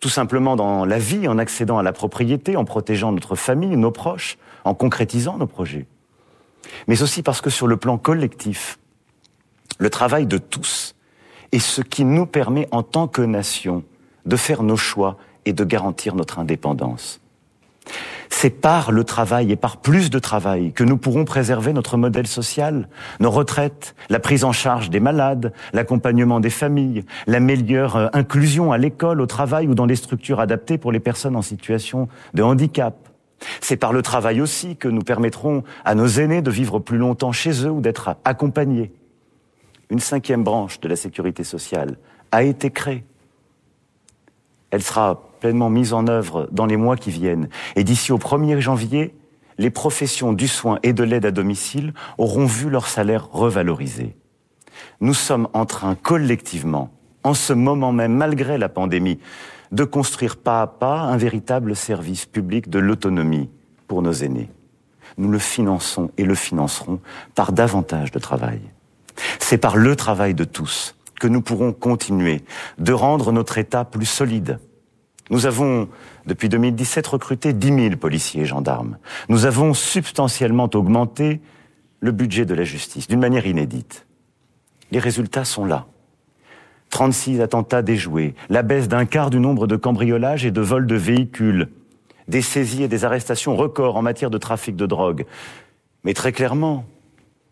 [0.00, 3.90] tout simplement dans la vie, en accédant à la propriété, en protégeant notre famille, nos
[3.90, 5.86] proches, en concrétisant nos projets.
[6.88, 8.78] Mais aussi parce que sur le plan collectif,
[9.78, 10.94] le travail de tous
[11.52, 13.82] est ce qui nous permet en tant que nation
[14.26, 17.20] de faire nos choix et de garantir notre indépendance.
[18.28, 22.26] C'est par le travail et par plus de travail que nous pourrons préserver notre modèle
[22.26, 22.88] social,
[23.18, 28.70] nos retraites, la prise en charge des malades, l'accompagnement des familles, la meilleure euh, inclusion
[28.72, 32.42] à l'école, au travail ou dans les structures adaptées pour les personnes en situation de
[32.42, 33.09] handicap.
[33.60, 37.32] C'est par le travail aussi que nous permettrons à nos aînés de vivre plus longtemps
[37.32, 38.92] chez eux ou d'être accompagnés.
[39.90, 41.96] Une cinquième branche de la sécurité sociale
[42.32, 43.04] a été créée.
[44.70, 47.48] Elle sera pleinement mise en œuvre dans les mois qui viennent.
[47.74, 49.14] Et d'ici au 1er janvier,
[49.58, 54.16] les professions du soin et de l'aide à domicile auront vu leur salaire revalorisé.
[55.00, 56.90] Nous sommes en train collectivement,
[57.24, 59.18] en ce moment même, malgré la pandémie,
[59.72, 63.48] de construire pas à pas un véritable service public de l'autonomie
[63.86, 64.50] pour nos aînés.
[65.18, 67.00] Nous le finançons et le financerons
[67.34, 68.60] par davantage de travail.
[69.38, 72.42] C'est par le travail de tous que nous pourrons continuer
[72.78, 74.58] de rendre notre État plus solide.
[75.28, 75.88] Nous avons,
[76.26, 78.98] depuis 2017, recruté 10 000 policiers et gendarmes.
[79.28, 81.40] Nous avons substantiellement augmenté
[82.00, 84.06] le budget de la justice d'une manière inédite.
[84.90, 85.86] Les résultats sont là.
[86.90, 90.96] 36 attentats déjoués, la baisse d'un quart du nombre de cambriolages et de vols de
[90.96, 91.68] véhicules,
[92.28, 95.24] des saisies et des arrestations records en matière de trafic de drogue.
[96.04, 96.84] Mais très clairement,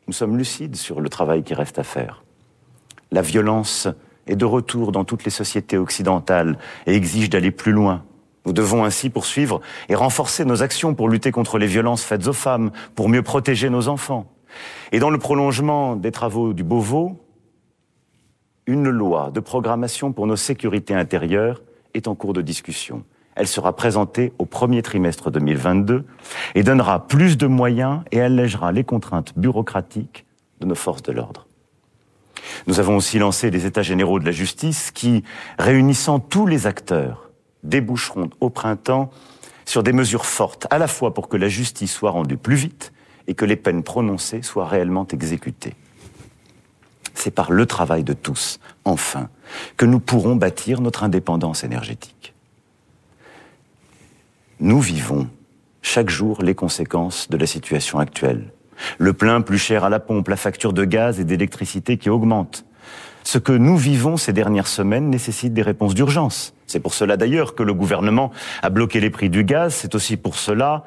[0.07, 2.25] nous sommes lucides sur le travail qui reste à faire.
[3.11, 3.89] La violence
[4.27, 8.05] est de retour dans toutes les sociétés occidentales et exige d'aller plus loin.
[8.45, 12.33] Nous devons ainsi poursuivre et renforcer nos actions pour lutter contre les violences faites aux
[12.33, 14.27] femmes, pour mieux protéger nos enfants.
[14.93, 17.19] Et dans le prolongement des travaux du Beauvau,
[18.69, 21.63] une loi de programmation pour nos sécurités intérieures
[21.95, 23.03] est en cours de discussion.
[23.35, 26.05] Elle sera présentée au premier trimestre 2022
[26.55, 30.27] et donnera plus de moyens et allègera les contraintes bureaucratiques
[30.61, 31.47] de nos forces de l'ordre.
[32.67, 35.25] Nous avons aussi lancé les États généraux de la justice qui,
[35.59, 37.31] réunissant tous les acteurs,
[37.63, 39.09] déboucheront au printemps
[39.65, 42.93] sur des mesures fortes, à la fois pour que la justice soit rendue plus vite
[43.29, 45.75] et que les peines prononcées soient réellement exécutées.
[47.19, 49.29] C'est par le travail de tous, enfin,
[49.77, 52.33] que nous pourrons bâtir notre indépendance énergétique.
[54.61, 55.29] Nous vivons
[55.83, 58.53] chaque jour les conséquences de la situation actuelle.
[58.99, 62.65] Le plein plus cher à la pompe, la facture de gaz et d'électricité qui augmente.
[63.25, 66.55] Ce que nous vivons ces dernières semaines nécessite des réponses d'urgence.
[66.69, 68.31] C'est pour cela d'ailleurs que le gouvernement
[68.63, 69.75] a bloqué les prix du gaz.
[69.75, 70.85] C'est aussi pour cela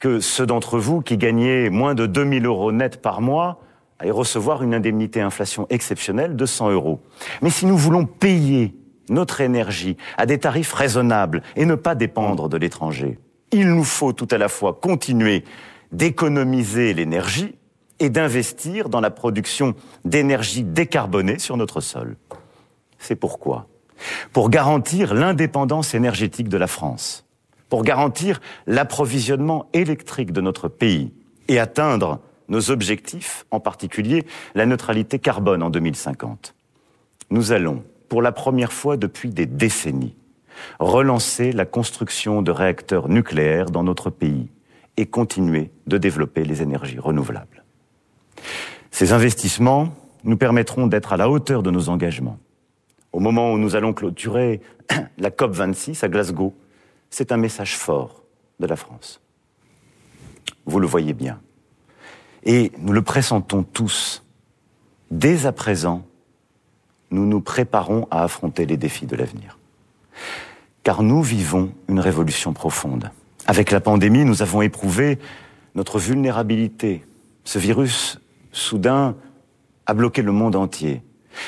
[0.00, 3.60] que ceux d'entre vous qui gagnaient moins de 2000 euros net par mois
[4.02, 7.00] et recevoir une indemnité inflation exceptionnelle de 100 euros.
[7.42, 8.74] Mais si nous voulons payer
[9.08, 13.18] notre énergie à des tarifs raisonnables et ne pas dépendre de l'étranger,
[13.52, 15.44] il nous faut tout à la fois continuer
[15.92, 17.56] d'économiser l'énergie
[17.98, 19.74] et d'investir dans la production
[20.04, 22.16] d'énergie décarbonée sur notre sol.
[22.98, 23.66] C'est pourquoi,
[24.32, 27.26] pour garantir l'indépendance énergétique de la France,
[27.68, 31.12] pour garantir l'approvisionnement électrique de notre pays
[31.48, 32.20] et atteindre
[32.50, 36.54] nos objectifs, en particulier la neutralité carbone en 2050.
[37.30, 40.16] Nous allons, pour la première fois depuis des décennies,
[40.78, 44.48] relancer la construction de réacteurs nucléaires dans notre pays
[44.96, 47.64] et continuer de développer les énergies renouvelables.
[48.90, 49.94] Ces investissements
[50.24, 52.38] nous permettront d'être à la hauteur de nos engagements.
[53.12, 54.60] Au moment où nous allons clôturer
[55.18, 56.54] la COP26 à Glasgow,
[57.08, 58.22] c'est un message fort
[58.58, 59.20] de la France.
[60.66, 61.40] Vous le voyez bien.
[62.44, 64.22] Et nous le pressentons tous.
[65.10, 66.04] Dès à présent,
[67.10, 69.58] nous nous préparons à affronter les défis de l'avenir.
[70.82, 73.10] Car nous vivons une révolution profonde.
[73.46, 75.18] Avec la pandémie, nous avons éprouvé
[75.74, 77.04] notre vulnérabilité.
[77.44, 78.20] Ce virus,
[78.52, 79.16] soudain,
[79.86, 81.02] a bloqué le monde entier.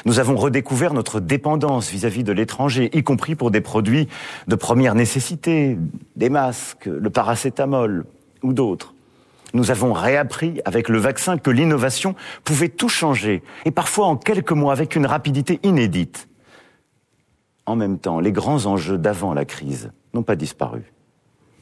[0.04, 4.08] Nous avons redécouvert notre dépendance vis-à-vis -vis de l'étranger, y compris pour des produits
[4.48, 5.76] de première nécessité,
[6.16, 8.04] des masques, le paracétamol
[8.42, 8.91] ou d'autres.
[9.54, 12.14] Nous avons réappris avec le vaccin que l'innovation
[12.44, 16.28] pouvait tout changer, et parfois en quelques mois avec une rapidité inédite.
[17.66, 20.92] En même temps, les grands enjeux d'avant la crise n'ont pas disparu.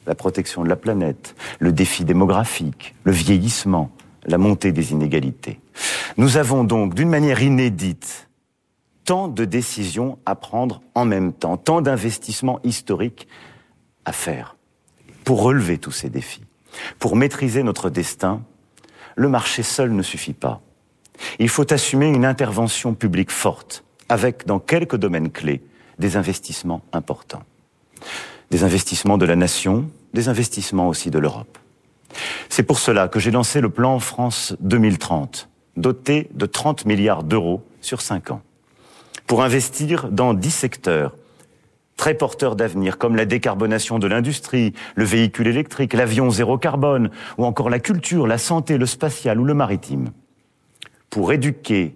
[0.06, 3.90] La protection de la planète, le défi démographique, le vieillissement,
[4.24, 5.60] la montée des inégalités.
[6.16, 8.28] Nous avons donc, d'une manière inédite,
[9.04, 13.28] tant de décisions à prendre en même temps, tant d'investissements historiques
[14.04, 14.56] à faire
[15.24, 16.44] pour relever tous ces défis.
[16.98, 18.42] Pour maîtriser notre destin,
[19.16, 20.60] le marché seul ne suffit pas.
[21.38, 25.62] Il faut assumer une intervention publique forte, avec, dans quelques domaines clés,
[25.98, 27.42] des investissements importants.
[28.50, 31.58] Des investissements de la nation, des investissements aussi de l'Europe.
[32.48, 37.62] C'est pour cela que j'ai lancé le plan France 2030, doté de 30 milliards d'euros
[37.80, 38.42] sur 5 ans,
[39.26, 41.14] pour investir dans 10 secteurs
[42.00, 47.44] très porteurs d'avenir, comme la décarbonation de l'industrie, le véhicule électrique, l'avion zéro carbone, ou
[47.44, 50.08] encore la culture, la santé, le spatial ou le maritime,
[51.10, 51.94] pour éduquer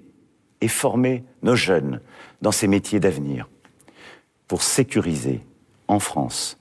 [0.60, 2.02] et former nos jeunes
[2.42, 3.48] dans ces métiers d'avenir,
[4.46, 5.40] pour sécuriser
[5.88, 6.58] en France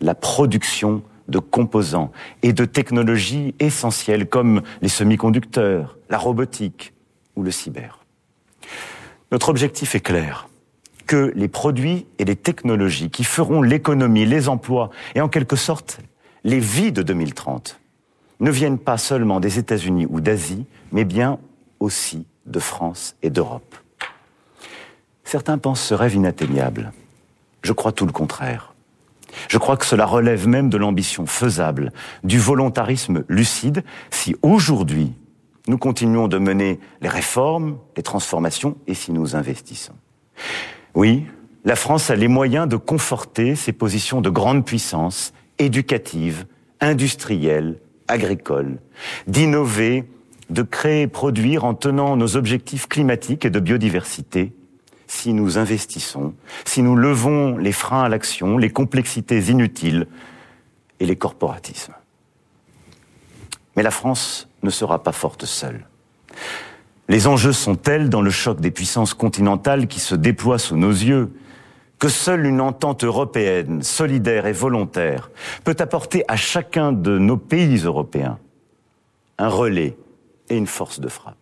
[0.00, 2.10] la production de composants
[2.42, 6.94] et de technologies essentielles comme les semi-conducteurs, la robotique
[7.36, 7.98] ou le cyber.
[9.30, 10.48] Notre objectif est clair
[11.12, 15.98] que les produits et les technologies qui feront l'économie, les emplois et en quelque sorte
[16.42, 17.78] les vies de 2030
[18.40, 21.38] ne viennent pas seulement des États-Unis ou d'Asie, mais bien
[21.80, 23.76] aussi de France et d'Europe.
[25.22, 26.94] Certains pensent ce rêve inatteignable.
[27.60, 28.72] Je crois tout le contraire.
[29.48, 31.92] Je crois que cela relève même de l'ambition faisable,
[32.24, 35.12] du volontarisme lucide, si aujourd'hui
[35.68, 39.92] nous continuons de mener les réformes, les transformations, et si nous investissons.
[40.94, 41.24] Oui,
[41.64, 46.46] la France a les moyens de conforter ses positions de grande puissance, éducative,
[46.80, 47.78] industrielle,
[48.08, 48.78] agricole,
[49.26, 50.04] d'innover,
[50.50, 54.52] de créer et produire en tenant nos objectifs climatiques et de biodiversité,
[55.06, 60.06] si nous investissons, si nous levons les freins à l'action, les complexités inutiles
[61.00, 61.94] et les corporatismes.
[63.76, 65.86] Mais la France ne sera pas forte seule.
[67.12, 70.92] Les enjeux sont tels dans le choc des puissances continentales qui se déploient sous nos
[70.92, 71.30] yeux
[71.98, 75.30] que seule une entente européenne, solidaire et volontaire,
[75.62, 78.38] peut apporter à chacun de nos pays européens
[79.36, 79.94] un relais
[80.48, 81.36] et une force de frappe.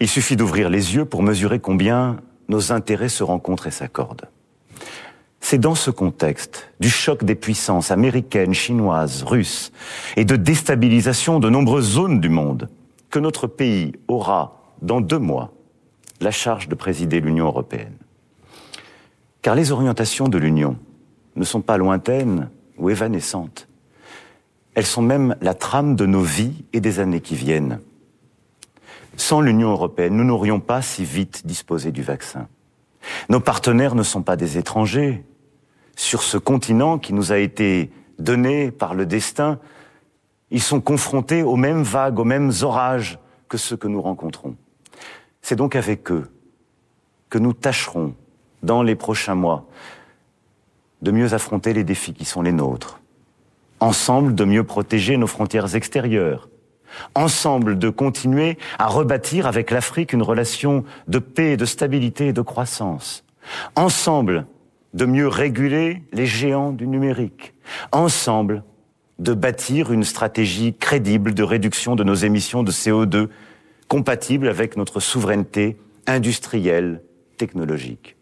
[0.00, 2.16] Il suffit d'ouvrir les yeux pour mesurer combien
[2.48, 4.30] nos intérêts se rencontrent et s'accordent.
[5.40, 9.70] C'est dans ce contexte du choc des puissances américaines, chinoises, russes
[10.16, 12.70] et de déstabilisation de nombreuses zones du monde
[13.16, 15.50] que notre pays aura, dans deux mois,
[16.20, 17.96] la charge de présider l'Union européenne.
[19.40, 20.76] Car les orientations de l'Union
[21.34, 23.68] ne sont pas lointaines ou évanescentes.
[24.74, 27.80] Elles sont même la trame de nos vies et des années qui viennent.
[29.16, 32.48] Sans l'Union européenne, nous n'aurions pas si vite disposé du vaccin.
[33.30, 35.24] Nos partenaires ne sont pas des étrangers.
[35.96, 39.58] Sur ce continent qui nous a été donné par le destin,
[40.50, 43.18] ils sont confrontés aux mêmes vagues, aux mêmes orages
[43.48, 44.56] que ceux que nous rencontrons.
[45.42, 46.30] C'est donc avec eux
[47.30, 48.14] que nous tâcherons
[48.62, 49.66] dans les prochains mois,
[51.02, 53.00] de mieux affronter les défis qui sont les nôtres,
[53.80, 56.48] ensemble de mieux protéger nos frontières extérieures,
[57.14, 62.40] ensemble de continuer à rebâtir avec l'Afrique une relation de paix, de stabilité et de
[62.40, 63.24] croissance,
[63.74, 64.46] ensemble
[64.94, 67.54] de mieux réguler les géants du numérique,
[67.92, 68.62] ensemble
[69.18, 73.28] de bâtir une stratégie crédible de réduction de nos émissions de CO2
[73.88, 75.76] compatible avec notre souveraineté
[76.06, 77.02] industrielle,
[77.36, 78.16] technologique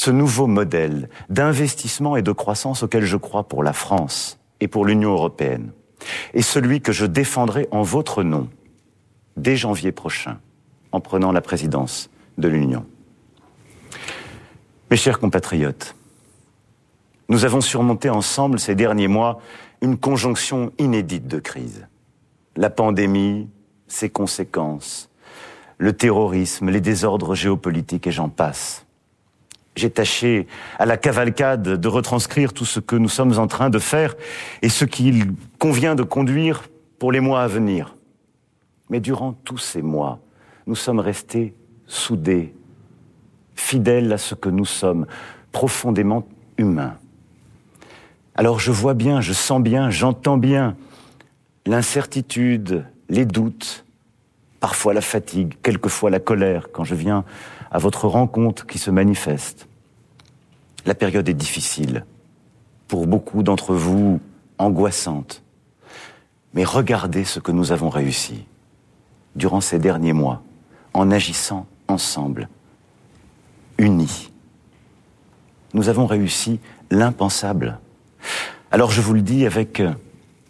[0.00, 4.86] ce nouveau modèle d'investissement et de croissance auquel je crois pour la France et pour
[4.86, 5.72] l'Union européenne
[6.32, 8.48] est celui que je défendrai en votre nom
[9.36, 10.38] dès janvier prochain
[10.92, 12.08] en prenant la présidence
[12.38, 12.86] de l'Union.
[14.90, 15.94] Mes chers compatriotes,
[17.28, 19.42] nous avons surmonté ensemble ces derniers mois
[19.80, 21.86] une conjonction inédite de crises.
[22.56, 23.48] La pandémie,
[23.86, 25.10] ses conséquences,
[25.78, 28.86] le terrorisme, les désordres géopolitiques et j'en passe.
[29.76, 30.46] J'ai tâché
[30.78, 34.14] à la cavalcade de retranscrire tout ce que nous sommes en train de faire
[34.62, 37.96] et ce qu'il convient de conduire pour les mois à venir.
[38.90, 40.18] Mais durant tous ces mois,
[40.66, 41.54] nous sommes restés
[41.86, 42.54] soudés,
[43.54, 45.06] fidèles à ce que nous sommes,
[45.52, 46.28] profondément
[46.58, 46.99] humains.
[48.40, 50.74] Alors je vois bien, je sens bien, j'entends bien
[51.66, 53.84] l'incertitude, les doutes,
[54.60, 57.26] parfois la fatigue, quelquefois la colère quand je viens
[57.70, 59.68] à votre rencontre qui se manifeste.
[60.86, 62.06] La période est difficile,
[62.88, 64.20] pour beaucoup d'entre vous
[64.56, 65.42] angoissante.
[66.54, 68.46] Mais regardez ce que nous avons réussi
[69.36, 70.40] durant ces derniers mois,
[70.94, 72.48] en agissant ensemble,
[73.76, 74.30] unis.
[75.74, 76.58] Nous avons réussi
[76.90, 77.78] l'impensable.
[78.70, 79.82] Alors je vous le dis avec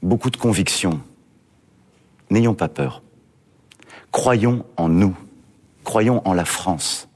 [0.03, 1.01] beaucoup de conviction,
[2.31, 3.03] n'ayons pas peur.
[4.13, 5.17] Croyons en nous,
[5.85, 7.09] croyons en la France,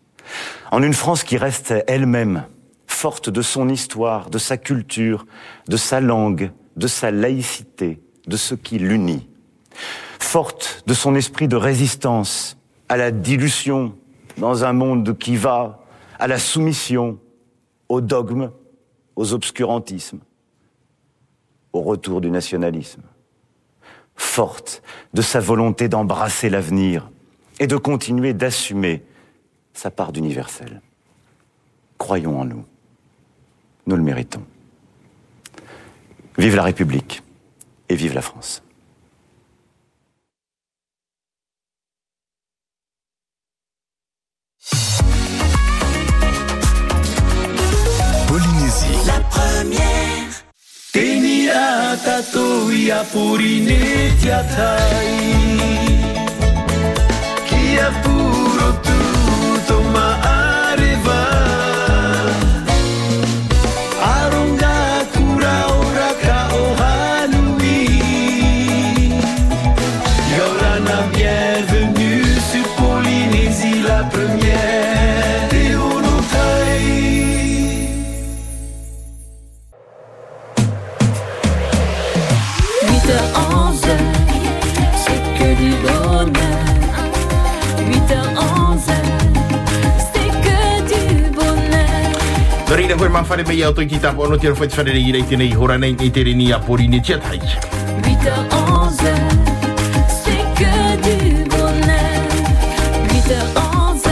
[0.70, 2.44] en une France qui reste elle-même
[2.86, 5.26] forte de son histoire, de sa culture,
[5.68, 9.28] de sa langue, de sa laïcité, de ce qui l'unit,
[10.18, 12.56] forte de son esprit de résistance
[12.88, 13.94] à la dilution
[14.38, 15.84] dans un monde qui va,
[16.18, 17.18] à la soumission,
[17.88, 18.50] au dogme,
[19.16, 20.20] aux obscurantismes,
[21.74, 23.02] au retour du nationalisme
[24.16, 24.82] forte
[25.12, 27.10] de sa volonté d'embrasser l'avenir
[27.58, 29.02] et de continuer d'assumer
[29.72, 30.80] sa part d'universel.
[31.98, 32.64] Croyons en nous.
[33.86, 34.44] Nous le méritons.
[36.38, 37.22] Vive la République
[37.88, 38.62] et vive la France.
[48.28, 49.06] Polynésie.
[49.06, 50.04] La première.
[51.50, 53.80] ata tu ia purine
[54.20, 55.83] tia tai
[92.74, 95.54] No reira koe mawhare mei au toi ki tapo ono tira whaiti whare rei tēnei
[95.54, 97.38] hora nei i tere ni a pori ni tia tai.
[98.02, 98.98] 8h11,
[100.10, 100.74] c'est que
[101.04, 102.18] du bonheur.
[103.12, 104.02] 8h11,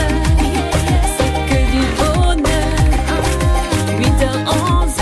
[1.17, 3.19] c'est que du bonheur.
[3.99, 5.01] 8h11,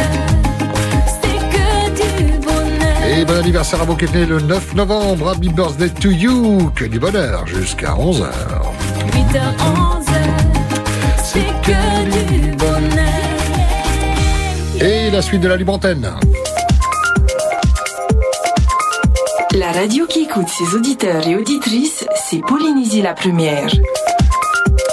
[1.21, 1.67] c'est que
[2.01, 2.99] du bonheur.
[3.15, 5.29] Et bon anniversaire à vous qui né le 9 novembre.
[5.29, 6.71] Happy birthday to you.
[6.73, 8.25] Que du bonheur jusqu'à 11h.
[9.13, 10.09] 8h11,
[11.21, 12.30] c'est que du bonheur.
[14.83, 15.79] Et la suite de la libre.
[19.53, 23.69] La radio qui écoute ses auditeurs et auditrices, c'est Polynésie la première.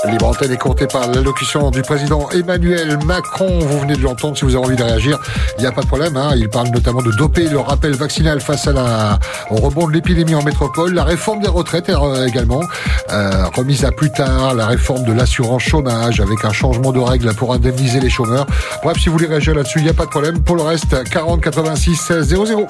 [0.05, 3.59] Libre antenne est comptée par l'allocution du président Emmanuel Macron.
[3.61, 4.39] Vous venez de l'entendre.
[4.39, 5.19] Si vous avez envie de réagir,
[5.59, 6.17] il n'y a pas de problème.
[6.17, 6.31] hein.
[6.37, 9.19] Il parle notamment de doper le rappel vaccinal face à la,
[9.51, 10.95] au rebond de l'épidémie en métropole.
[10.95, 12.63] La réforme des retraites euh, également,
[13.11, 14.55] euh, remise à plus tard.
[14.55, 18.47] La réforme de l'assurance chômage avec un changement de règles pour indemniser les chômeurs.
[18.83, 20.41] Bref, si vous voulez réagir là-dessus, il n'y a pas de problème.
[20.43, 22.67] Pour le reste, 40 86 00.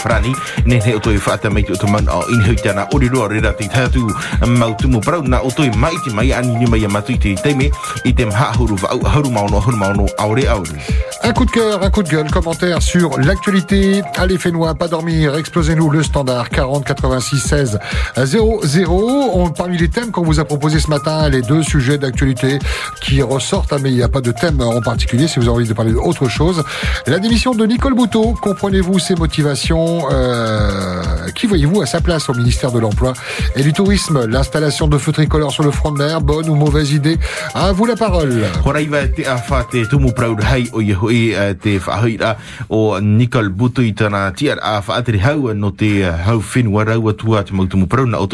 [0.00, 0.32] Frani
[0.66, 3.24] ne he o toi whaata mei te o te man au in hau tana orero
[3.24, 4.06] a rera te tatu
[4.46, 7.18] mau tumu parau na o toi mai te mai ani ni mai a matu i
[7.18, 7.70] te teime
[8.04, 10.78] i te mha huru wa au hauru maono hauru maono aure aure
[11.22, 14.02] Un coup de cœur, un coup de gueule, commentaire sur l'actualité.
[14.16, 17.78] Allez, Fénois, pas dormir, explosez-nous le standard 40 86 16
[18.24, 19.30] 00.
[19.34, 22.58] On, parmi les thèmes qu'on vous a proposé ce matin, les deux sujets d'actualité
[23.02, 25.48] qui ressortent, hein, mais il n'y a pas de thème en particulier si vous avez
[25.48, 26.62] envie de parler d'autre chose.
[27.06, 31.02] La démission de Nicole Bouteau, comprenez-vous ses motivations euh,
[31.34, 33.12] Qui voyez-vous à sa place au ministère de l'Emploi
[33.56, 34.26] et du Tourisme?
[34.26, 37.18] L'installation de feux tricolores sur le front de mer, bonne ou mauvaise idée?
[37.54, 38.44] À vous la parole.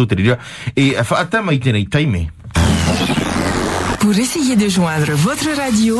[0.06, 0.38] Te rira
[0.74, 2.30] e whaata mai tēnei taime.
[4.00, 5.98] Pour essayer de joindre votre radio,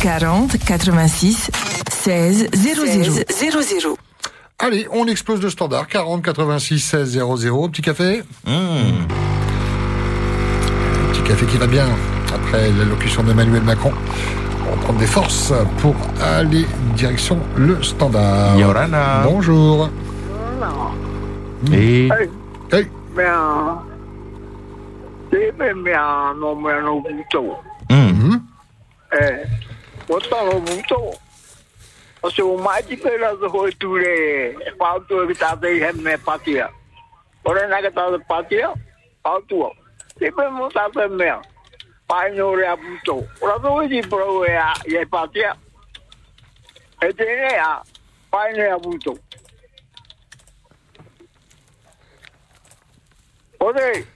[0.00, 1.50] 40 86
[1.90, 2.86] 16 00
[3.28, 3.96] 00.
[4.58, 7.68] Allez, on explose le standard 40 86 16 00.
[7.68, 9.06] Petit café Un
[11.12, 11.86] Petit café qui va bien
[12.34, 13.92] après l'allocution d'Emmanuel Macron.
[14.66, 16.66] On va prendre des forces pour aller
[16.96, 18.58] direction le standard.
[18.58, 19.22] Yorana.
[19.24, 19.90] Bonjour.
[21.72, 22.08] Et
[22.72, 22.88] Hey.
[30.08, 30.14] Mea te me mea no mea no buto Mhm.
[30.14, 31.20] e o talo buto
[32.22, 35.68] o se o mai ti pera zo ho tu re pa tu e ta te
[35.80, 36.70] he me patia
[37.44, 38.74] ore na ka ta patia
[39.22, 39.70] pa tu
[40.18, 41.40] te me mo ta te mea
[42.08, 45.56] pa no re a buto ora zo i pro e a e patia
[47.02, 47.82] e te ne a
[48.30, 49.18] pa ne a buto
[53.58, 54.06] Ode,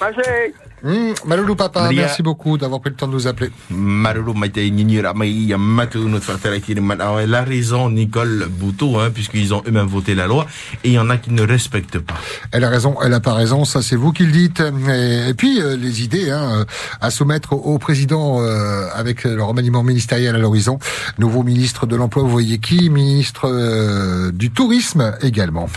[0.00, 0.69] Masai.
[0.82, 2.02] Hmm, Maloulou Papa, Maria.
[2.02, 3.50] merci beaucoup d'avoir pris le temps de nous appeler.
[3.68, 7.34] Maruru mai te nyinyira mai i a matu no te whaatara ki man au elle
[7.34, 10.46] a raison Nicole Bouteau hein, puisqu'ils ont eux-mêmes voté la loi
[10.82, 12.14] et il y en a qui ne respectent pas.
[12.52, 14.62] Elle a raison, elle a pas raison, ça c'est vous qui le dites.
[14.88, 16.64] Et, et puis euh, les idées hein, euh,
[17.02, 20.78] à soumettre au, au président euh, avec le remaniement ministériel à l'horizon.
[21.18, 25.68] Nouveau ministre de l'emploi, vous voyez qui Ministre euh, du tourisme également.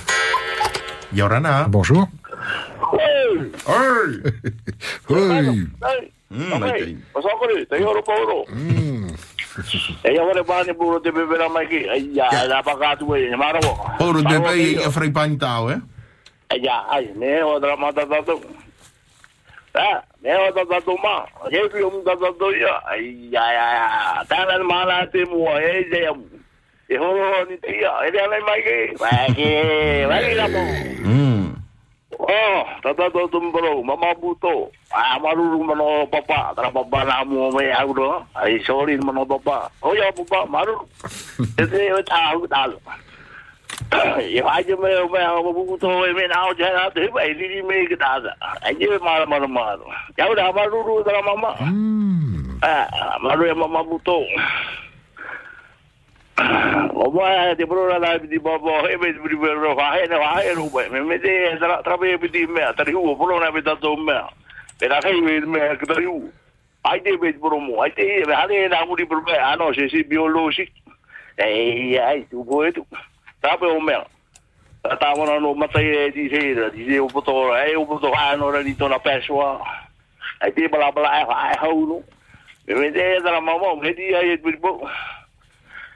[1.14, 1.68] Yorana.
[1.70, 2.08] Bonjour.
[3.68, 4.12] Oi.
[5.10, 5.68] Oui.
[6.34, 6.98] Mm, mai tai.
[7.14, 8.46] Pasokore, tai oro pauro.
[8.50, 9.14] Mm.
[10.02, 11.12] E ia wale bani buro te
[11.54, 11.86] mai ki.
[12.18, 12.64] Ya, la
[13.18, 13.62] e, maro.
[14.00, 15.78] Oro de bei a frei pani tau, eh?
[16.50, 18.42] Ai ya, ai, me o dra mata tatu.
[19.76, 21.26] Ah, me o tata tu ma.
[21.50, 22.82] Ke ki um tata tu ya.
[22.90, 23.88] Ai ya ya ya.
[24.26, 26.14] Tana mala te mu e je ya.
[26.90, 27.10] E ho
[27.50, 27.94] ni te ya.
[28.06, 28.78] E lai mai ki.
[29.02, 29.50] Mai ki,
[30.10, 30.64] mai la mo.
[31.06, 31.33] Mm.
[32.20, 34.70] Oh, tata tu tu bro, mama buto.
[34.92, 38.26] Ah, maruru mano papa, tra papa na mu me au do.
[38.36, 39.72] Ai sorry mano papa.
[39.82, 40.86] Oh ya papa, maruru.
[41.58, 42.70] Ese o ta au ta.
[44.22, 47.34] E vai je me me au buto e me na au ja na te vai
[47.34, 48.22] li me ki ta.
[48.62, 49.76] Ai je ma ma ma.
[50.18, 51.58] Ya udah maruru tra mama.
[52.62, 54.22] Ah, maruru ya mama buto.
[56.38, 60.70] Oma te pro la di bobo e me di pro fa e na e ru
[60.74, 63.96] me me de tra tra be di me tra hu pro na be da do
[63.96, 64.20] me.
[64.80, 66.32] Pe la kai me me ka tra hu.
[66.82, 69.74] Ai de be pro mo ai te be hale na mu di pro me ano
[69.74, 70.74] se si biologique.
[71.38, 72.86] E ai tu bo tu.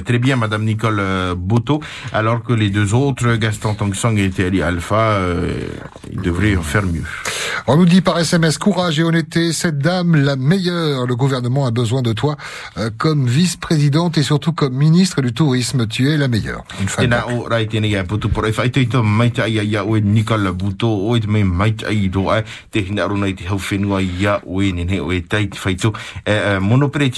[0.00, 1.80] très bien madame Nicole euh, Bouteau
[2.12, 5.50] alors que les deux autres Gaston Tangsang et Ali Alpha euh,
[6.12, 7.02] devraient en faire mieux.
[7.68, 11.04] On nous dit par SMS courage et honnêteté, cette dame la meilleure.
[11.04, 12.36] Le gouvernement a besoin de toi
[12.78, 15.88] euh, comme vice-présidente et surtout comme ministre du tourisme.
[15.88, 16.62] Tu es la meilleure.
[16.80, 17.06] Une femme.
[17.06, 17.08] Eh,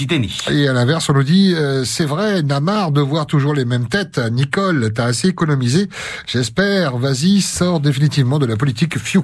[0.07, 0.35] teni.
[0.49, 3.65] Et à l'inverse, on nous dit, euh, c'est vrai, n'a marre de voir toujours les
[3.65, 4.19] mêmes têtes.
[4.31, 5.89] Nicole, t'as assez économisé.
[6.25, 9.23] J'espère, vas-y, sors définitivement de la politique fiou.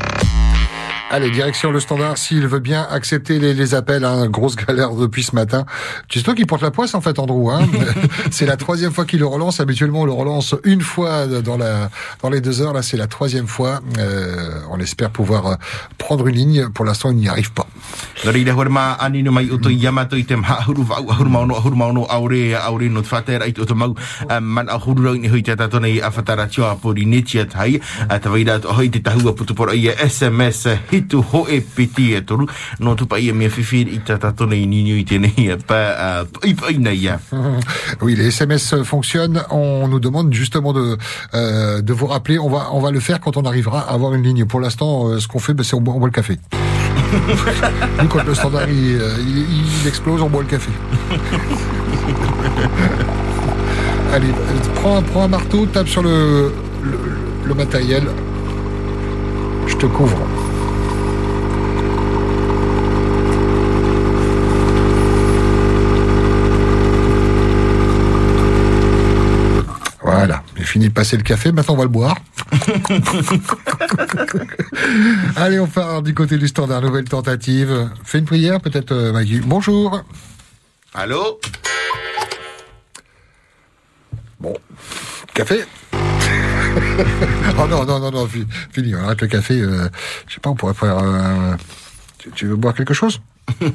[1.13, 5.23] Allez, direction le standard, s'il veut bien accepter les, les appels, hein, grosse galère depuis
[5.23, 5.65] ce matin.
[6.07, 7.49] Tu sais toi qui porte la poisse en fait, Andrew.
[7.51, 7.67] Hein
[8.31, 9.59] c'est la troisième fois qu'il le relance.
[9.59, 11.89] Habituellement, on le relance une fois dans la
[12.21, 12.71] dans les deux heures.
[12.71, 13.81] Là, c'est la troisième fois.
[13.97, 15.55] Euh, on espère pouvoir euh,
[15.97, 16.69] prendre une ligne.
[16.69, 17.67] Pour l'instant, il n'y arrive pas.
[31.13, 32.45] Um, ho e piti e toru,
[32.79, 32.95] no
[33.33, 34.65] mea i
[34.97, 35.03] i
[35.37, 37.19] i pa, uh, i pa ia.
[38.01, 39.43] Oui, les SMS fonctionnent.
[39.49, 40.97] On nous demande justement de
[41.33, 42.39] euh, de vous rappeler.
[42.39, 44.45] On va on va le faire quand on arrivera à avoir une ligne.
[44.45, 46.39] Pour l'instant, euh, ce qu'on fait, ben, c'est on boit, on boit le café.
[48.01, 49.45] Nous, quand le standard il, euh, il-
[49.81, 50.71] il explose, on boit le café.
[54.13, 54.27] Allez,
[54.75, 56.51] prends, un- prends un marteau, tape sur le,
[56.83, 56.97] le,
[57.45, 58.03] le matériel.
[59.67, 60.17] Je te couvre.
[70.13, 72.15] Voilà, j'ai fini de passer le café, maintenant on va le boire.
[75.37, 77.89] Allez, on part du côté du standard, nouvelle tentative.
[78.03, 79.39] Fais une prière peut-être, euh, Maggie.
[79.39, 80.01] Bonjour.
[80.93, 81.39] Allô
[84.39, 84.53] Bon,
[85.33, 85.63] café
[87.57, 89.61] Oh non, non, non, non, fi- fini, on arrête le café.
[89.61, 89.87] euh,
[90.27, 90.97] je sais pas, on pourrait faire...
[90.97, 91.53] euh,
[92.17, 93.21] tu, tu veux boire quelque chose?
[93.61, 93.69] Un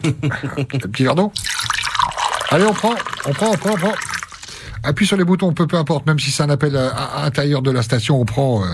[0.67, 1.33] petit verre d'eau?
[2.51, 2.95] Allez, on prend,
[3.27, 3.95] on prend, on prend, on prend.
[4.87, 7.23] Appuie sur les boutons, on peut, peu importe, même si c'est un appel à, à
[7.25, 8.63] l'intérieur de la station, on prend...
[8.65, 8.69] euh,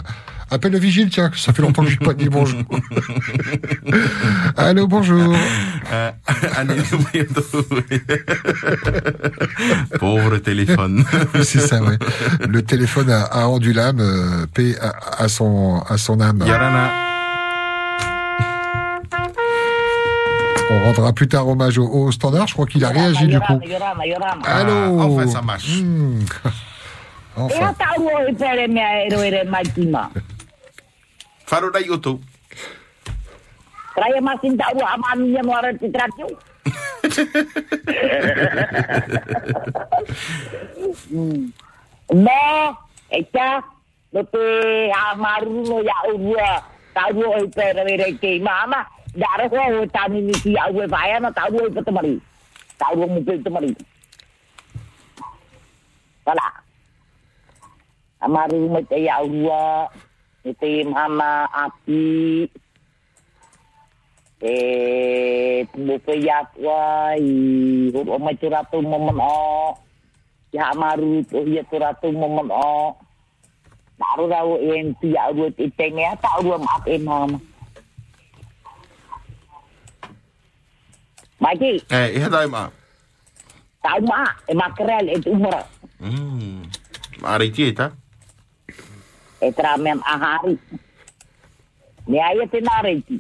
[0.51, 2.61] appelle le vigile, tiens, ça fait longtemps que je n'ai pas dit bonjour.
[4.57, 5.35] Allô, bonjour.
[5.93, 6.99] Euh, o tō.
[9.99, 11.05] Pauvre téléphone.
[11.35, 11.99] Oui, c'est ça, ouais.
[12.47, 16.43] Le téléphone a, a rendu l'âme, euh, paix à, à son, à son âme.
[16.47, 17.12] Yarana.
[20.73, 22.47] On rendra plus tard hommage au, au standard.
[22.49, 23.61] Je crois qu'il a réagi du coup.
[23.65, 24.43] Yorama.
[24.47, 25.81] Allô Ah, enfin, ça marche.
[25.81, 26.25] E
[27.37, 27.67] Enfin.
[27.71, 30.11] a tau o i pere mea roere mai tima.
[31.51, 32.19] Wharo dai o tō.
[33.95, 36.29] Trai e masin tau a mami e moara te tratiu.
[42.13, 42.43] Mē,
[43.11, 43.49] e ta,
[44.13, 44.45] no te
[44.93, 46.51] a maru no ia urua,
[46.95, 50.87] tau o i pere mere ke mama, dara hoa o tani ni ki au e
[50.87, 52.21] vai ana, tau o i patamari.
[52.81, 53.77] Tau o mu pe tamari.
[56.25, 56.47] Wala.
[58.21, 59.89] Amaru me te ia urua,
[60.45, 62.49] me te mama api,
[64.41, 64.55] e
[65.77, 69.77] mo pe ia tua i huru o mai tu ratu momon o,
[70.55, 72.97] ia amaru to ia tu ratu momon o,
[73.99, 76.41] Naru rau e en ti ia urua te te mea, ta
[81.43, 81.49] e mama.
[81.49, 82.71] Maiki, Eh, e hadai mā.
[83.83, 85.67] tau maa, e makarel, e tu umara.
[86.01, 86.63] Mm.
[87.21, 87.73] Mārei ti e
[89.43, 90.59] e tra mem ahari.
[92.07, 93.19] Me ai te nareiti.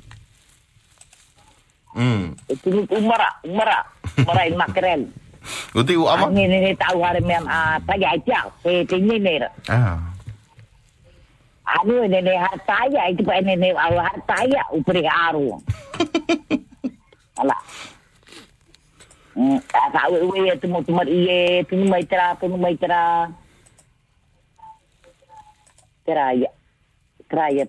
[1.95, 2.35] Mm.
[2.49, 3.85] E tunu umara, umara,
[4.19, 5.07] umara i makrel.
[5.87, 6.31] Te u ama?
[6.31, 9.51] Ni ni ni tau hare mem a ai tia, e te ni nera.
[9.69, 9.99] Ah.
[11.67, 13.25] Anu nene hataya, itu
[13.77, 15.59] au hataya, upre aru.
[17.41, 17.57] Ala.
[19.33, 23.33] Mm, asa we we tu mo tu mar iye, tu mai tra, tu mai tra.
[26.05, 26.53] Tra ya.
[27.33, 27.65] Tra ya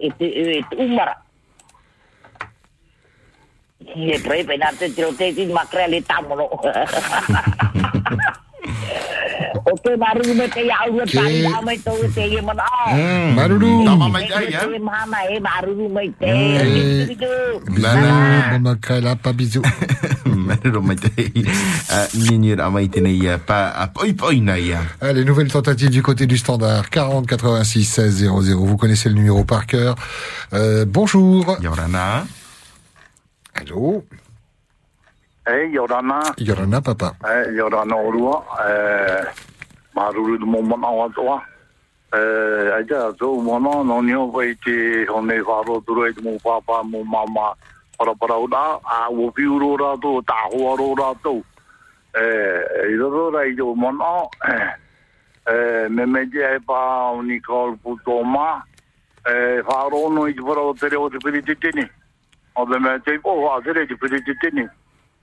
[0.00, 1.20] itu itu umar.
[5.52, 5.76] Makrel.
[9.66, 10.78] Oke, baru me te ya
[12.14, 12.62] te ye mana.
[13.34, 13.84] Baru dulu.
[13.84, 14.62] Tama mai tai, ya.
[14.78, 16.30] Mama baru me te.
[17.10, 17.26] Itu
[17.66, 19.66] Bisous, Maman Kaila, pas bisous.
[20.24, 21.32] Maruru mai tai.
[22.14, 24.80] Nini ra mai tēnei ia pa a poi poi na ia.
[25.00, 26.88] Allez, nouvelle tentative du côté du standard.
[26.90, 28.54] 40 86 16 00.
[28.54, 29.96] Vous connaissez le numéro par cœur.
[30.52, 31.56] Euh, bonjour.
[31.60, 32.24] Yorana.
[33.54, 34.04] Allô?
[35.48, 36.20] Eh, Yorana.
[36.38, 37.14] Yorana, papa.
[37.24, 38.44] Eh, Yorana orua.
[38.68, 39.24] Eh,
[39.96, 41.24] maruru mo mana wa to
[42.12, 46.84] eh aja to mo no no ni ova ite one varo duro ite mo papa
[46.84, 47.56] mo mama
[47.98, 51.42] para para uda a wo pi ra to ta ho ro ra to
[52.14, 54.28] eh ido ro ra i mo mona
[55.48, 58.62] eh me me je pa unicol puto ma
[59.24, 61.88] eh varo no i varo te ro te pidi te ni
[62.54, 64.68] o de me te po va te te te ni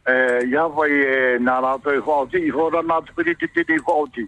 [0.10, 3.78] eh ya vai na ra to ho ti ho ra na te pidi te ni
[3.78, 4.28] ho ti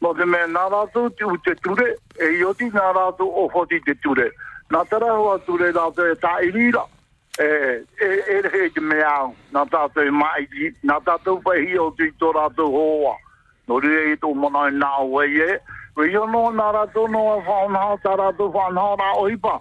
[0.00, 3.46] No te me nā rātu te u te ture, e i oti nā rātu o
[3.52, 4.30] hoti te ture.
[4.70, 6.84] Nā tara hoa ture rātu e tā i rira.
[7.38, 7.46] E,
[8.00, 11.78] e, e rehe te me au, nā tātu e mai ki, nā tātu pai hi
[11.78, 13.16] o tui tō rātu hoa.
[13.68, 15.58] Nō rea i tō mana e nā ue e,
[15.96, 19.54] Wei ono nā rātou no a whanau, tā rātou whanau rā oipa.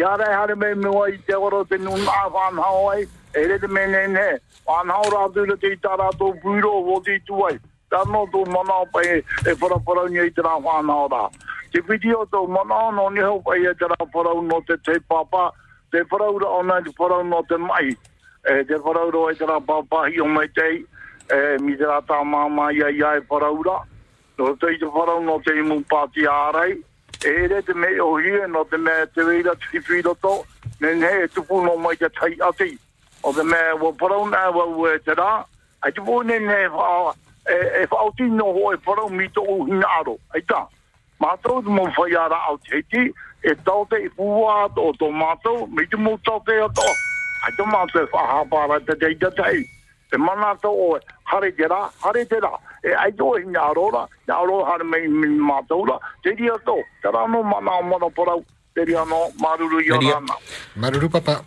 [0.00, 3.02] Ia rei hare me mua i te oro te nuna a whanau ai,
[3.36, 4.24] e re te mene ne,
[4.64, 7.58] whanau rātou le te i tā rātou pūro o te tuai.
[7.92, 11.28] Ta no tu mana pa e e fora ni tra fa na ora.
[11.70, 15.52] Ki video to mana no ni ho pa e tra fora no te te papa
[15.90, 17.94] te fora ora ona te fora no te mai.
[18.48, 20.86] E te fora ora e tra papa i o mai te
[21.28, 23.84] e mi tra ta mama ia ia e fora ora.
[24.38, 26.72] No te te fora no te mu pa ti arai.
[27.20, 30.46] E re te me o hi no te me te vira ti fido to.
[30.80, 32.72] Nen he e tupu no mai te tai ati.
[33.20, 35.44] O te me wo parau na wau e te rā.
[35.82, 36.70] Ai tupu nene
[37.48, 40.66] e, e auti no ho e wharau mito u o hina aro, ai ta
[41.22, 43.02] Mātou te mo whai ara au te hiti,
[43.46, 46.86] e tau te i pua o tō mātou, mi te mo tau te ato.
[47.46, 49.52] Ai te mātou e whahapara te te te te
[50.12, 50.98] E mana tō o
[51.30, 52.50] hare te rā, hare te rā.
[52.84, 56.58] E ai tō e ngā rora, ngā rora hare mei mi mātou ra, Te ria
[56.66, 58.42] tō, te rā no mana o mana porau,
[58.74, 60.14] te ria no maruru i o Te ria.
[60.14, 60.34] rāna.
[60.76, 61.42] Maruru papa.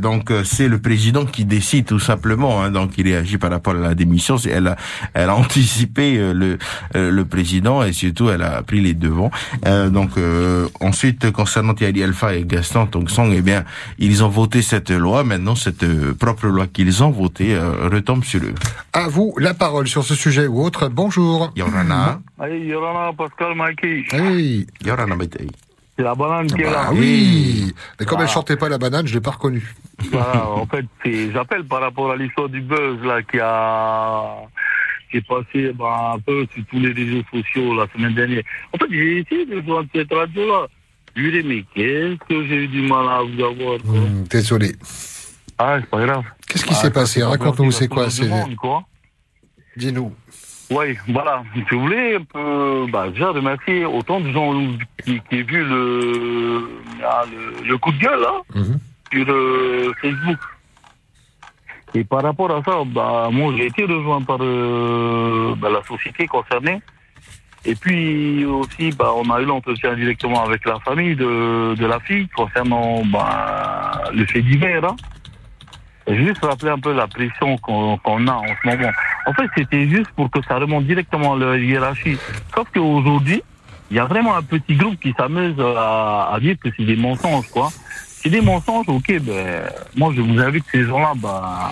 [0.00, 3.74] Donc euh, c'est le président qui décide tout simplement hein, donc il réagit par rapport
[3.74, 4.76] à la démission elle a
[5.14, 6.58] elle a anticipé euh, le
[6.96, 9.30] euh, le président et surtout elle a pris les devants
[9.66, 13.64] Euh, donc euh, ensuite concernant Thierry Alpha et Gaston donc Song eh bien
[13.98, 15.84] ils ont voté cette loi maintenant cette
[16.18, 18.54] propre loi qu'ils ont votée euh, retombe sur eux
[18.92, 20.88] À vous la parole sur ce sujet ou autre.
[20.88, 21.52] Bonjour.
[21.56, 22.20] Yorana.
[22.40, 24.04] Hey, Yorana, Pascal, Mikey.
[24.12, 24.66] Hey.
[24.84, 25.46] Yorana Maitei.
[25.96, 26.86] C'est la banane qui est là.
[26.88, 27.72] Ah oui.
[28.00, 28.22] Mais comme Ah.
[28.22, 29.74] elle chantait pas la banane, je l'ai pas reconnue.
[30.10, 30.86] Voilà, en fait,
[31.32, 34.36] j'appelle par rapport à l'histoire du buzz là qui a
[35.10, 38.42] qui est passé ben, un peu sur tous les réseaux sociaux la semaine dernière.
[38.72, 40.66] En fait, j'ai essayé de joindre cette radio-là.
[41.14, 43.74] Je lui ai dit, mais qu'est-ce que j'ai eu du mal à vous avoir.
[43.86, 44.74] Hum, Désolé.
[45.58, 46.24] Ah, c'est pas grave.
[46.48, 47.22] Qu'est-ce qui Ah, s'est passé?
[47.22, 48.06] Raconte-nous, c'est quoi
[48.58, 48.82] quoi.
[49.76, 50.14] Dis-nous.
[50.72, 51.42] Oui, voilà.
[51.54, 54.52] Je voulais un peu, bah, déjà remercier autant de gens
[55.04, 56.68] qui, qui ont vu le,
[57.04, 58.34] ah, le, le coup de gueule là,
[59.12, 60.38] sur euh, Facebook.
[61.94, 66.26] Et par rapport à ça, bah, moi j'ai été rejoint par euh, bah, la société
[66.26, 66.80] concernée.
[67.64, 72.00] Et puis aussi, bah, on a eu l'entretien directement avec la famille de, de la
[72.00, 74.84] fille concernant bah, le fait divers.
[74.84, 74.96] Hein.
[76.08, 78.90] Juste rappeler un peu la pression qu'on qu'on a en ce moment.
[79.26, 82.18] En fait, c'était juste pour que ça remonte directement à la hiérarchie.
[82.54, 83.42] Sauf qu'aujourd'hui,
[83.90, 86.96] il y a vraiment un petit groupe qui s'amuse à, à dire que c'est des
[86.96, 87.68] mensonges, quoi.
[88.22, 89.64] C'est des mensonges, ok, ben,
[89.96, 91.70] moi je vous invite ces gens-là, ben,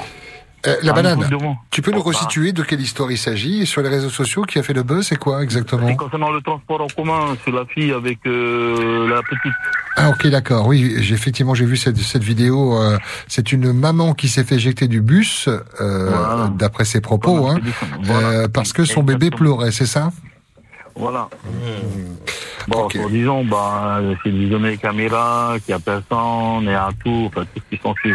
[0.66, 1.30] Euh, la Un banane,
[1.70, 4.58] tu peux nous resituer de quelle histoire il s'agit et sur les réseaux sociaux qui
[4.58, 7.64] a fait le buzz, c'est quoi exactement C'est concernant le transport en commun, c'est la
[7.64, 9.52] fille avec euh, la petite.
[9.96, 12.80] Ah ok d'accord, oui, j'ai effectivement j'ai vu cette, cette vidéo.
[12.80, 15.48] euh, c'est une maman qui s'est fait éjecter du bus,
[15.80, 17.58] euh, d'après ses propos, hein,
[18.10, 20.10] euh, parce que son bébé pleurait, c'est ça?
[20.94, 21.28] Voilà.
[22.68, 27.60] Bon, disons, bah, c'est des caméras, qu'il n'y a personne, et à tout, enfin, tout
[27.60, 28.14] ce qui s'en suit.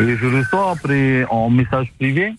[0.00, 2.34] Et je reçois après en message privé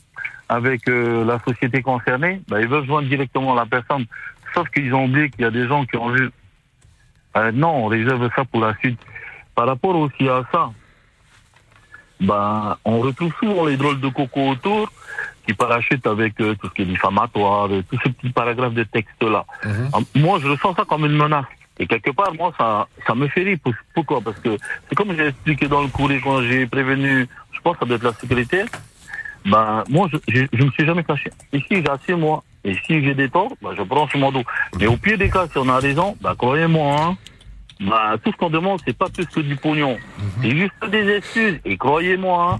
[0.47, 4.05] avec euh, la société concernée, bah, ils veulent joindre directement la personne.
[4.53, 6.29] Sauf qu'ils ont oublié qu'il y a des gens qui ont vu.
[7.37, 8.99] Euh, non, on réserve ça pour la suite.
[9.53, 10.71] Par rapport aussi à ça,
[12.19, 14.91] bah, on retrouve souvent les drôles de coco autour
[15.49, 18.83] qui parachutent avec euh, tout ce qui est diffamatoire, euh, tous ces petits paragraphes de
[18.83, 19.45] texte-là.
[19.93, 21.45] Ah, Moi, je ressens ça comme une menace.
[21.79, 23.57] Et quelque part, moi, ça, ça me fait rire.
[23.63, 24.21] Pour- Pourquoi?
[24.21, 24.57] Parce que
[24.87, 27.95] c'est comme j'ai expliqué dans le courrier quand j'ai prévenu, je pense que ça doit
[27.95, 28.61] être la sécurité.
[29.45, 31.31] Ben, moi, je, je me suis jamais caché.
[31.51, 32.43] Ici, j'assume moi.
[32.63, 34.43] Et si j'ai des torts, ben, je prends sur mon dos.
[34.79, 37.17] Mais au pire des cas, si on a raison, ben, croyez-moi, hein,
[37.79, 39.97] ben, tout ce qu'on demande, c'est pas plus que du pognon.
[40.43, 41.59] C'est juste des excuses.
[41.65, 42.59] Et croyez-moi,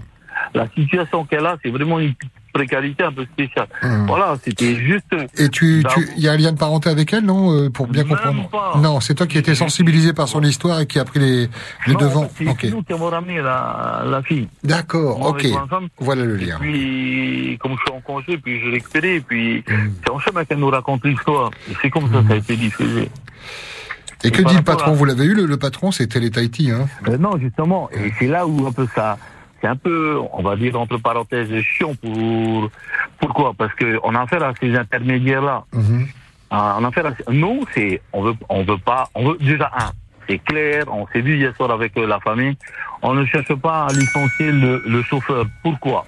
[0.54, 2.14] la situation qu'elle a, c'est vraiment une
[2.52, 3.66] précarité un peu spéciale.
[4.06, 5.06] Voilà, c'était juste.
[5.38, 7.70] Et tu, Bah, tu, il y a un lien de parenté avec elle, non, euh,
[7.70, 11.04] pour bien comprendre Non, c'est toi qui étais sensibilisé par son histoire et qui a
[11.04, 11.48] pris les,
[11.86, 12.30] les Non, devants.
[12.36, 14.48] C'est nous qui avons ramené la, la fille.
[14.64, 15.46] D'accord, ok.
[15.98, 16.56] Voilà le Et lien.
[16.60, 19.90] puis, comme je suis en congé, puis je l'ai récupéré, et puis Hmm.
[20.04, 21.50] c'est en chemin qu'elle nous raconte l'histoire.
[21.70, 23.10] Et c'est comme ça que ça a été diffusé.
[24.22, 25.90] Et que dit le patron à- Vous l'avez eu, le, le patron?
[25.92, 26.88] C'est Télé Tahiti, hein?
[27.08, 29.16] Euh, non, justement, et c'est là où un peu ça,
[29.60, 32.70] c'est un peu, on va dire entre parenthèses, chiant pour,
[33.18, 33.52] pourquoi?
[33.56, 35.64] Parce que on a affaire à ces intermédiaires-là.
[36.50, 39.70] Ah, On a affaire à, nous, c'est, on veut, on veut pas, on veut déjà
[39.78, 39.90] un,
[40.28, 42.56] c'est clair, on s'est vu hier soir avec euh, la famille,
[43.02, 45.44] on ne cherche pas à licencier le, le chauffeur.
[45.62, 46.04] Pourquoi?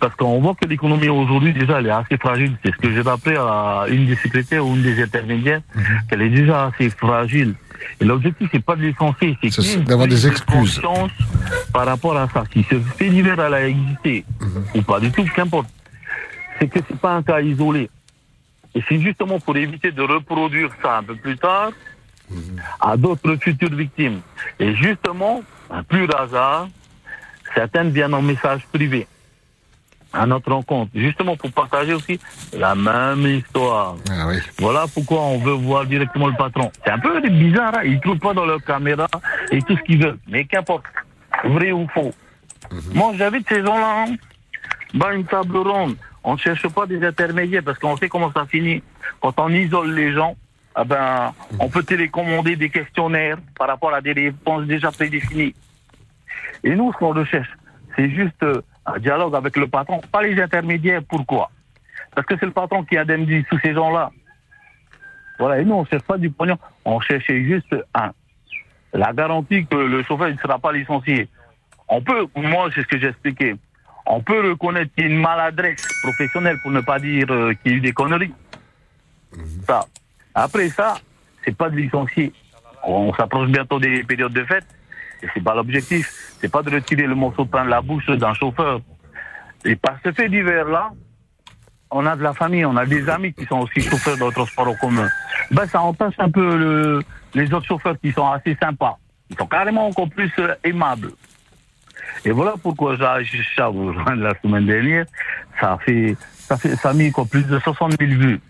[0.00, 2.56] Parce qu'on voit que l'économie aujourd'hui, déjà, elle est assez fragile.
[2.64, 5.60] C'est ce que j'ai rappelé à une des secrétaires ou une des intermédiaires,
[6.08, 7.54] qu'elle est déjà assez fragile.
[8.00, 10.80] Et l'objectif, c'est pas de licencier, c'est d'avoir des excuses.
[10.80, 11.10] conscience
[11.72, 12.44] par rapport à ça.
[12.52, 14.24] Si ce fait divers, elle a existé,
[14.74, 15.68] ou pas du tout, qu'importe.
[16.58, 17.90] C'est que c'est pas un cas isolé.
[18.74, 21.72] Et c'est justement pour éviter de reproduire ça un peu plus tard
[22.80, 24.20] à d'autres futures victimes.
[24.58, 26.68] Et justement, un plus hasard,
[27.54, 29.06] certaines viennent en message privé
[30.12, 32.18] à notre rencontre, justement pour partager aussi
[32.56, 33.96] la même histoire.
[34.58, 36.70] Voilà pourquoi on veut voir directement le patron.
[36.84, 39.06] C'est un peu bizarre, hein ils ne trouvent pas dans leur caméra
[39.50, 40.18] et tout ce qu'ils veulent.
[40.28, 40.84] Mais qu'importe,
[41.44, 42.12] vrai ou faux.
[42.92, 44.14] Moi, j'invite ces gens-là, hein,
[44.94, 45.96] dans une table ronde.
[46.22, 48.82] On ne cherche pas des intermédiaires parce qu'on sait comment ça finit.
[49.20, 50.36] Quand on isole les gens,
[50.74, 55.54] ah ben, on peut télécommander des questionnaires par rapport à des réponses déjà prédéfinies.
[56.62, 57.48] Et nous, ce qu'on recherche,
[57.96, 61.02] c'est juste euh, un dialogue avec le patron, pas les intermédiaires.
[61.08, 61.50] Pourquoi?
[62.14, 64.10] Parce que c'est le patron qui indemnise tous ces gens-là.
[65.38, 66.58] Voilà, et nous, on ne cherche pas du pognon.
[66.84, 68.10] On cherchait juste un.
[68.92, 71.28] La garantie que le chauffeur ne sera pas licencié.
[71.88, 73.56] On peut, moi, c'est ce que j'ai expliqué.
[74.06, 77.72] On peut reconnaître qu'il y a une maladresse professionnelle, pour ne pas dire euh, qu'il
[77.72, 78.34] y a eu des conneries.
[79.66, 79.86] Ça.
[80.34, 80.96] Après ça,
[81.44, 82.32] c'est pas de licencier.
[82.82, 84.66] On s'approche bientôt des périodes de fête.
[85.34, 86.08] C'est pas l'objectif.
[86.40, 88.80] C'est pas de retirer le morceau de pain de la bouche d'un chauffeur.
[89.64, 90.90] Et par ce fait divers-là,
[91.90, 94.68] on a de la famille, on a des amis qui sont aussi chauffeurs de transport
[94.68, 95.08] en commun.
[95.50, 97.02] Ben, ça entache un peu le-
[97.34, 98.96] les autres chauffeurs qui sont assez sympas.
[99.28, 101.10] Ils sont carrément encore plus euh, aimables.
[102.24, 103.04] Et voilà pourquoi j'ai
[103.62, 105.04] à vous la semaine dernière.
[105.60, 108.40] Ça a fait, ça fait, ça a mis quoi, plus de 60 000 vues.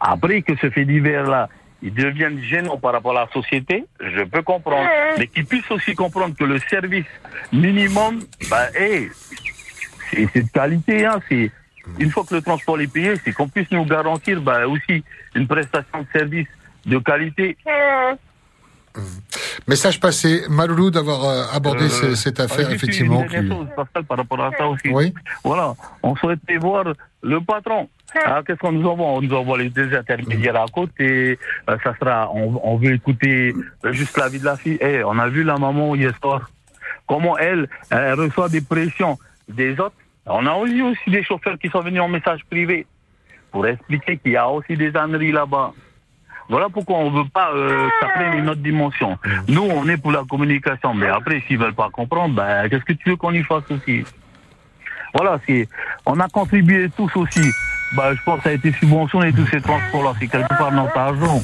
[0.00, 1.48] Après que ce fait divers-là,
[1.82, 4.88] ils deviennent gênants par rapport à la société, je peux comprendre.
[5.18, 7.06] Mais qu'ils puissent aussi comprendre que le service
[7.52, 9.10] minimum, bah, hey,
[10.10, 11.50] c'est c'est de qualité, hein, c'est,
[11.98, 15.02] une fois que le transport est payé, c'est qu'on puisse nous garantir, bah, aussi
[15.34, 16.46] une prestation de service
[16.86, 17.56] de qualité.
[19.66, 20.42] Message passé.
[20.50, 23.22] Maloulou d'avoir euh, abordé Euh, ce- cette affaire, juste effectivement.
[23.22, 24.88] Une dernière chose, Pascal, par rapport à ça aussi.
[24.90, 25.14] Oui.
[25.44, 26.84] Voilà, on souhaitait voir
[27.22, 27.88] le patron.
[28.26, 29.06] Ah, Qu'est-ce qu'on nous envoie?
[29.06, 31.38] On nous envoie les deux intermédiaires à côté.
[31.70, 33.54] Euh, ça sera, on, on veut écouter
[33.84, 34.78] euh, juste la vie de la fille.
[34.80, 36.50] Eh, on a vu la maman hier soir.
[37.06, 39.18] Comment elle, elle reçoit des pressions
[39.48, 39.96] des autres.
[40.26, 42.86] On a aussi aussi des chauffeurs qui sont venus en message privé
[43.50, 45.72] pour expliquer qu'il y a aussi des âneries là-bas.
[46.48, 49.18] Voilà pourquoi on veut pas euh, ça prenne une autre dimension.
[49.48, 52.92] Nous, on est pour la communication, mais après, s'ils veulent pas comprendre, ben, qu'est-ce que
[52.92, 54.04] tu veux qu'on y fasse aussi?
[55.14, 55.68] Voilà, c'est,
[56.06, 57.50] on a contribué tous aussi.
[57.94, 60.96] Ben, je pense que ça a été subventionné tous ces transports-là, c'est quelque part notre
[60.96, 61.42] argent.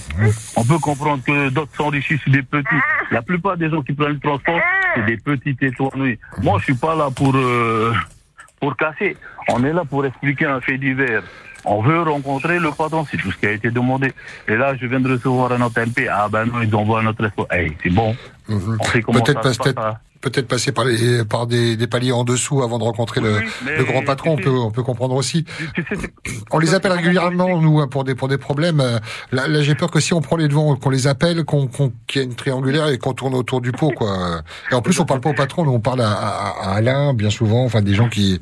[0.57, 2.69] On peut comprendre que d'autres s'enrichissent sur des petits.
[3.11, 4.59] La plupart des gens qui prennent le transport,
[4.95, 6.19] c'est des petits étoilés.
[6.43, 7.93] Moi, je suis pas là pour euh,
[8.61, 9.16] pour casser.
[9.51, 11.23] On est là pour expliquer un fait divers.
[11.66, 14.11] On veut rencontrer le patron, c'est tout ce qui a été demandé.
[14.47, 16.09] Et là, je viens de recevoir un autre MP.
[16.11, 17.47] Ah ben non, ils envoient un autre espoir.
[17.51, 18.16] Hey, c'est bon.
[18.49, 19.24] On sait comment Mhm.
[19.24, 22.62] Peut-être ça se pas- passe, peut-être- passer par, les, par des, des paliers en dessous
[22.62, 23.40] avant de rencontrer le,
[23.85, 25.45] grand patron, on peut, on peut comprendre aussi.
[26.51, 28.81] On les appelle régulièrement, nous, hein, pour des, pour des problèmes.
[28.81, 28.99] Euh,
[29.32, 31.93] Là, là, j'ai peur que si on prend les devants, qu'on les appelle, qu'on, qu'il
[32.16, 34.43] y ait une triangulaire et qu'on tourne autour du pot, quoi.
[34.70, 37.15] Et en plus, on parle pas au patron, nous, on parle à, à, à Alain,
[37.15, 38.40] bien souvent, enfin, des gens qui,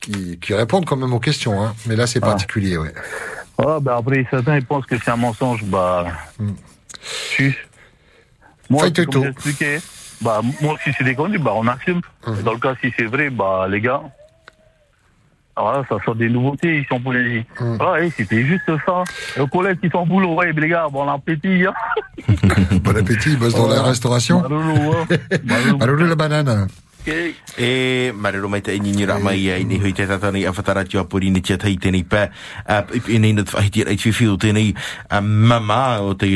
[0.00, 1.74] qui, qui répondent quand même aux questions, hein.
[1.86, 2.92] Mais là, c'est particulier, ouais.
[3.58, 5.64] Ah, ben après, certains, ils pensent que c'est un mensonge.
[5.64, 6.06] Bah.
[8.70, 9.20] Moi, Faites c'est tout.
[9.20, 9.78] comme expliqué,
[10.20, 12.00] bah, moi, si c'est des conneries, bah, on assume.
[12.38, 14.02] Et Dans le cas, si c'est vrai, bah, les gars,
[15.56, 17.44] voilà, ça sort des nouveautés ici en Polynésie.
[17.60, 17.76] Hum.
[17.76, 19.04] Voilà, c'était juste ça.
[19.36, 21.74] Le collègue qui s'en boulot, ouais, les gars, bon appétit, hein.
[22.82, 24.42] Bon appétit, il bosse dans la restauration.
[25.78, 26.68] Malulu la banane.
[27.06, 32.04] E marero mai te hui te tatani a whatara tia puri ni tia tēnei
[33.08, 34.74] i nei na reit whiwhiu tēnei
[35.22, 36.28] mama o te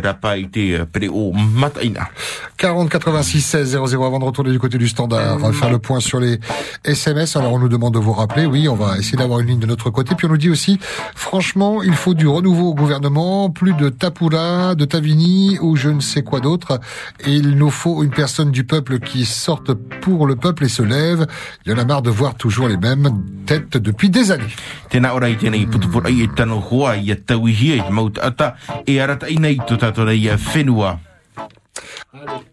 [0.00, 2.08] rapa i te pere o mataina
[2.56, 5.36] 40 86 16 00 avant de retourner du côté du standard.
[5.36, 6.38] On va faire le point sur les
[6.84, 7.36] SMS.
[7.36, 8.46] Alors on nous demande de vous rappeler.
[8.46, 10.14] Oui, on va essayer d'avoir une ligne de notre côté.
[10.14, 10.78] Puis on nous dit aussi,
[11.14, 16.00] franchement, il faut du renouveau au gouvernement, plus de Tapura, de Tavini ou je ne
[16.00, 16.80] sais quoi d'autre.
[17.26, 21.26] Il nous faut une personne du peuple qui sorte pour le peuple et se lève.
[21.64, 23.08] Il y en a marre de voir toujours les mêmes
[23.46, 24.54] têtes depuis des années.
[24.90, 28.98] Tēnā ora i tēnei putupurai e tano hoa i a tauhia i maut ata e
[28.98, 30.98] arata i nei tu tātora i a whenua.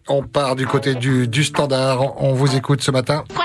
[0.08, 2.22] On part du côté du, du standard.
[2.22, 3.24] On vous écoute ce matin.
[3.34, 3.44] Quoi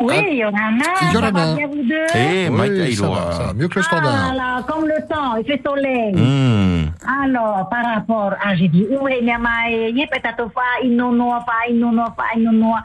[0.00, 0.16] de neuf, docteur?
[0.18, 0.28] Bonjour.
[0.28, 1.40] Oui, Yorana, Yorana.
[1.40, 4.30] ça va bien vous deux Eh, Oui, ça va, ça va mieux que le standard.
[4.30, 6.14] Ah, là, comme le temps, il fait soleil.
[6.14, 6.90] Hmm.
[7.22, 12.14] Alors, par rapport à, j'ai dit, où est Nyamae, yé peut-être fa, inonoa, fa, inonoa,
[12.16, 12.82] fa, inonoa.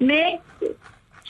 [0.00, 0.40] Mais,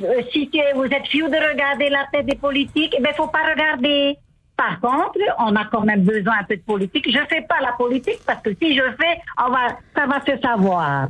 [0.01, 3.27] euh, si que vous êtes fiou de regarder la tête des politiques, eh ben, faut
[3.29, 4.17] pas regarder.
[4.57, 7.07] Par contre, on a quand même besoin un peu de politique.
[7.11, 10.41] Je fais pas la politique parce que si je fais, on va, ça va se
[10.41, 11.09] savoir.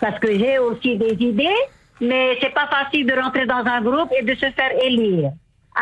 [0.00, 1.48] Parce que j'ai aussi des idées,
[2.00, 5.30] mais c'est pas facile de rentrer dans un groupe et de se faire élire.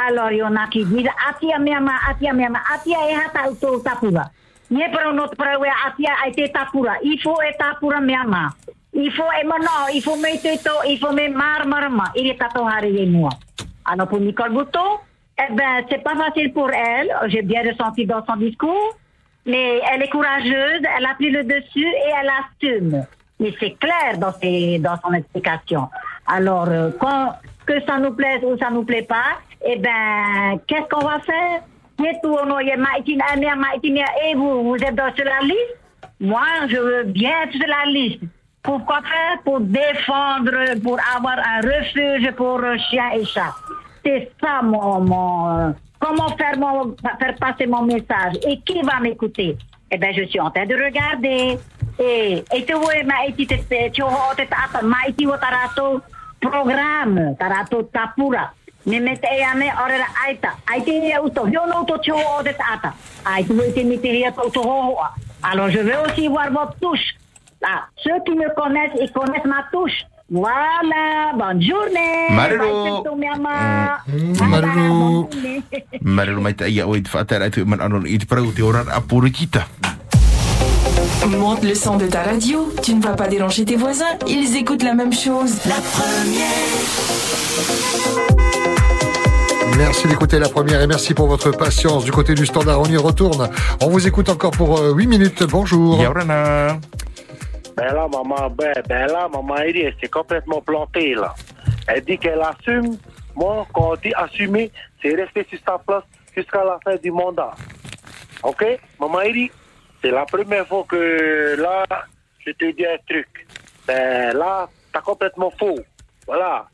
[0.08, 3.80] Alors, il y en a qui disent, Atia miama, Atia miama, Atia e hata uto
[3.80, 4.24] tapura.
[4.70, 4.80] Il
[7.22, 8.50] faut être tapura miama.
[8.92, 12.04] Il faut, et maintenant, il faut mettre to, il faut mettre mar marma.
[12.16, 13.30] Il est tato hari et moi.
[13.84, 14.98] Alors, pour Nicole Bouton,
[15.38, 17.12] eh ben, c'est pas facile pour elle.
[17.26, 18.96] J'ai bien ressenti dans son discours.
[19.46, 23.04] Mais elle est courageuse, elle a pris le dessus et elle assume.
[23.40, 25.88] Mais c'est clair dans, ses, dans son explication.
[26.26, 27.34] Alors, euh, quand,
[27.66, 31.62] que ça nous plaise ou ça nous plaît pas, eh ben, qu'est-ce qu'on va faire?
[34.26, 35.76] Et vous, vous êtes dans sur la liste
[36.20, 38.20] Moi, je veux bien être sur la liste.
[38.62, 39.42] Pourquoi faire?
[39.44, 43.54] Pour défendre, pour avoir un refuge pour euh, chiens et chats.
[44.04, 45.70] C'est ça mon, mon euh,
[46.00, 49.56] comment faire mon faire passer mon message et qui va m'écouter?
[49.90, 51.58] Eh ben je suis en train de regarder
[51.98, 53.56] et et tu vois ma iti te
[54.82, 56.02] ma iti wo tarato
[56.40, 58.52] programme tarato tapura.
[58.86, 60.56] Me mete e ame ora aita.
[60.70, 62.52] Aite ia uto yo no to tu ho te
[64.32, 64.98] to to ho
[65.44, 67.14] alors je veux aussi voir votre touche
[67.96, 72.28] ceux qui me connaissent ils connaissent ma touche voilà bonne journée
[76.92, 78.84] i te whaatara tu man anon te orar.
[81.22, 84.82] Monte le son de ta radio, tu ne vas pas déranger tes voisins, ils écoutent
[84.82, 85.58] la même chose.
[85.66, 85.76] La
[89.78, 92.04] Merci d'écouter la première et merci pour votre patience.
[92.04, 93.48] Du côté du standard, on y retourne.
[93.80, 95.42] On vous écoute encore pour euh, 8 minutes.
[95.44, 96.00] Bonjour.
[96.00, 96.78] Yaurana.
[97.76, 101.34] Ben là, maman, ben, ben là, maman Eri, elle s'est complètement plantée, là.
[101.86, 102.96] Elle dit qu'elle assume.
[103.34, 104.70] Moi, quand on dit assumer,
[105.02, 106.04] c'est rester sur sa place
[106.36, 107.52] jusqu'à la fin du mandat.
[108.44, 108.64] OK?
[109.00, 109.50] Maman Eri,
[110.04, 111.86] c'est la première fois que, là,
[112.44, 113.46] je te dis un truc.
[113.86, 115.78] Ben là, t'as complètement faux.
[116.26, 116.68] Voilà.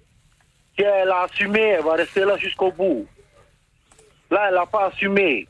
[0.77, 3.07] Si elle a assumé, elle va rester là jusqu'au bout.
[4.33, 5.47] Là, elle n'a pas assumé.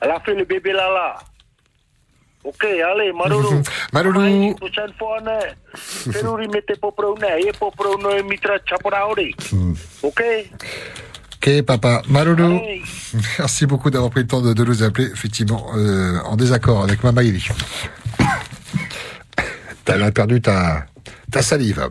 [0.00, 1.18] Elle a fait le bébé là-là.
[2.44, 3.62] Ok, allez, Maruru.
[3.92, 4.54] Maruru.
[4.54, 5.38] Prochaine fois, ne.
[6.12, 7.42] Feruri mete popro ne.
[7.44, 9.34] Ye popro no e mitra chapuraori.
[10.02, 10.22] Ok?
[11.48, 12.02] Ok, papa.
[12.08, 12.60] Malolo.
[13.38, 15.08] Merci beaucoup d'avoir pris le temps de, de nous appeler.
[15.10, 17.46] Effectivement, euh, en désaccord avec Mama Ili.
[19.84, 20.84] T'as as perdu ta,
[21.30, 21.88] ta salive.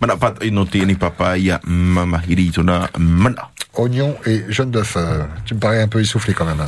[0.00, 3.50] Mana pat i no tēnei papa ia mama hiri tona mana.
[3.76, 4.94] oignons et jaune d'œuf.
[4.96, 6.60] Euh, tu me parais un peu essoufflé quand même.
[6.60, 6.66] hein.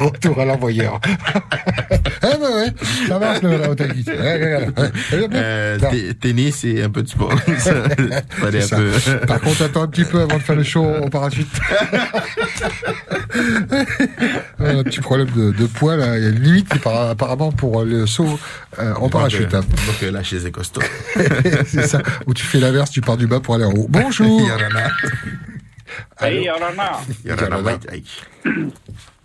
[0.00, 1.00] Retour à l'envoyeur.
[1.06, 2.72] eh ben ouais,
[3.08, 3.62] ça marche le ouais.
[4.08, 5.78] Ouais, Euh,
[6.20, 7.32] tennis et un peu de sport.
[8.40, 8.90] Fallait un peu.
[9.26, 11.46] Par contre, attends un petit peu avant de faire le show au parachute.
[14.66, 16.16] Un petit problème de, de poids là.
[16.18, 18.38] Il y a une limite par- apparemment pour le saut
[18.78, 19.52] euh, en parachute.
[19.54, 19.60] hein.
[19.60, 20.80] Donc euh, là, chez les costauds.
[21.66, 22.00] C'est ça.
[22.26, 23.86] Où tu fais l'inverse, tu pars du bas pour aller en haut.
[23.88, 24.40] Bonjour.
[24.48, 24.90] Yorana.
[26.20, 27.00] Hey, Yorana.
[27.24, 28.04] Yorana, White Eye.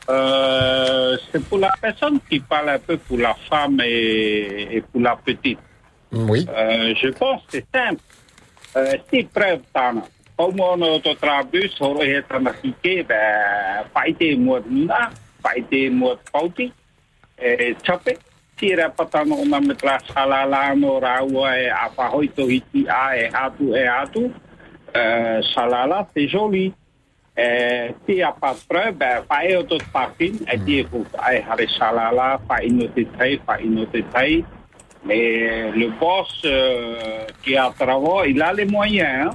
[0.10, 5.00] Euh, c'est pour la personne qui parle un peu pour la femme et, et pour
[5.02, 5.60] la petite.
[6.12, 6.46] Oui.
[6.50, 8.02] Euh, je pense que c'est simple.
[8.76, 10.02] Euh, si preuve tana.
[10.38, 15.10] Au moins, notre trabus, on est en Afrique, ben, pas été moi de là,
[15.44, 16.72] de pauti.
[17.38, 18.18] Et chape,
[18.58, 23.32] si rapatano on a mettre la salala no rawa et apa hoito hiti a et
[23.34, 24.32] atu et atu.
[24.96, 26.74] Euh, salala, c'est joli.
[27.36, 31.08] Eh, s'il n'y a pas de preuve, ben, pas une autre partie, et dit, écoute,
[31.26, 34.44] ay, hare salala, pas une autre taille, pas une autre taille.
[35.06, 36.46] Mais le boss
[37.42, 39.32] qui a travaillé, il a les moyens.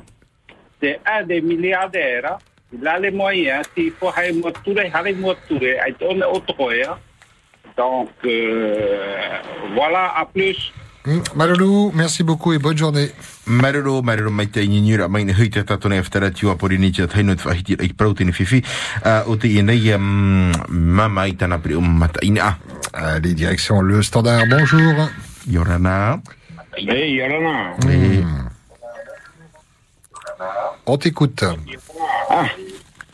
[0.81, 2.39] C'est un des milliardaires.
[2.77, 2.81] Hein.
[2.81, 3.67] Il a les moyens.
[3.75, 5.79] S'il faut aller moturer, aller moturer.
[5.89, 6.99] Il donne autre hein.
[7.77, 9.39] Donc, euh,
[9.75, 10.73] voilà, à plus.
[11.07, 13.11] Mm, Malolou, merci beaucoup et bonne journée.
[13.47, 16.79] Marero, marero mai te ingi nyura mai ne hui te tato nei aftara tua pori
[16.79, 18.59] ni te taino te whahiti ai prau tini fifi
[19.05, 22.59] uh, o te inei um, mama i tana pri um mata ina.
[22.93, 24.49] Allez, direction le standard.
[24.49, 25.09] Bonjour.
[25.47, 26.21] Yorana.
[26.75, 28.51] Hey, Yorana.
[30.87, 31.45] On t'écoute.
[32.31, 32.49] Ah,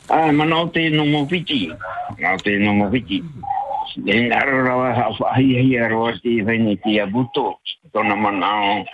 [0.09, 1.71] ah, mana o te no mo piti.
[2.19, 3.23] Mana o te no mo piti.
[4.07, 7.59] E naro rawa ha whahi hi aroa te vene ki a buto.
[7.93, 8.85] Tona mana o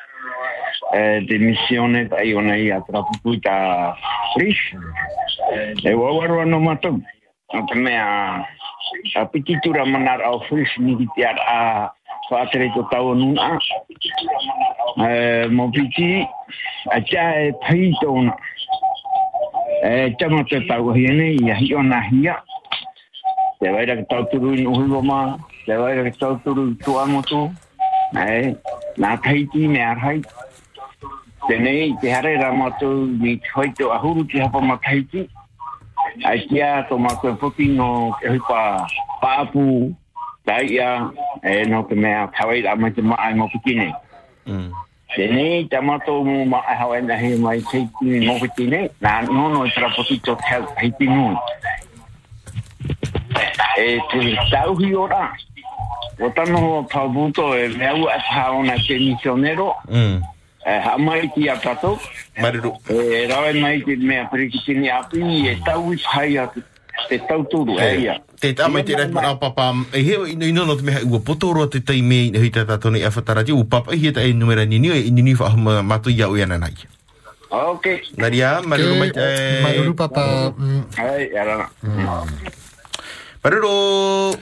[0.95, 3.95] eh, de missione tai ona i a trapupu ta
[4.35, 4.75] frish.
[5.85, 7.01] E wawaroa no matou.
[7.55, 8.45] O te mea
[9.17, 11.59] a piti tura manar au frish ni ki te ar a
[12.31, 13.59] whātere to tau nuna.
[14.99, 16.27] Eh, mo piti
[16.93, 18.35] a tia e pai tōna.
[19.85, 22.37] E tama te tau hiene, i a hi ona hia.
[23.61, 27.07] Te waira ki tau turu i nuhuro wama, te waira ki tau turu i tua.
[28.17, 28.55] E,
[28.99, 30.21] nā taiti me arhai.
[31.49, 35.29] Tenei, te hare ra mātou ni te hoito ahuru ki hapa ma taiti.
[36.27, 38.85] Ai kia tō mātou puti no ke hupa
[39.23, 39.95] pāpu,
[40.49, 40.91] taia
[41.45, 43.89] e no te mea tawai a mai te maa i ngopi tine.
[45.15, 49.13] Te nei, te mato mu maa hau e he mai te tine ngopi tine, nā
[49.29, 51.37] nono i tra poti tō te hei pinu.
[53.77, 55.29] E te tauhi ora,
[56.21, 61.57] o tano o pavuto e mea ua e pāona te misionero, e hamai ki a
[61.57, 61.99] tato,
[62.89, 66.65] e rawe mai te mea perikitini api, e tau i pai atu
[67.07, 68.19] te tauturu e ia.
[68.39, 71.07] Te tā mai te rai mana o papa, e heo ino ino no te meha
[71.07, 74.03] ua potoro te tai me i hui te tato nei awhatara ti, u papa i
[74.03, 76.75] heta e numera ni niu e i nini whahuma matu ia ui ana nai.
[77.49, 77.87] Ok.
[78.21, 79.25] Naria, marero mai te...
[79.65, 80.53] Malolou, papa.
[80.53, 80.83] Mm.
[81.01, 81.67] Hai, arana.
[83.41, 84.37] Marero.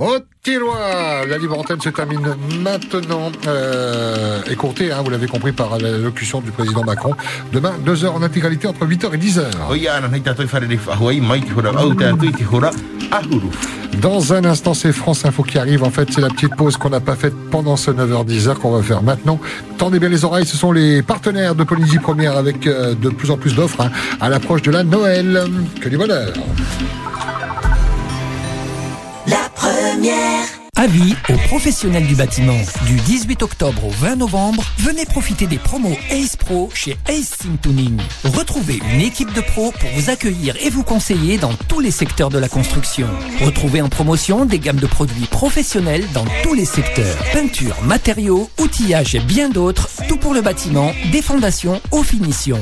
[0.00, 3.30] Au Tirois, la libre antenne se termine maintenant.
[3.46, 7.12] Euh, écourtée, hein, vous l'avez compris par l'allocution du président Macron.
[7.52, 9.42] Demain, deux heures en intégralité entre 8h et 10h.
[9.70, 12.30] O ia ana nei tato i whare rei whahuai, mai te hora au te atu
[12.30, 12.70] i te hora
[13.10, 13.50] ahuru.
[14.00, 15.84] Dans un instant, c'est France Info qui arrive.
[15.84, 18.82] En fait, c'est la petite pause qu'on n'a pas faite pendant ce 9h-10h qu'on va
[18.82, 19.38] faire maintenant.
[19.76, 23.30] Tendez bien les oreilles, ce sont les partenaires de Polynésie Première avec euh, de plus
[23.30, 25.44] en plus d'offres hein, à l'approche de la Noël.
[25.78, 26.32] Que du bonheur
[30.76, 32.56] Avis aux professionnels du bâtiment.
[32.86, 37.98] Du 18 octobre au 20 novembre, venez profiter des promos Ace Pro chez Ace Tuning.
[38.24, 42.30] Retrouvez une équipe de pros pour vous accueillir et vous conseiller dans tous les secteurs
[42.30, 43.08] de la construction.
[43.44, 47.16] Retrouvez en promotion des gammes de produits professionnels dans tous les secteurs.
[47.32, 52.60] Peinture, matériaux, outillage et bien d'autres, tout pour le bâtiment, des fondations aux finitions.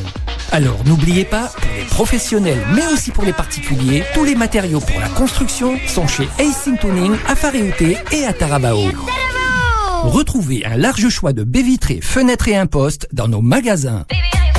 [0.51, 4.99] Alors n'oubliez pas, pour les professionnels mais aussi pour les particuliers, tous les matériaux pour
[5.01, 8.79] la construction sont chez Sim Tuning à Faréouté et à Tarabao.
[10.05, 14.07] Retrouvez un large choix de baies vitrées, fenêtres et impostes dans nos magasins.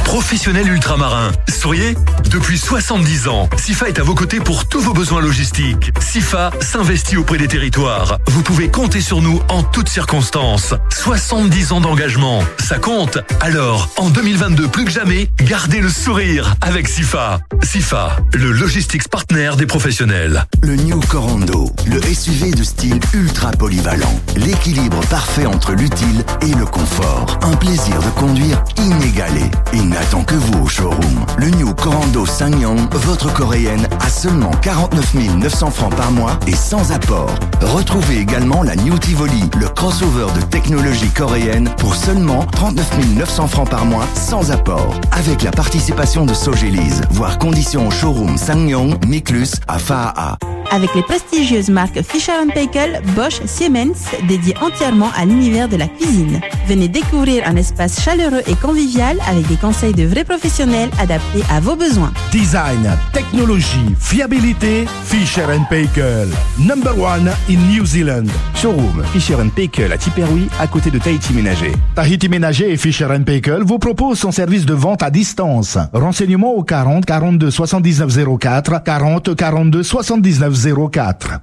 [0.10, 1.32] Professionnel ultramarin.
[1.48, 1.96] Souriez
[2.32, 5.92] Depuis 70 ans, SIFA est à vos côtés pour tous vos besoins logistiques.
[6.00, 8.18] SIFA s'investit auprès des territoires.
[8.26, 10.74] Vous pouvez compter sur nous en toutes circonstances.
[10.90, 13.20] 70 ans d'engagement, ça compte.
[13.40, 17.42] Alors, en 2022 plus que jamais, gardez le sourire avec SIFA.
[17.62, 20.44] SIFA, le logistics partner des professionnels.
[20.64, 24.20] Le New Corando, le SUV de style ultra polyvalent.
[24.38, 27.38] L'équilibre parfait entre l'utile et le confort.
[27.44, 29.52] Un plaisir de conduire inégalé.
[30.00, 31.26] N'attend que vous au showroom.
[31.38, 36.92] Le New Corando Sanyong, votre coréenne, à seulement 49 900 francs par mois et sans
[36.94, 37.34] apport.
[37.62, 43.70] Retrouvez également la New Tivoli, le crossover de technologie coréenne, pour seulement 39 900 francs
[43.70, 44.94] par mois sans apport.
[45.12, 47.02] Avec la participation de Sogélise.
[47.12, 50.38] Voir conditions au showroom Sanyong, Miklus à Faaa.
[50.72, 56.42] Avec les prestigieuses marques Fisher Paykel, Bosch, Siemens, dédiées entièrement à l'univers de la cuisine.
[56.68, 61.60] Venez découvrir un espace chaleureux et convivial avec des conseils de vrais professionnels adaptés à
[61.60, 62.12] vos besoins.
[62.32, 66.28] Design, technologie, fiabilité, Fisher Paykel.
[66.60, 68.28] Number one in New Zealand.
[68.56, 71.72] Showroom Fisher Paykel à Tiperoui, à côté de Tahiti Ménager.
[71.96, 75.78] Tahiti Ménager et Fisher Paykel vous proposent son service de vente à distance.
[75.94, 81.40] Renseignements au 40 42 79 04, 40 42 79 04.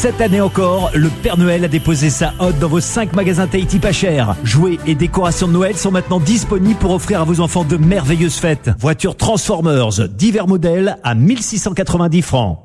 [0.00, 3.80] Cette année encore, le Père Noël a déposé sa hotte dans vos 5 magasins Tahiti
[3.80, 4.36] pas cher.
[4.44, 8.36] Jouets et décorations de Noël sont maintenant disponibles pour offrir à vos enfants de merveilleuses
[8.36, 8.70] fêtes.
[8.78, 12.58] Voitures Transformers, divers modèles à 1690 francs.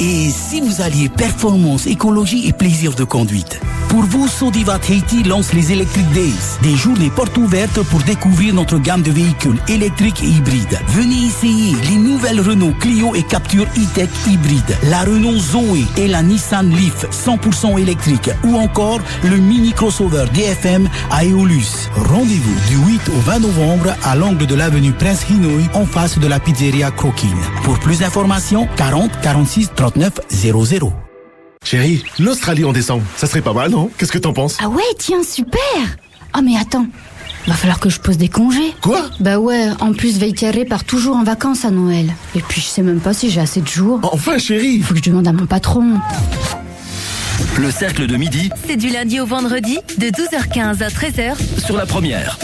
[0.00, 5.52] Et si vous alliez performance, écologie et plaisir de conduite Pour vous, Sodiva Haiti lance
[5.52, 10.26] les Electric Days, des journées portes ouvertes pour découvrir notre gamme de véhicules électriques et
[10.26, 10.80] hybrides.
[10.88, 16.22] Venez essayer les nouvelles Renault Clio et Capture e-Tech hybride, la Renault Zoe et la
[16.22, 21.88] Nissan Leaf 100% électrique ou encore le mini crossover DFM à Eolus.
[21.94, 26.26] Rendez-vous du 8 au 20 novembre à l'angle de l'avenue Prince Hinoï en face de
[26.26, 27.30] la pizzeria Croquine.
[27.62, 29.83] Pour plus d'informations, 40 46 39
[30.30, 30.92] 00.
[31.64, 33.90] Chérie, l'Australie en décembre, ça serait pas mal, non?
[33.96, 34.58] Qu'est-ce que t'en penses?
[34.60, 35.60] Ah ouais, tiens, super
[36.36, 36.86] Oh mais attends,
[37.46, 38.74] va falloir que je pose des congés.
[38.80, 39.02] Quoi?
[39.20, 42.12] Bah ouais, en plus Veiterre part toujours en vacances à Noël.
[42.34, 44.00] Et puis je sais même pas si j'ai assez de jours.
[44.12, 46.00] Enfin chérie Faut que je demande à mon patron.
[47.56, 51.34] Le cercle de midi C'est du lundi au vendredi, de 12h15 à 13h.
[51.64, 52.38] sur la première.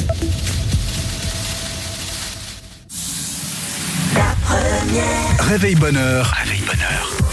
[5.38, 6.32] Réveil bonheur.
[6.44, 7.29] Réveil bonheur.